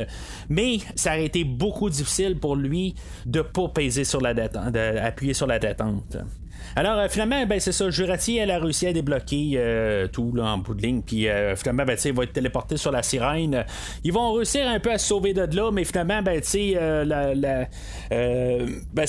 Mais 0.49 0.79
ça 0.95 1.11
aurait 1.11 1.27
été 1.27 1.45
beaucoup 1.45 1.91
difficile 1.91 2.39
pour 2.39 2.57
lui 2.57 2.95
de 3.27 3.43
pas 3.43 3.69
peser 3.69 4.05
sur 4.05 4.23
la 4.23 4.33
détente, 4.33 4.73
d'appuyer 4.73 5.35
sur 5.35 5.47
la 5.47 5.59
détente. 5.59 6.17
Alors, 6.77 7.09
finalement, 7.11 7.45
ben, 7.47 7.61
c'est 7.61 7.73
ça. 7.73 7.91
Jurati, 7.91 8.39
elle 8.39 8.51
a 8.51 8.59
réussi 8.59 8.87
à 8.87 8.93
débloquer 8.93 9.61
tout 10.13 10.33
en 10.39 10.59
bout 10.59 10.75
de 10.75 10.83
ligne. 10.83 11.03
Puis, 11.03 11.27
finalement, 11.57 11.85
ben, 11.85 11.97
il 12.05 12.13
va 12.13 12.25
être 12.25 12.33
téléporté 12.33 12.77
sur 12.77 12.91
la 12.91 13.03
sirène. 13.03 13.65
Ils 14.05 14.13
vont 14.13 14.33
réussir 14.33 14.69
un 14.69 14.81
peu 14.81 14.91
à 14.93 14.99
se 14.99 15.07
sauver 15.09 15.35
de 15.35 15.57
là, 15.57 15.71
mais 15.71 15.85
finalement, 15.85 16.23
ben, 16.23 16.41
la, 17.05 17.35
la 17.35 17.69
ben, 18.11 19.07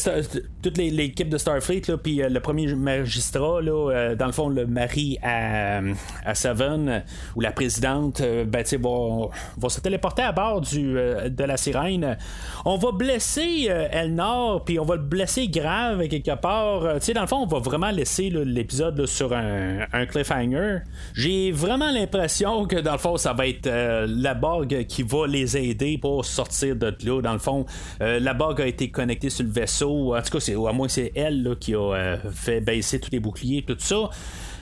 toute 0.61 0.77
l'équipe 0.77 1.29
de 1.29 1.37
Starfleet, 1.37 1.81
puis 2.01 2.21
le 2.27 2.39
premier 2.39 2.67
magistrat, 2.75 3.61
là, 3.61 4.15
dans 4.15 4.27
le 4.27 4.31
fond, 4.31 4.49
le 4.49 4.65
mari 4.65 5.17
à, 5.21 5.81
à 6.25 6.35
Seven, 6.35 7.03
ou 7.35 7.41
la 7.41 7.51
présidente, 7.51 8.21
ben, 8.21 8.63
va, 8.63 9.29
va 9.57 9.69
se 9.69 9.79
téléporter 9.81 10.21
à 10.21 10.31
bord 10.31 10.61
de 10.61 11.43
la 11.43 11.57
sirène. 11.57 12.17
On 12.65 12.77
va 12.77 12.91
blesser 12.91 13.69
Elnor, 13.91 14.63
puis 14.63 14.79
on 14.79 14.85
va 14.85 14.95
le 14.95 15.01
blesser 15.01 15.47
grave 15.47 16.07
quelque 16.07 16.35
part. 16.35 16.95
tu 16.95 17.01
sais, 17.01 17.13
dans 17.13 17.21
le 17.21 17.27
fond, 17.27 17.42
on 17.43 17.47
va 17.47 17.59
vraiment 17.59 17.91
laisser 17.91 18.29
l'épisode 18.29 19.05
sur 19.05 19.33
un, 19.33 20.05
cliffhanger. 20.05 20.79
J'ai 21.13 21.51
vraiment 21.51 21.91
l'impression 21.91 22.65
que 22.65 22.77
dans 22.77 22.93
le 22.93 22.97
fond, 22.97 23.17
ça 23.17 23.33
va 23.33 23.47
être 23.47 23.69
la 24.07 24.33
Borg 24.33 24.85
qui 24.87 25.03
va 25.03 25.27
les 25.27 25.57
aider 25.57 25.97
pour 25.97 26.23
sortir 26.25 26.75
de 26.75 26.95
là. 27.03 27.21
Dans 27.21 27.33
le 27.33 27.39
fond, 27.39 27.65
la 27.99 28.33
Borg 28.33 28.61
a 28.61 28.67
été 28.67 28.89
connectée 28.89 29.29
sur 29.29 29.45
le 29.45 29.51
vaisseau. 29.51 30.15
En 30.15 30.21
tout 30.21 30.31
cas, 30.31 30.39
c'est, 30.39 30.53
à 30.53 30.71
moins 30.71 30.87
c'est 30.87 31.11
elle 31.15 31.55
qui 31.59 31.75
a 31.75 32.17
fait 32.33 32.61
baisser 32.61 32.99
tous 32.99 33.11
les 33.11 33.19
boucliers, 33.19 33.63
tout 33.65 33.75
ça. 33.77 34.09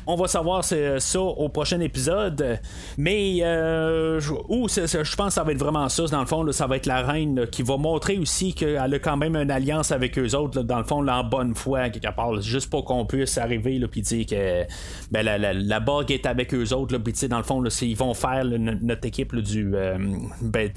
On 0.08 0.16
va 0.16 0.28
savoir 0.28 0.64
ça 0.64 1.22
au 1.22 1.50
prochain 1.50 1.80
épisode. 1.80 2.60
Mais 2.98 3.40
euh, 3.42 4.20
je 4.20 5.16
pense 5.16 5.28
que 5.28 5.34
ça 5.34 5.44
va 5.44 5.52
être 5.52 5.60
vraiment 5.60 5.90
ça. 5.90 6.06
Dans 6.06 6.20
le 6.20 6.26
fond, 6.26 6.50
ça 6.52 6.68
va 6.68 6.78
être 6.78 6.86
la 6.86 7.02
reine 7.02 7.48
qui 7.48 7.64
va 7.64 7.78
montrer 7.78 8.18
aussi 8.18 8.54
qu'elle 8.54 8.94
a 8.94 9.00
quand 9.00 9.18
même 9.18 9.36
une 9.36 9.52
alliance 9.52 9.92
avec 9.92 10.18
eux 10.18 10.36
autres. 10.36 10.64
dans 10.64 10.80
le 10.80 10.84
fond, 10.84 11.08
en 11.08 11.24
bonne 11.24 11.56
foi, 11.56 11.90
quelque 11.90 12.14
part. 12.16 12.42
Juste 12.42 12.70
pour 12.70 12.86
qu'on 12.86 13.06
puisse 13.06 13.38
arriver 13.38 13.76
et 13.76 14.02
dire 14.02 14.26
que 14.26 14.64
ben, 15.12 15.24
la, 15.24 15.38
la, 15.38 15.86
est 16.10 16.26
avec 16.26 16.54
eux 16.54 16.74
autres. 16.74 16.98
Puis 16.98 17.28
dans 17.28 17.38
le 17.38 17.44
fond, 17.44 17.64
ils 17.82 17.98
vont 17.98 18.14
faire 18.14 18.44
notre 18.46 19.06
équipe 19.06 19.36
du, 19.36 19.72
euh, 19.76 19.98
ben, 20.42 20.70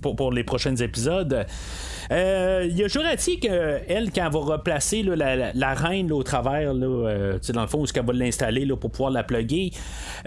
pour, 0.00 0.32
les 0.32 0.44
prochains 0.44 0.76
épisodes. 0.76 1.46
Euh, 2.10 2.66
il 2.68 2.76
y 2.76 2.84
a 2.84 2.88
Jurati 2.88 3.38
qu'elle, 3.38 4.10
quand 4.12 4.26
elle 4.26 4.32
va 4.32 4.38
replacer 4.38 5.02
la, 5.02 5.74
reine 5.74 6.12
au 6.12 6.22
travers, 6.22 6.74
là, 6.74 7.38
dans 7.52 7.62
le 7.62 7.66
fond, 7.66 7.82
où 7.82 7.86
qu'elle 7.86 8.06
va 8.06 8.12
l'installer 8.12 8.64
pour 8.76 8.90
pouvoir 8.90 9.10
la 9.10 9.22
plugger. 9.22 9.72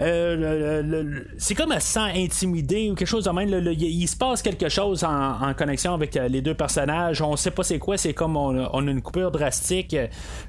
Euh, 0.00 1.22
c'est 1.38 1.54
comme 1.54 1.72
se 1.72 1.80
sent 1.80 2.10
intimidée 2.14 2.90
ou 2.90 2.94
quelque 2.94 3.08
chose 3.08 3.24
de 3.24 3.30
même. 3.30 3.48
il 3.48 4.06
se 4.06 4.16
passe 4.16 4.42
quelque 4.42 4.68
chose 4.68 5.04
en, 5.04 5.54
connexion 5.54 5.94
avec 5.94 6.16
euh, 6.16 6.28
les 6.28 6.42
deux 6.42 6.54
personnages. 6.54 7.22
On 7.22 7.36
sait 7.36 7.50
pas 7.50 7.62
c'est 7.62 7.78
quoi. 7.78 7.96
C'est 7.96 8.14
comme 8.14 8.36
on, 8.36 8.56
a 8.56 8.90
une 8.90 9.02
coupure 9.02 9.30
drastique. 9.30 9.96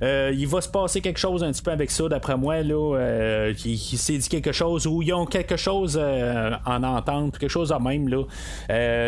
Euh, 0.02 0.32
il 0.34 0.48
va 0.48 0.62
se 0.62 0.70
passer 0.70 1.02
quelque 1.02 1.20
chose 1.20 1.44
un 1.44 1.52
petit 1.52 1.62
peu 1.62 1.72
avec 1.72 1.92
ça, 1.92 2.08
d'après 2.08 2.38
moi, 2.38 2.62
là, 2.62 3.54
qui, 3.56 3.78
s'est 3.78 4.18
dit 4.18 4.30
quelque 4.30 4.52
chose 4.52 4.88
ou 4.88 5.02
ils 5.02 5.14
ont 5.14 5.26
quelque 5.26 5.58
chose 5.58 5.98
en 5.98 6.84
entente, 6.84 7.38
quelque 7.38 7.50
chose 7.50 7.70
de 7.70 7.76
même. 7.76 8.08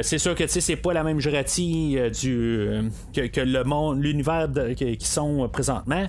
C'est 0.03 0.17
sûr 0.17 0.35
que 0.35 0.47
c'est 0.47 0.75
pas 0.75 0.93
la 0.93 1.03
même 1.03 1.19
jurati 1.19 1.97
du, 2.19 2.89
que, 3.13 3.41
le 3.41 3.63
monde, 3.63 4.01
l'univers 4.01 4.47
qui 4.75 4.97
sont 5.01 5.49
présentement. 5.49 6.07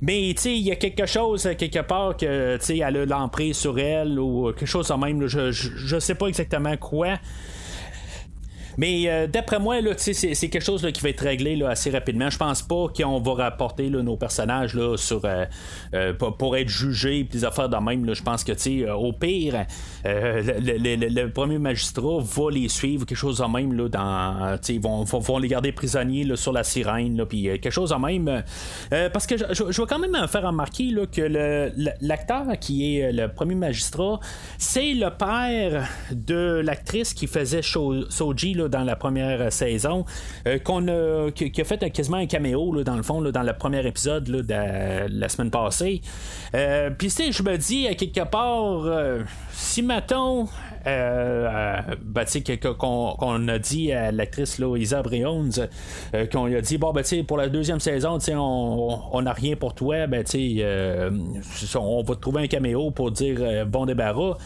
Mais 0.00 0.30
il 0.30 0.58
y 0.58 0.70
a 0.70 0.76
quelque 0.76 1.06
chose 1.06 1.48
quelque 1.58 1.80
part 1.80 2.13
que 2.14 2.58
elle 2.68 2.96
a 2.96 3.04
l'emprise 3.06 3.56
sur 3.56 3.78
elle 3.78 4.18
ou 4.18 4.52
quelque 4.52 4.66
chose 4.66 4.88
de 4.88 4.94
même. 4.94 5.26
je, 5.26 5.50
je, 5.52 5.98
sais 5.98 6.14
pas 6.14 6.26
exactement 6.26 6.76
quoi. 6.76 7.18
Mais 8.76 9.04
euh, 9.06 9.26
d'après 9.26 9.58
moi, 9.58 9.76
c'est, 9.96 10.12
quelque 10.48 10.60
chose 10.60 10.86
qui 10.92 11.00
va 11.00 11.08
être 11.10 11.22
réglé 11.22 11.62
assez 11.64 11.90
rapidement. 11.90 12.30
Je 12.30 12.38
pense 12.38 12.62
pas 12.62 12.86
qu'on 12.96 13.20
va 13.20 13.34
rapporter 13.34 13.90
nos 13.90 14.16
personnages 14.16 14.74
là, 14.74 14.96
sur, 14.96 15.24
euh, 15.24 15.44
euh, 15.94 16.12
pour, 16.12 16.56
être 16.56 16.68
jugés 16.68 17.20
et 17.20 17.24
des 17.24 17.44
affaires 17.44 17.68
de 17.68 17.76
même. 17.76 18.12
je 18.14 18.22
pense 18.22 18.44
que 18.44 18.52
au 18.92 19.12
pire, 19.12 19.66
le, 20.04 21.26
premier 21.28 21.58
magistrat 21.58 22.18
va 22.20 22.50
les 22.50 22.68
suivre, 22.68 23.04
quelque 23.06 23.18
chose 23.18 23.38
de 23.38 23.44
même. 23.44 23.72
Là, 23.72 23.88
dans, 23.88 24.58
ils 24.68 24.80
vont, 24.80 25.38
les 25.38 25.48
garder 25.48 25.72
prisonniers 25.72 26.36
sur 26.36 26.52
la 26.52 26.64
sirène, 26.64 27.24
puis 27.26 27.44
quelque 27.44 27.70
chose 27.70 27.90
de 27.90 27.96
même. 27.96 28.42
parce 29.12 29.26
que 29.26 29.36
je, 29.36 29.64
vais 29.64 29.86
quand 29.88 29.98
même 29.98 30.16
faire 30.28 30.46
remarquer 30.46 30.90
là, 30.90 31.06
que 31.06 31.22
l'acteur 32.00 32.46
qui 32.60 32.96
est 32.96 33.12
le 33.12 33.28
premier 33.28 33.54
magistrat, 33.54 34.20
c'est 34.58 34.94
le 34.94 35.10
père 35.10 35.88
de 36.12 36.60
l'actrice 36.64 37.14
qui 37.14 37.26
faisait 37.26 37.62
Dans 38.68 38.84
la 38.84 38.96
première 38.96 39.52
saison, 39.52 40.04
euh, 40.46 40.58
qu'on 40.58 40.88
a, 40.88 41.30
qui, 41.30 41.60
a 41.60 41.64
fait 41.64 41.90
quasiment 41.90 42.18
un 42.18 42.26
caméo 42.26 42.82
dans 42.82 42.96
le 42.96 43.02
fond 43.02 43.20
dans 43.20 43.42
le 43.42 43.52
premier 43.52 43.86
épisode 43.86 44.24
de, 44.24 44.54
la 45.08 45.28
semaine 45.28 45.50
passée. 45.50 46.00
Euh, 46.54 46.90
puis 46.90 47.10
je 47.10 47.42
me 47.42 47.56
dis 47.56 47.86
à 47.88 47.94
quelque 47.94 48.24
part, 48.24 48.84
euh, 48.84 49.22
si 49.52 49.82
mettons 49.82 50.46
euh, 50.86 51.80
ben, 52.02 52.24
qu'on, 52.78 53.48
a 53.48 53.58
dit 53.58 53.92
à 53.92 54.12
l'actrice 54.12 54.58
là, 54.58 54.76
Isa 54.76 55.02
qu'on 56.32 56.46
lui 56.46 56.56
a 56.56 56.60
dit 56.60 56.78
bon 56.78 56.92
ben, 56.92 57.04
pour 57.26 57.36
la 57.36 57.48
deuxième 57.48 57.80
saison, 57.80 58.18
on 58.32 59.22
n'a 59.22 59.32
rien 59.32 59.56
pour 59.56 59.74
toi, 59.74 60.06
ben, 60.06 60.24
on 61.74 62.02
va 62.02 62.14
te 62.14 62.20
trouver 62.20 62.42
un 62.42 62.46
caméo 62.46 62.90
pour 62.90 63.10
dire 63.10 63.66
bon 63.66 63.86
débarras. 63.86 64.36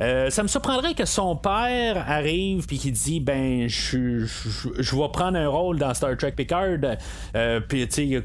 Euh, 0.00 0.30
ça 0.30 0.42
me 0.42 0.48
surprendrait 0.48 0.94
que 0.94 1.04
son 1.04 1.36
père 1.36 2.04
arrive 2.08 2.66
puis 2.66 2.78
qu'il 2.78 2.92
dit 2.92 3.20
ben 3.20 3.68
je, 3.68 4.24
vais 4.24 5.08
prendre 5.12 5.36
un 5.36 5.48
rôle 5.48 5.78
dans 5.78 5.92
Star 5.92 6.16
Trek 6.16 6.32
Picard. 6.32 6.78
Euh, 7.36 7.60
puis 7.60 7.86
tu 7.86 8.18
sais 8.18 8.22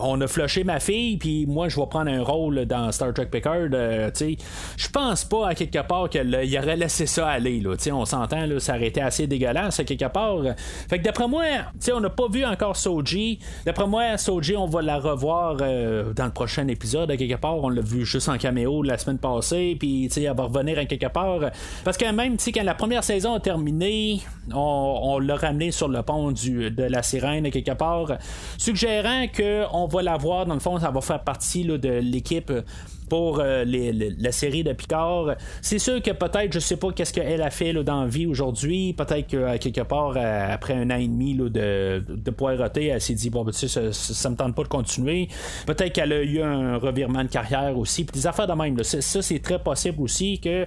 on 0.00 0.20
a 0.20 0.26
flushé 0.26 0.64
ma 0.64 0.80
fille 0.80 1.16
puis 1.16 1.46
moi 1.46 1.68
je 1.68 1.80
vais 1.80 1.86
prendre 1.86 2.10
un 2.10 2.22
rôle 2.22 2.66
dans 2.66 2.92
Star 2.92 3.14
Trek 3.14 3.26
Picard 3.26 3.68
euh, 3.72 4.10
tu 4.10 4.36
sais. 4.36 4.36
Je 4.76 4.88
pense 4.88 5.24
pas 5.24 5.48
à 5.48 5.54
quelque 5.54 5.80
part 5.86 6.10
qu'il 6.10 6.58
aurait 6.58 6.76
laissé 6.76 7.06
ça 7.06 7.28
aller 7.28 7.60
là. 7.60 7.76
Tu 7.76 7.84
sais 7.84 7.92
on 7.92 8.04
s'entend 8.04 8.44
là 8.44 8.60
ça 8.60 8.76
aurait 8.76 8.88
été 8.88 9.00
assez 9.00 9.26
dégueulasse 9.26 9.80
à 9.80 9.84
quelque 9.84 10.08
part. 10.12 10.42
Fait 10.90 10.98
que 10.98 11.04
d'après 11.04 11.26
moi 11.26 11.44
tu 11.44 11.86
sais 11.86 11.92
on 11.92 12.00
n'a 12.00 12.10
pas 12.10 12.28
vu 12.28 12.44
encore 12.44 12.76
Soji. 12.76 13.38
D'après 13.64 13.86
moi 13.86 14.18
Soji 14.18 14.56
on 14.56 14.66
va 14.66 14.82
la 14.82 14.98
revoir 14.98 15.56
dans 15.56 16.24
le 16.24 16.32
prochain 16.32 16.68
épisode 16.68 17.10
à 17.10 17.16
quelque 17.16 17.36
part. 17.36 17.56
On 17.56 17.70
l'a 17.70 17.82
vu 17.82 18.04
juste 18.04 18.28
en 18.28 18.36
caméo 18.36 18.82
la 18.82 18.98
semaine 18.98 19.18
passée 19.18 19.76
puis 19.78 20.08
tu 20.08 20.14
sais 20.14 20.22
elle 20.24 20.36
va 20.36 20.44
revenir 20.44 20.78
à 20.78 20.84
quelque 20.84 21.13
parce 21.84 21.96
que 21.96 22.10
même, 22.10 22.36
quand 22.36 22.62
la 22.62 22.74
première 22.74 23.04
saison 23.04 23.34
a 23.34 23.40
terminé, 23.40 24.20
on, 24.52 25.18
l'a 25.18 25.36
ramené 25.36 25.70
sur 25.70 25.88
le 25.88 26.02
pont 26.02 26.32
de 26.32 26.82
la 26.82 27.02
sirène, 27.02 27.50
quelque 27.50 27.72
part, 27.72 28.12
suggérant 28.58 29.26
qu'on 29.28 29.86
va 29.86 30.02
la 30.02 30.16
voir, 30.16 30.46
dans 30.46 30.54
le 30.54 30.60
fond, 30.60 30.78
ça 30.78 30.90
va 30.90 31.00
faire 31.00 31.22
partie 31.22 31.64
de 31.64 32.00
l'équipe 32.00 32.52
pour 33.08 33.40
euh, 33.40 33.64
la 34.18 34.32
série 34.32 34.64
de 34.64 34.72
Picard. 34.72 35.36
C'est 35.62 35.78
sûr 35.78 36.02
que 36.02 36.10
peut-être, 36.10 36.52
je 36.52 36.58
sais 36.58 36.76
pas 36.76 36.90
qu'est-ce 36.92 37.12
qu'elle 37.12 37.42
a 37.42 37.50
fait 37.50 37.72
là, 37.72 37.82
dans 37.82 38.02
la 38.02 38.08
vie 38.08 38.26
aujourd'hui. 38.26 38.92
Peut-être 38.92 39.28
que 39.28 39.56
quelque 39.58 39.82
part, 39.82 40.14
euh, 40.16 40.52
après 40.52 40.74
un 40.74 40.90
an 40.90 40.96
et 40.96 41.06
demi 41.06 41.34
de, 41.34 42.02
de 42.08 42.30
poireauté, 42.30 42.86
elle 42.86 43.00
s'est 43.00 43.14
dit 43.14 43.30
bon, 43.30 43.44
ben, 43.44 43.52
tu 43.52 43.68
sais, 43.68 43.92
ça, 43.92 44.30
me 44.30 44.36
tente 44.36 44.54
pas 44.54 44.62
de 44.62 44.68
continuer. 44.68 45.28
Peut-être 45.66 45.92
qu'elle 45.92 46.12
a 46.12 46.22
eu 46.22 46.42
un 46.42 46.76
revirement 46.78 47.22
de 47.22 47.28
carrière 47.28 47.76
aussi. 47.78 48.04
Puis 48.04 48.20
des 48.20 48.26
affaires 48.26 48.46
de 48.46 48.52
même. 48.52 48.82
Ça, 48.82 49.22
c'est 49.22 49.38
très 49.40 49.58
possible 49.58 50.00
aussi 50.00 50.40
que 50.40 50.66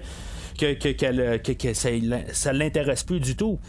que, 0.57 0.73
que, 0.73 1.51
que, 1.53 1.73
ça, 1.73 1.89
ça 2.31 2.53
l'intéresse 2.53 3.03
plus 3.03 3.19
du 3.19 3.35
tout. 3.35 3.59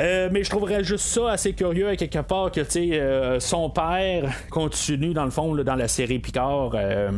Euh, 0.00 0.28
mais 0.30 0.44
je 0.44 0.50
trouverais 0.50 0.84
juste 0.84 1.06
ça 1.06 1.30
assez 1.30 1.52
curieux 1.52 1.88
à 1.88 1.96
quelque 1.96 2.18
part 2.20 2.50
que 2.50 2.60
euh, 2.76 3.40
son 3.40 3.70
père 3.70 4.32
continue 4.50 5.14
dans 5.14 5.24
le 5.24 5.30
fond 5.30 5.54
dans 5.54 5.74
la 5.74 5.88
série 5.88 6.18
Picard 6.18 6.72
euh, 6.74 7.10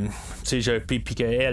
puis 0.86 1.04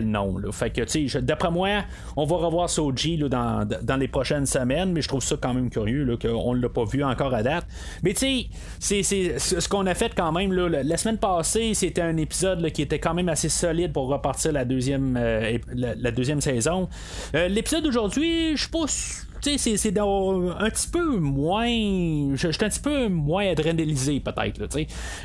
non 0.04 0.36
fait 0.52 0.70
que 0.72 1.20
d'après 1.20 1.52
moi 1.52 1.84
on 2.16 2.26
va 2.26 2.36
revoir 2.38 2.70
Soji 2.70 3.18
dans, 3.18 3.68
dans 3.82 3.98
les 3.98 4.08
prochaines 4.08 4.46
semaines 4.46 4.92
mais 4.92 5.02
je 5.02 5.08
trouve 5.08 5.24
ça 5.24 5.36
quand 5.42 5.54
même 5.54 5.70
curieux 5.70 6.18
qu'on 6.18 6.56
ne 6.56 6.62
l'a 6.62 6.70
pas 6.70 6.86
vu 6.86 7.04
encore 7.04 7.34
à 7.34 7.44
date. 7.44 7.66
Mais 8.04 8.14
tu 8.14 8.48
sais 8.80 9.04
c'est 9.04 9.40
ce 9.40 9.68
qu'on 9.68 9.86
a 9.86 9.94
fait 9.94 10.14
quand 10.16 10.32
même 10.32 10.54
la 10.54 10.98
semaine 10.98 11.18
passée 11.18 11.74
c'était 11.74 12.02
un 12.02 12.18
épisode 12.18 12.70
qui 12.72 12.82
était 12.82 13.00
quand 13.00 13.14
même 13.14 13.30
assez 13.30 13.50
solide 13.50 13.94
pour 13.94 14.08
repartir 14.08 14.52
la 14.52 14.66
deuxième 14.66 15.20
la, 15.74 16.12
deuxième 16.12 16.42
saison. 16.42 16.88
L'épisode 17.34 17.84
d'aujourd'hui 17.84 18.56
je 18.56 18.62
suis 18.62 18.70
pas 18.70 18.86
c'est, 19.58 19.98
un 19.98 20.70
petit 20.70 20.88
peu 20.88 21.18
moins. 21.18 21.66
Je, 22.36 22.52
suis 22.52 22.66
un 22.66 22.70
petit 22.70 22.80
peu 22.80 23.08
moins 23.08 23.50
adrénalisé, 23.50 24.20
peut-être. 24.20 24.62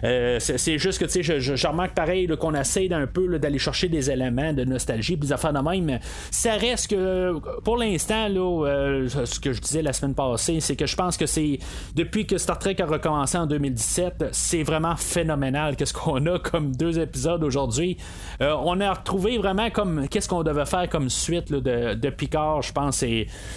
Euh, 0.04 0.38
c'est, 0.38 0.78
juste 0.78 0.98
que 1.04 1.22
je, 1.22 1.38
je, 1.38 1.66
remarque 1.66 1.94
pareil 1.94 2.28
qu'on 2.38 2.54
essaie 2.54 2.88
d'un 2.88 3.06
peu 3.06 3.38
d'aller 3.38 3.58
chercher 3.58 3.88
des 3.88 4.10
éléments 4.10 4.52
de 4.52 4.64
nostalgie, 4.64 5.16
de 5.16 5.26
même. 5.62 5.98
Ça 6.30 6.54
reste 6.54 6.88
que, 6.88 7.34
pour 7.64 7.76
l'instant, 7.76 8.28
euh, 8.30 9.08
ce 9.08 9.40
que 9.40 9.52
je 9.52 9.60
disais 9.60 9.82
la 9.82 9.92
semaine 9.92 10.14
passée, 10.14 10.60
c'est 10.60 10.76
que 10.76 10.86
je 10.86 10.96
pense 10.96 11.16
que 11.16 11.26
c'est 11.26 11.58
depuis 11.94 12.26
que 12.26 12.38
Star 12.38 12.58
Trek 12.58 12.76
a 12.80 12.86
recommencé 12.86 13.38
en 13.38 13.46
2017, 13.46 14.26
c'est 14.32 14.62
vraiment 14.62 14.96
phénoménal 14.96 15.76
qu'est-ce 15.76 15.94
qu'on 15.94 16.24
a 16.26 16.38
comme 16.38 16.74
deux 16.74 16.98
épisodes 16.98 17.42
aujourd'hui. 17.42 17.96
Euh, 18.40 18.54
on 18.64 18.80
a 18.80 18.92
retrouvé 18.92 19.38
vraiment 19.38 19.70
comme 19.70 20.08
qu'est-ce 20.08 20.28
qu'on 20.28 20.42
devait 20.42 20.66
faire 20.66 20.88
comme 20.88 21.08
suite 21.08 21.50
de, 21.52 21.94
de 21.94 22.10
Picard, 22.10 22.62
je 22.62 22.72
pense. 22.72 23.04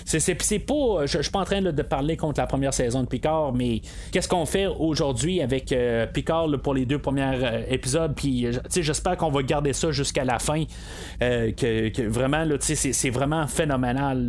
C'est, 0.06 0.36
c'est, 0.54 0.60
c'est 0.60 0.60
pas. 0.60 1.06
Je, 1.06 1.22
suis 1.22 1.32
pas 1.32 1.40
en 1.40 1.46
train 1.46 1.62
de 1.62 1.82
parler 1.82 2.18
contre 2.18 2.40
la 2.40 2.48
première 2.48 2.74
saison 2.74 3.02
de 3.02 3.08
Picard, 3.08 3.54
mais 3.54 3.82
qu'est-ce 4.12 4.28
qu'on 4.28 4.46
fait 4.46 4.68
aujourd'hui 4.68 5.42
avec 5.42 5.72
euh, 5.72 6.06
Picard 6.06 6.48
pour 6.62 6.74
les 6.74 6.86
deux 6.86 7.00
premiers 7.00 7.44
euh, 7.44 7.64
épisodes? 7.70 8.14
Puis 8.16 8.48
j'espère 8.70 9.18
qu'on 9.18 9.32
va 9.32 9.44
garder 9.44 9.74
ça 9.74 9.92
jusqu'à 9.92 10.24
la 10.24 10.40
fin. 10.40 10.64
que, 11.20 12.08
vraiment, 12.08 12.46
c'est, 12.60 13.10
vraiment 13.10 13.48
phénoménal. 13.48 14.28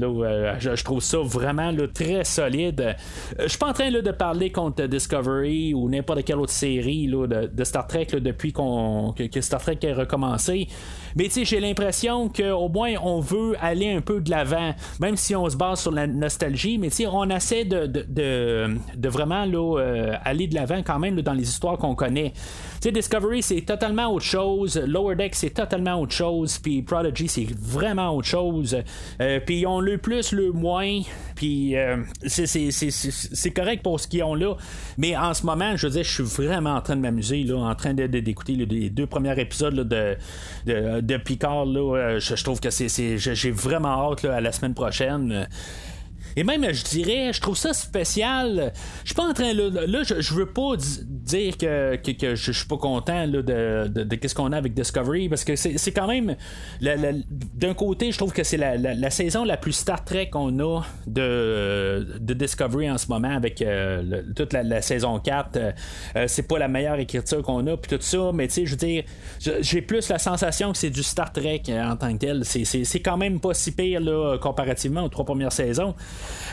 je, 0.58 0.84
trouve 0.84 1.02
ça 1.02 1.18
vraiment 1.18 1.72
très 1.92 2.24
solide. 2.24 2.96
Je 3.38 3.48
suis 3.48 3.58
pas 3.58 3.68
en 3.68 3.72
train 3.72 3.90
de 3.90 4.10
parler 4.10 4.50
contre 4.50 4.84
Discovery 4.86 5.74
ou 5.74 5.88
n'importe 5.88 6.24
quelle 6.24 6.38
autre 6.38 6.52
série 6.52 7.06
de, 7.06 7.64
Star 7.64 7.86
Trek 7.86 8.08
depuis 8.20 8.52
que, 8.52 9.40
Star 9.40 9.60
Trek 9.60 9.78
a 9.84 9.94
recommencé. 9.94 10.68
Mais 11.16 11.28
j'ai 11.30 11.60
l'impression 11.60 12.28
qu'au 12.28 12.68
moins 12.68 12.94
on 13.02 13.20
veut 13.20 13.54
aller 13.60 13.92
un 13.92 14.00
peu 14.00 14.20
de 14.20 14.30
l'avant, 14.30 14.74
même 15.00 15.16
si 15.16 15.34
on 15.34 15.48
se 15.48 15.56
base 15.56 15.80
sur 15.80 15.92
la 15.92 16.06
nostalgie, 16.14 16.78
mais 16.78 16.88
on 17.06 17.28
essaie 17.30 17.64
de, 17.64 17.86
de, 17.86 19.08
vraiment 19.08 19.44
là, 19.44 19.78
euh, 19.78 20.14
aller 20.24 20.46
de 20.46 20.54
l'avant 20.54 20.82
quand 20.82 20.98
même 20.98 21.20
dans 21.20 21.32
les 21.32 21.48
histoires 21.48 21.78
qu'on 21.78 21.94
connaît. 21.94 22.32
Discovery, 22.82 23.42
c'est 23.42 23.62
totalement 23.62 24.12
autre 24.12 24.26
chose. 24.26 24.76
Lower 24.76 25.16
Deck, 25.16 25.34
c'est 25.34 25.50
totalement 25.50 25.98
autre 26.00 26.12
chose. 26.12 26.58
Puis 26.58 26.82
Prodigy, 26.82 27.28
c'est 27.28 27.46
vraiment 27.58 28.14
autre 28.14 28.28
chose. 28.28 28.76
Euh, 29.22 29.40
puis 29.40 29.66
on 29.66 29.80
le 29.80 29.96
plus, 29.96 30.32
le 30.32 30.52
moins. 30.52 31.00
Puis 31.34 31.76
euh, 31.76 31.96
c'est 32.26 33.50
correct 33.56 33.82
pour 33.82 33.98
ce 33.98 34.06
qu'ils 34.06 34.22
ont 34.22 34.34
là. 34.34 34.54
Mais 34.98 35.16
en 35.16 35.32
ce 35.32 35.46
moment, 35.46 35.76
je 35.76 35.86
veux 35.86 35.94
dire, 35.94 36.04
je 36.04 36.12
suis 36.12 36.44
vraiment 36.44 36.74
en 36.74 36.82
train 36.82 36.96
de 36.96 37.00
m'amuser, 37.00 37.50
en 37.52 37.74
train 37.74 37.94
d'écouter 37.94 38.52
les 38.52 38.90
deux 38.90 39.06
premiers 39.06 39.40
épisodes 39.40 39.74
de, 39.74 40.16
de, 40.66 41.16
Picard. 41.16 41.64
Je 41.64 42.42
trouve 42.44 42.60
que 42.60 42.68
c'est 42.68 43.16
j'ai 43.16 43.50
vraiment 43.50 44.12
hâte 44.12 44.26
à 44.26 44.42
la 44.42 44.52
semaine 44.52 44.74
prochaine. 44.74 45.48
Et 46.36 46.44
même, 46.44 46.72
je 46.72 46.84
dirais, 46.84 47.32
je 47.32 47.40
trouve 47.40 47.56
ça 47.56 47.72
spécial. 47.72 48.72
Je 49.02 49.08
suis 49.08 49.14
pas 49.14 49.24
en 49.24 49.32
train. 49.32 49.52
Là, 49.52 50.02
je, 50.02 50.34
veux 50.34 50.46
pas 50.46 50.76
dire 51.08 51.56
que, 51.56 51.98
je 52.34 52.52
suis 52.52 52.66
pas 52.66 52.76
content 52.76 53.26
de, 53.28 54.14
qu'est-ce 54.16 54.34
qu'on 54.34 54.52
a 54.52 54.56
avec 54.56 54.74
Discovery 54.74 55.28
parce 55.28 55.44
que 55.44 55.56
c'est 55.56 55.92
quand 55.92 56.08
même. 56.08 56.36
D'un 56.80 57.74
côté, 57.74 58.12
je 58.12 58.18
trouve 58.18 58.32
que 58.32 58.44
c'est 58.44 58.56
la, 58.56 59.10
saison 59.10 59.44
la 59.44 59.56
plus 59.56 59.72
Star 59.72 60.04
Trek 60.04 60.30
qu'on 60.30 60.58
a 60.60 60.82
de, 61.06 62.34
Discovery 62.34 62.90
en 62.90 62.98
ce 62.98 63.08
moment 63.08 63.30
avec 63.30 63.62
euh, 63.62 64.22
toute 64.34 64.52
la, 64.52 64.82
saison 64.82 65.18
4. 65.18 65.56
Euh, 65.56 65.72
euh, 66.16 66.24
c'est 66.26 66.42
pas 66.42 66.58
la 66.58 66.68
meilleure 66.68 66.98
écriture 66.98 67.42
qu'on 67.42 67.66
a, 67.66 67.76
puis 67.76 67.96
tout 67.96 68.02
ça, 68.02 68.30
mais 68.34 68.48
tu 68.48 68.54
sais, 68.54 68.66
je 68.66 68.70
veux 68.72 68.76
dire, 68.76 69.04
j'ai 69.60 69.82
plus 69.82 70.08
la 70.08 70.18
sensation 70.18 70.72
que 70.72 70.78
c'est 70.78 70.90
du 70.90 71.02
Star 71.02 71.32
Trek 71.32 71.62
en 71.68 71.96
tant 71.96 72.12
que 72.12 72.18
tel. 72.18 72.44
C'est 72.44 73.00
quand 73.00 73.16
même 73.16 73.40
pas 73.40 73.54
si 73.54 73.72
pire 73.72 74.00
là, 74.00 74.36
comparativement 74.38 75.04
aux 75.04 75.08
trois 75.08 75.24
premières 75.24 75.52
saisons. 75.52 75.94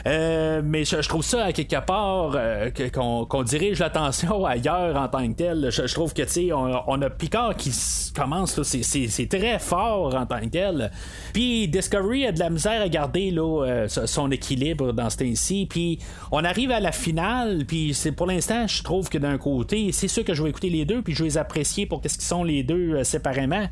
Euh, 0.07 0.61
mais 0.63 0.85
je, 0.85 1.07
trouve 1.07 1.23
ça 1.23 1.45
à 1.45 1.51
quelque 1.53 1.79
part 1.85 2.33
euh, 2.35 2.69
qu'on 2.91 3.43
dirige 3.43 3.79
l'attention 3.79 4.45
ailleurs 4.45 4.95
en 4.95 5.07
tant 5.07 5.27
que 5.27 5.33
tel. 5.33 5.69
Je, 5.69 5.93
trouve 5.93 6.13
que 6.13 6.23
tu 6.23 6.29
sais, 6.29 6.49
on, 6.53 7.01
a 7.01 7.09
Picard 7.09 7.55
qui 7.55 7.71
commence, 8.15 8.61
c'est 8.63 9.29
très 9.29 9.59
fort 9.59 10.15
en 10.15 10.25
tant 10.25 10.39
que 10.39 10.47
tel. 10.47 10.91
Puis 11.33 11.67
Discovery 11.67 12.27
a 12.27 12.31
de 12.31 12.39
la 12.39 12.49
misère 12.49 12.81
à 12.81 12.89
garder 12.89 13.33
euh, 13.37 13.87
son 13.87 14.31
équilibre 14.31 14.93
dans 14.93 15.09
ce 15.09 15.17
temps-ci. 15.17 15.67
Puis 15.69 15.99
on 16.31 16.43
arrive 16.43 16.71
à 16.71 16.79
la 16.79 16.91
finale, 16.91 17.65
puis 17.67 17.93
c'est 17.93 18.11
pour 18.11 18.27
l'instant, 18.27 18.67
je 18.67 18.83
trouve 18.83 19.09
que 19.09 19.17
d'un 19.17 19.37
côté, 19.37 19.91
c'est 19.91 20.07
sûr 20.07 20.23
que 20.23 20.33
je 20.33 20.43
vais 20.43 20.49
écouter 20.49 20.69
les 20.69 20.85
deux, 20.85 21.01
puis 21.01 21.13
je 21.13 21.23
vais 21.23 21.29
les 21.29 21.37
apprécier 21.37 21.85
pour 21.85 22.01
qu'est-ce 22.01 22.17
qu'ils 22.17 22.27
sont 22.27 22.43
les 22.43 22.63
deux 22.63 23.03
séparément. 23.03 23.67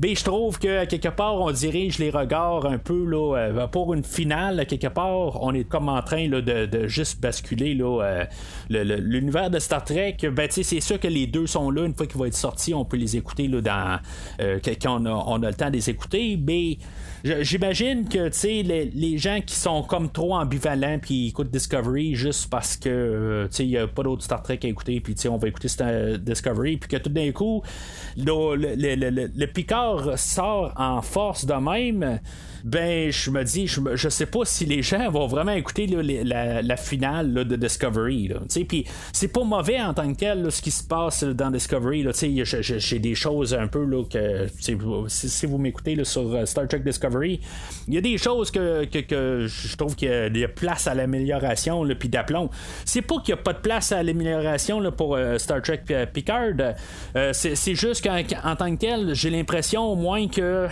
Mais 0.00 0.14
je 0.14 0.24
trouve 0.24 0.58
que 0.58 0.84
quelque 0.84 1.08
part, 1.08 1.40
on 1.40 1.50
dirige 1.50 1.98
les 1.98 2.10
regards 2.10 2.66
un 2.66 2.78
peu 2.78 3.04
là, 3.04 3.66
pour 3.70 3.94
une 3.94 4.04
finale, 4.04 4.66
quelque 4.66 4.88
part, 4.88 5.37
on 5.40 5.54
est 5.54 5.64
comme 5.64 5.88
en 5.88 6.02
train 6.02 6.28
de, 6.28 6.86
juste 6.86 7.20
basculer 7.20 7.76
euh, 7.80 8.24
l'univers 8.68 9.50
de 9.50 9.58
Star 9.58 9.84
Trek. 9.84 10.16
Ben, 10.32 10.48
c'est 10.50 10.80
sûr 10.80 10.98
que 11.00 11.08
les 11.08 11.26
deux 11.26 11.46
sont 11.46 11.70
là. 11.70 11.84
Une 11.84 11.94
fois 11.94 12.06
qu'ils 12.06 12.18
vont 12.18 12.24
être 12.24 12.34
sortis, 12.34 12.74
on 12.74 12.84
peut 12.84 12.96
les 12.96 13.16
écouter 13.16 13.48
là, 13.48 13.60
dans, 13.60 13.98
euh, 14.40 14.58
quand 14.62 15.00
on 15.00 15.06
a, 15.06 15.10
on 15.10 15.42
a, 15.42 15.48
le 15.48 15.54
temps 15.54 15.68
de 15.68 15.74
les 15.74 15.90
écouter. 15.90 16.38
Mais 16.42 16.78
J'imagine 17.24 18.08
que 18.08 18.30
les, 18.46 18.84
les 18.84 19.18
gens 19.18 19.40
qui 19.44 19.56
sont 19.56 19.82
comme 19.82 20.10
trop 20.10 20.36
ambivalents 20.36 20.98
puis 21.00 21.28
écoutent 21.28 21.50
Discovery 21.50 22.14
juste 22.14 22.48
parce 22.48 22.76
que 22.76 22.88
euh, 22.88 23.48
il 23.58 23.68
n'y 23.68 23.76
a 23.76 23.88
pas 23.88 24.04
d'autres 24.04 24.22
Star 24.22 24.42
Trek 24.42 24.60
à 24.62 24.66
écouter 24.68 25.00
puis 25.00 25.14
on 25.28 25.36
va 25.36 25.48
écouter 25.48 25.68
Discovery 26.18 26.76
puis 26.76 26.88
que 26.88 26.96
tout 26.96 27.10
d'un 27.10 27.32
coup 27.32 27.62
le, 28.16 29.46
Picard 29.46 30.16
sort 30.16 30.72
en 30.76 31.02
force 31.02 31.44
de 31.44 31.54
même 31.54 32.20
ben 32.64 33.10
je 33.10 33.30
me 33.30 33.44
dis 33.44 33.66
je, 33.66 33.80
je 33.94 34.08
sais 34.08 34.26
pas 34.26 34.44
si 34.44 34.64
les 34.64 34.82
gens 34.82 35.10
vont 35.10 35.26
vraiment 35.26 35.52
écouter 35.52 35.86
la, 35.86 36.76
finale 36.76 37.32
de 37.32 37.56
Discovery 37.56 38.32
puis 38.68 38.84
c'est 39.12 39.28
pas 39.28 39.44
mauvais 39.44 39.80
en 39.80 39.94
tant 39.94 40.12
que 40.12 40.18
tel 40.18 40.50
ce 40.50 40.62
qui 40.62 40.70
se 40.70 40.84
passe 40.84 41.24
dans 41.24 41.50
Discovery 41.50 42.06
j'ai 42.12 42.98
des 42.98 43.14
choses 43.14 43.54
un 43.54 43.66
peu 43.66 43.84
là, 43.84 44.04
que 44.04 44.46
si, 44.58 45.46
vous 45.46 45.58
m'écoutez 45.58 46.02
sur 46.04 46.34
euh, 46.34 46.46
Star 46.46 46.68
Trek 46.68 46.80
Discovery 46.80 47.40
il 47.88 47.94
y 47.94 47.98
a 47.98 48.00
des 48.00 48.18
choses 48.18 48.50
que, 48.50 48.86
je 49.46 49.76
trouve 49.76 49.94
qu'il 49.94 50.36
y, 50.36 50.44
a 50.44 50.48
place 50.48 50.86
à 50.86 50.94
l'amélioration, 50.94 51.84
puis 51.98 52.08
d'aplomb. 52.08 52.50
C'est 52.84 53.02
pas 53.02 53.16
qu'il 53.20 53.34
n'y 53.34 53.40
a 53.40 53.42
pas 53.42 53.52
de 53.52 53.58
place 53.58 53.92
à 53.92 54.02
l'amélioration 54.02 54.82
pour 54.92 55.16
euh, 55.16 55.38
Star 55.38 55.62
Trek 55.62 55.82
euh, 55.90 56.06
Picard. 56.06 56.74
Euh, 57.16 57.32
c'est 57.32 57.74
juste 57.74 58.04
qu'en 58.04 58.56
tant 58.56 58.74
que 58.74 58.80
tel, 58.80 59.14
j'ai 59.14 59.30
l'impression 59.30 59.84
au 59.84 59.96
moins 59.96 60.28
que 60.28 60.68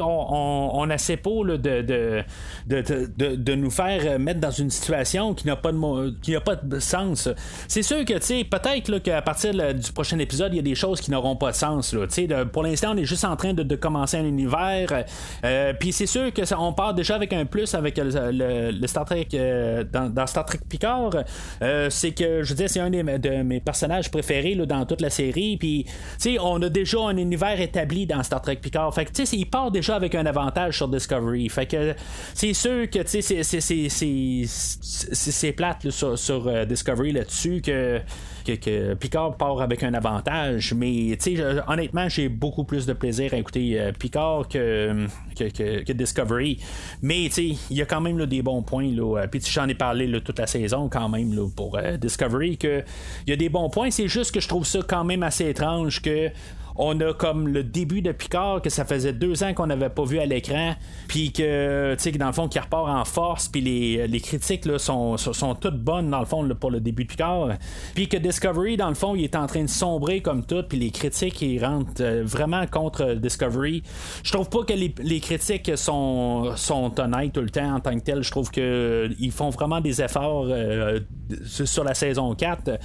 on, 0.00 0.70
on, 0.74 0.90
essaie 0.90 1.16
pas 1.16 1.39
de, 1.44 2.24
de, 2.66 3.54
nous 3.54 3.70
faire 3.70 4.18
mettre 4.18 4.40
dans 4.40 4.50
une 4.50 4.70
situation 4.70 5.34
qui 5.34 5.46
n'a 5.46 5.56
pas 5.56 5.72
de 5.72 6.38
pas 6.38 6.56
de 6.56 6.78
sens. 6.78 7.28
C'est 7.68 7.82
sûr 7.82 8.04
que 8.04 8.14
peut-être 8.44 8.98
qu'à 8.98 9.22
partir 9.22 9.52
du 9.52 9.92
prochain 9.92 10.18
épisode, 10.18 10.52
il 10.52 10.56
y 10.56 10.60
a 10.60 10.62
des 10.62 10.74
choses 10.74 11.00
qui 11.00 11.10
n'auront 11.10 11.36
pas 11.36 11.50
de 11.50 11.56
sens. 11.56 11.94
Là, 11.94 12.06
pour 12.46 12.62
l'instant, 12.62 12.92
on 12.94 12.96
est 12.96 13.04
juste 13.04 13.24
en 13.24 13.36
train 13.36 13.54
de, 13.54 13.76
commencer 13.76 14.16
un 14.16 14.24
univers. 14.24 15.04
Puis 15.78 15.92
c'est 15.92 16.06
sûr 16.06 16.32
que 16.32 16.42
on 16.54 16.72
part 16.72 16.94
déjà 16.94 17.14
avec 17.14 17.32
un 17.32 17.44
plus 17.46 17.74
avec 17.74 17.98
le, 17.98 18.86
Star 18.86 19.04
Trek 19.04 19.28
euh, 19.34 19.84
dans, 19.84 20.26
Star 20.26 20.44
Trek 20.44 20.60
Picard. 20.68 21.10
Euh, 21.62 21.88
c'est 21.90 22.12
que 22.12 22.42
je 22.42 22.54
veux 22.54 22.68
c'est 22.68 22.80
un 22.80 22.90
de 22.90 23.42
mes 23.42 23.60
personnages 23.60 24.10
préférés 24.10 24.54
dans 24.54 24.84
toute 24.84 25.00
la 25.00 25.10
série. 25.10 25.56
Puis 25.56 25.86
on 26.40 26.60
a 26.62 26.68
déjà 26.68 27.00
un 27.00 27.16
univers 27.16 27.60
établi 27.60 28.06
dans 28.06 28.22
Star 28.22 28.42
Trek 28.42 28.56
Picard. 28.56 28.94
Fait 28.94 29.04
que 29.04 29.12
tu 29.12 29.26
sais, 29.26 29.36
il 29.36 29.46
part 29.46 29.70
déjà 29.70 29.96
avec 29.96 30.14
un 30.14 30.26
avantage 30.26 30.76
sur 30.76 30.88
Discovery. 30.88 31.19
Fait 31.48 31.66
que 31.66 31.94
c'est 32.34 32.54
sûr 32.54 32.88
que 32.90 33.06
sais, 33.06 33.22
c'est 35.12 35.52
plate 35.52 35.90
sur, 35.90 36.18
sur 36.18 36.48
euh, 36.48 36.64
Discovery 36.64 37.12
là-dessus 37.12 37.60
que 37.60 38.00
que, 38.44 38.94
Picard 38.94 39.36
part 39.36 39.60
avec 39.60 39.82
un 39.82 39.94
avantage. 39.94 40.74
Mais 40.74 41.16
honnêtement, 41.68 42.08
j'ai 42.08 42.28
beaucoup 42.28 42.64
plus 42.64 42.86
de 42.86 42.92
plaisir 42.92 43.34
à 43.34 43.36
écouter 43.36 43.78
euh, 43.78 43.92
Picard 43.92 44.48
que, 44.48 45.06
que, 45.36 45.92
Discovery. 45.92 46.58
Mais 47.02 47.26
il 47.26 47.58
y 47.70 47.82
a 47.82 47.86
quand 47.86 48.00
même 48.00 48.24
des 48.26 48.42
bons 48.42 48.62
points. 48.62 48.90
Là, 48.90 49.26
puis 49.30 49.40
j'en 49.50 49.68
ai 49.68 49.74
parlé 49.74 50.10
toute 50.20 50.38
la 50.38 50.46
saison 50.46 50.88
quand 50.88 51.08
même 51.08 51.50
pour 51.54 51.76
euh, 51.78 51.96
Discovery. 51.96 52.58
Il 52.62 53.30
y 53.30 53.32
a 53.32 53.36
des 53.36 53.48
bons 53.48 53.70
points. 53.70 53.90
C'est 53.90 54.08
juste 54.08 54.32
que 54.32 54.40
je 54.40 54.48
trouve 54.48 54.66
ça 54.66 54.80
quand 54.86 55.04
même 55.04 55.22
assez 55.22 55.48
étrange 55.48 56.02
que 56.02 56.30
on 56.82 56.98
a 57.00 57.12
comme 57.12 57.46
le 57.46 57.62
début 57.62 58.00
de 58.00 58.10
Picard 58.10 58.62
que 58.62 58.70
ça 58.70 58.86
faisait 58.86 59.12
deux 59.12 59.44
ans 59.44 59.52
qu'on 59.52 59.66
n'avait 59.66 59.90
pas 59.90 60.04
vu 60.04 60.18
à 60.18 60.24
l'écran, 60.24 60.74
puis 61.08 61.30
que, 61.30 61.94
tu 61.94 62.02
sais, 62.02 62.10
dans 62.12 62.26
le 62.26 62.32
fond, 62.32 62.48
qui 62.48 62.58
repart 62.58 62.88
en 62.88 63.04
force, 63.04 63.48
puis 63.48 63.60
les, 63.60 64.20
critiques 64.20 64.64
là, 64.64 64.78
sont, 64.78 65.18
sont, 65.18 65.54
toutes 65.54 65.78
bonnes, 65.78 66.10
dans 66.10 66.20
le 66.20 66.24
fond, 66.24 66.48
pour 66.58 66.70
le 66.70 66.80
début 66.80 67.04
de 67.04 67.10
Picard. 67.10 67.50
Puis 67.94 68.08
que 68.08 68.16
Discovery, 68.16 68.78
dans 68.78 68.88
le 68.88 68.94
fond, 68.94 69.14
il 69.14 69.24
est 69.24 69.36
en 69.36 69.46
train 69.46 69.62
de 69.62 69.68
sombrer 69.68 70.22
comme 70.22 70.44
tout, 70.44 70.62
puis 70.66 70.78
les 70.78 70.90
critiques, 70.90 71.42
ils 71.42 71.62
rentrent 71.62 72.00
euh, 72.00 72.22
vraiment 72.24 72.66
contre 72.66 73.12
Discovery. 73.12 73.82
Je 74.22 74.32
trouve 74.32 74.48
pas 74.48 74.64
que 74.64 74.72
les, 74.72 75.20
critiques 75.20 75.76
sont, 75.76 76.56
sont 76.56 76.98
honnêtes 76.98 77.34
tout 77.34 77.42
le 77.42 77.50
temps 77.50 77.74
en 77.74 77.80
tant 77.80 77.94
que 77.94 78.04
tel. 78.04 78.22
Je 78.22 78.30
trouve 78.30 78.50
qu'ils 78.50 78.62
euh, 78.62 79.30
font 79.30 79.50
vraiment 79.50 79.82
des 79.82 80.00
efforts 80.00 80.46
euh, 80.48 81.00
sur 81.44 81.84
la 81.84 81.92
saison 81.92 82.34
4. 82.34 82.78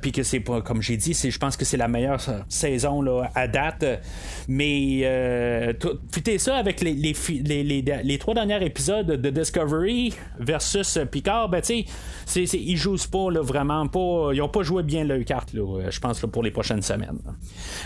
puis 0.00 0.10
que 0.10 0.24
c'est 0.24 0.40
pas, 0.40 0.62
comme 0.62 0.82
j'ai 0.82 0.96
dit, 0.96 1.14
je 1.14 1.38
pense 1.38 1.56
que 1.56 1.64
c'est 1.64 1.76
la 1.76 1.86
meilleure 1.86 2.20
saison 2.48 2.87
à 3.34 3.48
date. 3.48 3.84
Mais 4.48 5.00
euh, 5.04 5.72
ça 6.38 6.56
avec 6.56 6.80
les, 6.80 6.94
les, 6.94 7.82
les, 8.02 8.18
trois 8.18 8.34
derniers 8.34 8.64
épisodes 8.64 9.06
de 9.06 9.30
Discovery 9.30 10.14
versus 10.38 10.98
Picard, 11.10 11.48
ben 11.48 11.60
tu 11.60 11.84
sais, 12.26 12.44
ils 12.44 12.76
jouent 12.76 12.96
pas 13.10 13.28
vraiment 13.40 13.86
pas. 13.86 14.30
Ils 14.32 14.42
ont 14.42 14.48
pas 14.48 14.62
joué 14.62 14.82
bien 14.82 15.04
leur 15.04 15.24
carte, 15.24 15.50
je 15.54 16.00
pense, 16.00 16.20
pour 16.20 16.42
les 16.42 16.50
prochaines 16.50 16.82
semaines. 16.82 17.18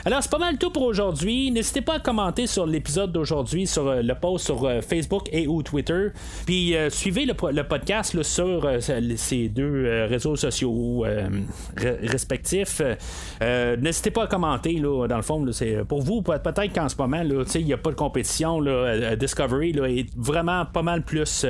Alors, 0.05 0.23
c'est 0.23 0.31
pas 0.31 0.39
mal 0.39 0.59
tout 0.59 0.71
pour 0.71 0.83
aujourd'hui. 0.83 1.51
N'hésitez 1.51 1.81
pas 1.81 1.95
à 1.95 2.01
commenter 2.01 2.47
sur 2.47 2.67
l'épisode 2.67 3.13
d'aujourd'hui, 3.13 3.67
sur 3.67 3.89
euh, 3.89 4.03
le 4.03 4.15
post 4.15 4.47
sur 4.47 4.65
euh, 4.65 4.81
Facebook 4.81 5.29
et 5.33 5.47
ou 5.47 5.63
Twitter. 5.63 6.09
Puis 6.47 6.77
euh, 6.77 6.91
suivez 6.91 7.27
le, 7.27 7.63
podcast 7.63 8.23
sur 8.23 8.69
ces 9.17 9.49
deux 9.49 10.07
réseaux 10.09 10.37
sociaux 10.37 11.05
respectifs. 11.77 12.83
N'hésitez 13.41 14.11
pas 14.11 14.25
à 14.25 14.27
commenter 14.27 14.79
dans 15.09 15.17
le 15.17 15.23
fond, 15.23 15.45
c'est 15.53 15.85
pour 15.85 16.03
vous, 16.03 16.23
peut-être 16.23 16.73
qu'en 16.73 16.89
ce 16.89 16.97
moment, 16.97 17.23
il 17.23 17.65
n'y 17.65 17.73
a 17.73 17.79
pas 17.79 17.91
de 17.91 17.97
compétition. 17.97 18.61
Discovery 19.19 19.71
est 19.71 20.11
vraiment 20.17 20.65
pas 20.67 20.83
mal 20.83 21.03
plus. 21.03 21.47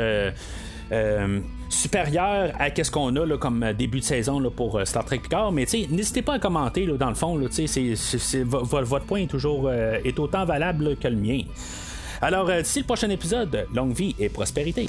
Euh, 0.93 1.40
supérieur 1.70 2.53
à 2.59 2.68
ce 2.84 2.90
qu'on 2.90 3.16
a 3.16 3.38
comme 3.38 3.72
début 3.72 4.01
de 4.01 4.05
saison 4.05 4.43
pour 4.51 4.78
Star 4.84 5.07
Trek 5.07 5.20
Picard. 5.20 5.51
Mais 5.51 5.64
n'hésitez 5.90 6.20
pas 6.20 6.34
à 6.34 6.38
commenter 6.38 6.86
dans 6.86 7.09
le 7.09 7.14
fond. 7.14 7.38
Votre 7.38 9.07
point 9.07 9.20
est 9.20 9.26
toujours 9.26 9.72
est 9.72 10.18
autant 10.18 10.45
valable 10.45 10.97
que 10.97 11.09
le 11.09 11.16
mien. 11.16 11.40
Alors, 12.20 12.49
d'ici 12.53 12.80
le 12.80 12.84
prochain 12.84 13.09
épisode, 13.09 13.66
longue 13.74 13.95
vie 13.95 14.14
et 14.18 14.28
prospérité. 14.28 14.88